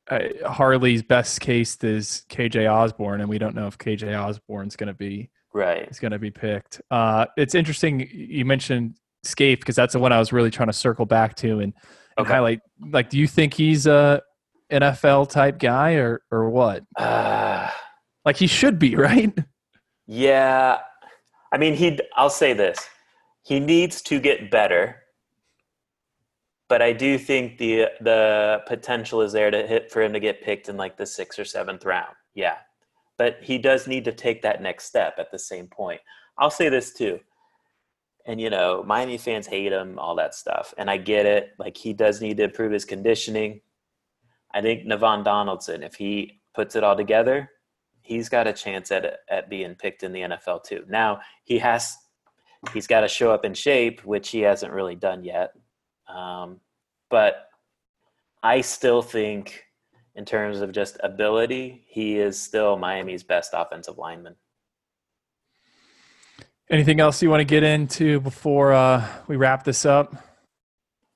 uh, 0.10 0.20
Harley's 0.46 1.04
best 1.04 1.42
case 1.42 1.76
is 1.84 2.24
KJ 2.30 2.72
Osborn, 2.72 3.22
and 3.22 3.30
we 3.30 3.38
don't 3.40 3.56
know 3.56 3.68
if 3.68 3.78
KJ 3.78 4.16
Osborn's 4.18 4.76
gonna 4.76 4.94
be 4.94 5.30
Right. 5.54 5.90
is 5.90 6.00
gonna 6.00 6.20
be 6.20 6.32
picked. 6.32 6.80
Uh, 6.92 7.26
it's 7.38 7.56
interesting 7.56 8.08
you 8.14 8.46
mentioned 8.46 8.96
Scaife 9.24 9.60
because 9.60 9.76
that's 9.76 9.94
the 9.94 10.00
one 10.00 10.14
I 10.14 10.20
was 10.20 10.32
really 10.32 10.52
trying 10.52 10.68
to 10.70 10.74
circle 10.74 11.06
back 11.06 11.36
to 11.38 11.54
and, 11.60 11.62
and 11.64 11.74
Okay. 12.20 12.30
highlight. 12.34 12.60
Like, 12.80 13.10
do 13.10 13.18
you 13.18 13.28
think 13.28 13.54
he's 13.56 13.88
a 13.88 14.22
NFL 14.72 15.30
type 15.30 15.58
guy 15.58 15.94
or 15.94 16.22
or 16.32 16.50
what? 16.52 16.84
Uh, 16.96 17.68
Like 18.26 18.38
he 18.38 18.46
should 18.48 18.78
be, 18.80 18.96
right? 19.08 19.36
yeah. 20.06 20.80
I 21.52 21.58
mean, 21.58 21.74
he. 21.76 22.00
I'll 22.16 22.30
say 22.30 22.54
this: 22.54 22.90
he 23.44 23.60
needs 23.60 24.02
to 24.04 24.20
get 24.20 24.52
better, 24.52 25.04
but 26.68 26.82
I 26.82 26.94
do 26.94 27.18
think 27.18 27.58
the 27.58 27.88
the 28.02 28.62
potential 28.68 29.22
is 29.22 29.34
there 29.34 29.52
to 29.52 29.66
hit 29.66 29.92
for 29.92 30.02
him 30.02 30.14
to 30.14 30.20
get 30.20 30.44
picked 30.44 30.70
in 30.70 30.78
like 30.78 30.98
the 30.98 31.06
sixth 31.06 31.40
or 31.40 31.46
seventh 31.46 31.86
round. 31.86 32.16
Yeah, 32.36 32.58
but 33.18 33.38
he 33.42 33.58
does 33.58 33.88
need 33.88 34.06
to 34.06 34.12
take 34.12 34.42
that 34.44 34.62
next 34.62 34.86
step 34.86 35.16
at 35.18 35.32
the 35.32 35.40
same 35.40 35.68
point. 35.68 36.02
I'll 36.38 36.52
say 36.52 36.70
this 36.70 36.94
too. 36.94 37.20
And 38.26 38.40
you 38.40 38.50
know, 38.50 38.84
Miami 38.86 39.18
fans 39.18 39.48
hate 39.48 39.72
him, 39.72 39.98
all 39.98 40.16
that 40.16 40.36
stuff, 40.36 40.74
and 40.78 40.90
I 40.90 40.98
get 40.98 41.26
it. 41.26 41.54
Like 41.58 41.76
he 41.76 41.94
does 41.94 42.22
need 42.22 42.38
to 42.38 42.44
improve 42.44 42.72
his 42.72 42.86
conditioning. 42.86 43.62
I 44.54 44.62
think 44.62 44.86
Navaughn 44.86 45.24
Donaldson, 45.24 45.84
if 45.84 45.96
he 45.96 46.42
puts 46.54 46.76
it 46.76 46.84
all 46.84 46.96
together, 46.96 47.50
he's 48.10 48.28
got 48.28 48.48
a 48.48 48.54
chance 48.54 48.92
at 48.92 49.20
at 49.30 49.50
being 49.50 49.76
picked 49.76 50.04
in 50.04 50.12
the 50.12 50.22
NFL 50.22 50.64
too. 50.64 50.84
Now 50.90 51.20
he 51.44 51.60
has 51.60 51.96
he's 52.74 52.88
got 52.88 53.02
to 53.02 53.08
show 53.08 53.32
up 53.32 53.46
in 53.46 53.54
shape, 53.54 54.04
which 54.04 54.30
he 54.30 54.42
hasn't 54.42 54.74
really 54.74 54.96
done 54.96 55.24
yet. 55.24 55.54
Um, 56.14 56.60
but 57.10 57.48
I 58.42 58.62
still 58.62 59.02
think, 59.02 59.64
in 60.16 60.26
terms 60.26 60.62
of 60.62 60.72
just 60.72 60.98
ability, 61.04 61.86
he 61.88 62.18
is 62.18 62.42
still 62.42 62.78
Miami's 62.78 63.24
best 63.24 63.52
offensive 63.54 63.98
lineman. 63.98 64.36
Anything 66.72 67.00
else 67.00 67.22
you 67.22 67.30
want 67.30 67.42
to 67.42 67.46
get 67.46 67.64
into 67.64 68.20
before 68.20 68.74
uh, 68.74 69.08
we 69.28 69.38
wrap 69.38 69.64
this 69.64 69.86
up? 69.86 70.16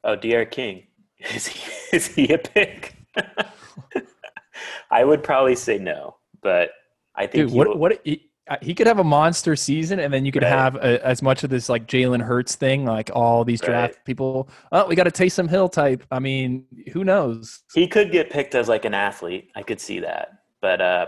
Oh, 0.04 0.16
D'Eriq 0.16 0.52
King, 0.52 0.84
is 1.34 1.48
he, 1.48 1.96
is 1.96 2.08
he 2.08 2.34
a 2.34 2.38
pick? 2.38 2.96
I 4.92 5.04
would 5.04 5.24
probably 5.24 5.56
say 5.56 5.80
no, 5.80 6.18
but 6.42 6.70
I 7.16 7.22
think 7.28 7.34
Dude, 7.46 7.50
he 7.52 7.58
what 7.58 7.68
will- 7.68 7.78
what 7.78 8.02
he, 8.04 8.30
uh, 8.50 8.58
he 8.62 8.74
could 8.74 8.88
have 8.88 9.00
a 9.00 9.04
monster 9.04 9.56
season, 9.56 10.00
and 10.00 10.14
then 10.14 10.26
you 10.26 10.32
could 10.32 10.44
Right. 10.44 10.50
have 10.52 10.76
a, 10.76 11.06
as 11.06 11.22
much 11.22 11.44
of 11.44 11.50
this 11.50 11.70
like 11.70 11.88
Jalen 11.88 12.22
Hurts 12.22 12.56
thing, 12.56 12.86
like 12.86 13.10
all 13.14 13.46
these 13.46 13.62
draft 13.62 13.96
Right. 13.96 14.06
people. 14.06 14.50
Oh, 14.72 14.86
we 14.88 14.96
got 14.96 15.08
a 15.08 15.12
Taysom 15.12 15.50
Hill 15.50 15.70
type. 15.70 16.04
I 16.12 16.20
mean, 16.20 16.66
who 16.92 17.04
knows? 17.04 17.64
he 17.74 17.88
could 17.88 18.12
get 18.12 18.30
picked 18.30 18.54
as 18.56 18.68
like 18.68 18.84
an 18.86 18.94
athlete. 18.94 19.50
I 19.56 19.64
could 19.64 19.80
see 19.80 20.00
that. 20.02 20.30
But 20.62 20.82
uh, 20.82 21.06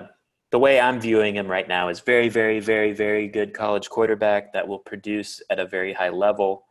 the 0.51 0.59
way 0.59 0.79
I'm 0.79 1.01
viewing 1.01 1.35
him 1.35 1.47
right 1.47 1.67
now 1.67 1.89
is 1.89 1.99
very, 1.99 2.29
very, 2.29 2.59
very, 2.61 2.93
very 2.93 3.27
good 3.27 3.53
college 3.53 3.89
quarterback 3.89 4.53
that 4.53 4.65
will 4.67 4.79
produce 4.79 5.41
at 5.49 5.59
a 5.59 5.65
very 5.65 5.91
high 5.91 6.09
level. 6.09 6.65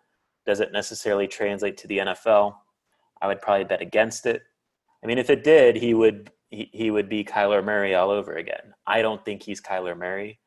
Doesn't 0.46 0.72
necessarily 0.72 1.26
translate 1.26 1.76
to 1.78 1.86
the 1.88 1.98
NFL. 1.98 2.54
I 3.20 3.26
would 3.26 3.40
probably 3.42 3.64
bet 3.64 3.80
against 3.82 4.24
it. 4.26 4.42
I 5.02 5.06
mean, 5.06 5.18
if 5.18 5.28
it 5.28 5.44
did, 5.44 5.76
he 5.76 5.92
would 5.92 6.30
he, 6.54 6.70
he 6.72 6.90
would 6.90 7.08
be 7.08 7.24
Kyler 7.24 7.64
Murray 7.64 7.94
all 7.94 8.10
over 8.10 8.34
again. 8.34 8.74
I 8.86 9.02
don't 9.02 9.24
think 9.24 9.42
he's 9.42 9.60
Kyler 9.60 9.96
Murray, 9.96 10.38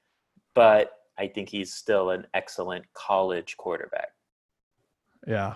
but 0.56 0.92
I 1.18 1.28
think 1.28 1.50
he's 1.50 1.74
still 1.74 2.12
an 2.12 2.26
excellent 2.34 2.86
college 2.94 3.58
quarterback. 3.58 4.10
Yeah. 5.28 5.56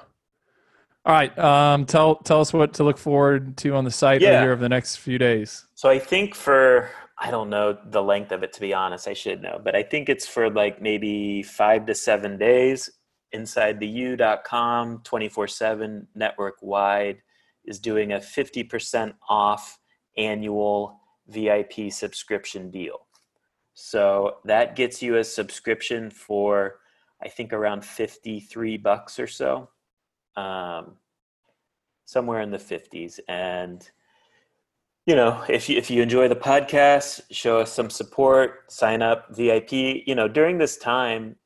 All 1.06 1.14
right. 1.14 1.36
Um, 1.39 1.86
tell 1.86 2.16
tell 2.18 2.41
us 2.41 2.54
what 2.54 2.74
to 2.76 2.84
look 2.84 2.97
forward 2.97 3.58
to 3.58 3.74
on 3.76 3.84
the 3.86 3.91
site 3.91 4.22
Yeah. 4.22 4.41
here 4.41 4.52
over 4.52 4.62
the 4.62 4.70
next 4.70 4.97
few 4.97 5.18
days. 5.18 5.66
So 5.74 5.89
I 5.89 5.97
think 5.97 6.36
for 6.36 6.89
I 7.18 7.32
don't 7.32 7.49
know 7.49 7.78
the 7.86 8.02
length 8.04 8.32
of 8.32 8.43
it 8.43 8.54
to 8.54 8.62
be 8.62 8.74
honest, 8.74 9.08
I 9.08 9.14
should 9.14 9.41
know, 9.41 9.60
but 9.64 9.76
I 9.76 9.84
think 9.84 10.10
it's 10.10 10.28
for 10.28 10.49
like 10.49 10.82
maybe 10.82 11.43
five 11.43 11.86
to 11.88 11.95
seven 11.95 12.38
days. 12.38 12.89
Inside 13.34 13.80
the 13.80 13.88
U.com 13.88 15.02
24 15.06 15.47
7 15.47 16.08
network 16.16 16.56
wide 16.62 17.22
is 17.64 17.80
doing 17.80 18.12
a 18.12 18.18
50% 18.18 19.14
off 19.30 19.80
annual 20.18 20.99
VIP 21.28 21.91
subscription 21.91 22.70
deal. 22.70 23.07
So 23.74 24.38
that 24.45 24.76
gets 24.76 25.01
you 25.01 25.18
a 25.18 25.24
subscription 25.24 26.09
for 26.09 26.80
I 27.24 27.30
think 27.30 27.53
around 27.53 27.86
53 27.86 28.78
bucks 28.78 29.20
or 29.20 29.28
so. 29.28 29.70
Um, 30.36 30.93
somewhere 32.05 32.41
in 32.41 32.51
the 32.51 32.57
50s 32.57 33.20
and 33.28 33.89
you 35.05 35.16
know, 35.16 35.43
if 35.49 35.68
you, 35.68 35.78
if 35.78 35.89
you 35.89 36.01
enjoy 36.01 36.28
the 36.28 36.36
podcast, 36.36 37.22
show 37.32 37.59
us 37.59 37.74
some 37.74 37.89
support, 37.89 38.72
sign 38.72 39.01
up 39.01 39.36
VIP. 39.36 39.72
You 39.72 40.16
know, 40.16 40.28
during 40.28 40.57
this 40.57 40.78
time, 40.78 41.38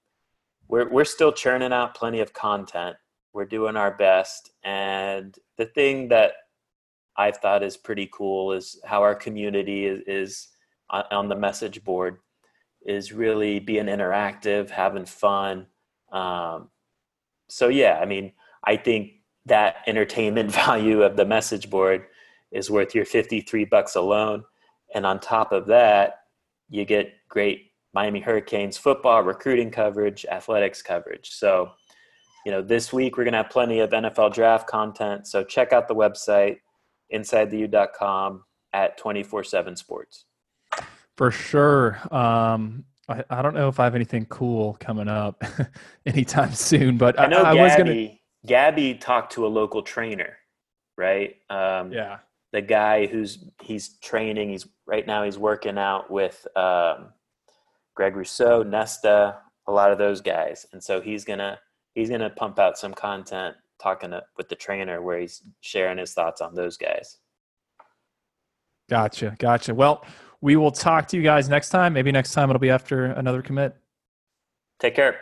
we're 0.68 0.90
we're 0.90 1.06
still 1.06 1.32
churning 1.32 1.72
out 1.72 1.96
plenty 1.96 2.20
of 2.20 2.34
content. 2.34 2.98
We're 3.34 3.46
doing 3.46 3.78
our 3.78 3.96
best, 3.96 4.52
and 4.64 5.38
the 5.58 5.66
thing 5.66 6.10
that 6.10 6.34
I've 7.18 7.38
thought 7.38 7.64
is 7.64 7.78
pretty 7.78 8.10
cool 8.12 8.52
is 8.52 8.80
how 8.84 9.02
our 9.02 9.16
community 9.16 9.86
is, 9.86 10.02
is 10.08 10.48
on, 10.90 11.30
the 11.30 11.36
message 11.36 11.84
board 11.84 12.18
is 12.86 13.12
really 13.12 13.60
being 13.60 13.86
interactive, 13.86 14.70
having 14.70 15.06
fun. 15.06 15.68
Um, 16.12 16.70
so 17.48 17.70
yeah, 17.70 18.00
I 18.02 18.06
mean, 18.06 18.34
I 18.64 18.76
think 18.76 19.14
that 19.46 19.78
entertainment 19.88 20.52
value 20.66 21.04
of 21.04 21.16
the 21.16 21.26
message 21.26 21.70
board 21.70 22.06
is 22.52 22.70
worth 22.70 22.94
your 22.96 23.06
53 23.06 23.66
bucks 23.66 23.96
alone. 23.96 24.44
And 24.94 25.06
on 25.06 25.20
top 25.20 25.52
of 25.52 25.68
that, 25.68 26.20
you 26.70 26.86
get 26.86 27.14
great 27.30 27.72
Miami 27.94 28.20
Hurricanes 28.20 28.78
football, 28.78 29.24
recruiting 29.24 29.72
coverage, 29.72 30.26
athletics 30.30 30.82
coverage. 30.82 31.32
So, 31.32 31.72
you 32.46 32.52
know, 32.52 32.62
this 32.62 32.92
week 32.92 33.18
we're 33.18 33.24
going 33.24 33.34
to 33.34 33.38
have 33.38 33.50
plenty 33.50 33.80
of 33.80 33.92
NFL 33.92 34.34
draft 34.34 34.68
content. 34.68 35.28
So 35.28 35.44
check 35.44 35.74
out 35.74 35.88
the 35.88 35.96
website, 35.96 36.58
insidetheu.com 37.14 38.44
at 38.74 38.98
24 38.98 39.44
7 39.44 39.76
sports. 39.76 40.26
For 41.18 41.32
sure. 41.32 41.98
Um, 42.14 42.84
I, 43.08 43.24
I 43.30 43.42
don't 43.42 43.54
know 43.54 43.68
if 43.70 43.80
I 43.80 43.84
have 43.86 43.96
anything 43.96 44.26
cool 44.26 44.76
coming 44.80 45.08
up 45.08 45.42
anytime 46.06 46.52
soon, 46.54 46.98
but 46.98 47.18
I, 47.20 47.26
I 47.26 47.28
know 47.28 47.44
I 47.44 47.54
Gabby, 47.54 47.60
was 47.62 47.76
gonna. 47.76 48.08
Gabby 48.46 48.96
talked 48.96 49.32
to 49.34 49.46
a 49.46 49.48
local 49.48 49.82
trainer, 49.82 50.38
right? 50.98 51.36
Um, 51.50 51.92
Yeah. 51.94 52.18
the 52.52 52.62
guy 52.62 53.06
who's 53.06 53.46
he's 53.62 53.98
training. 54.00 54.50
He's 54.50 54.68
right 54.88 55.06
now 55.06 55.24
he's 55.24 55.38
working 55.38 55.78
out 55.78 56.10
with 56.12 56.46
um, 56.58 57.14
Greg 57.96 58.16
Rousseau, 58.16 58.64
Nesta, 58.64 59.38
a 59.68 59.72
lot 59.72 59.92
of 59.92 59.98
those 59.98 60.20
guys, 60.22 60.66
and 60.74 60.84
so 60.84 61.00
he's 61.00 61.24
gonna 61.24 61.60
he's 61.94 62.10
gonna 62.10 62.30
pump 62.30 62.60
out 62.60 62.78
some 62.78 62.94
content 62.94 63.56
talking 63.82 64.12
to, 64.12 64.24
with 64.38 64.50
the 64.50 64.56
trainer 64.56 65.02
where 65.02 65.20
he's 65.20 65.44
sharing 65.62 65.98
his 65.98 66.14
thoughts 66.14 66.42
on 66.42 66.56
those 66.56 66.78
guys. 66.78 67.18
Gotcha. 68.90 69.36
Gotcha. 69.40 69.74
Well, 69.74 70.06
we 70.42 70.56
will 70.56 70.72
talk 70.72 71.08
to 71.08 71.18
you 71.18 71.24
guys 71.24 71.50
next 71.50 71.70
time. 71.70 71.94
Maybe 71.94 72.12
next 72.12 72.34
time 72.34 72.50
it'll 72.50 72.60
be 72.60 72.70
after 72.70 73.06
another 73.06 73.42
commit. 73.42 73.76
Take 74.80 74.96
care. 74.96 75.20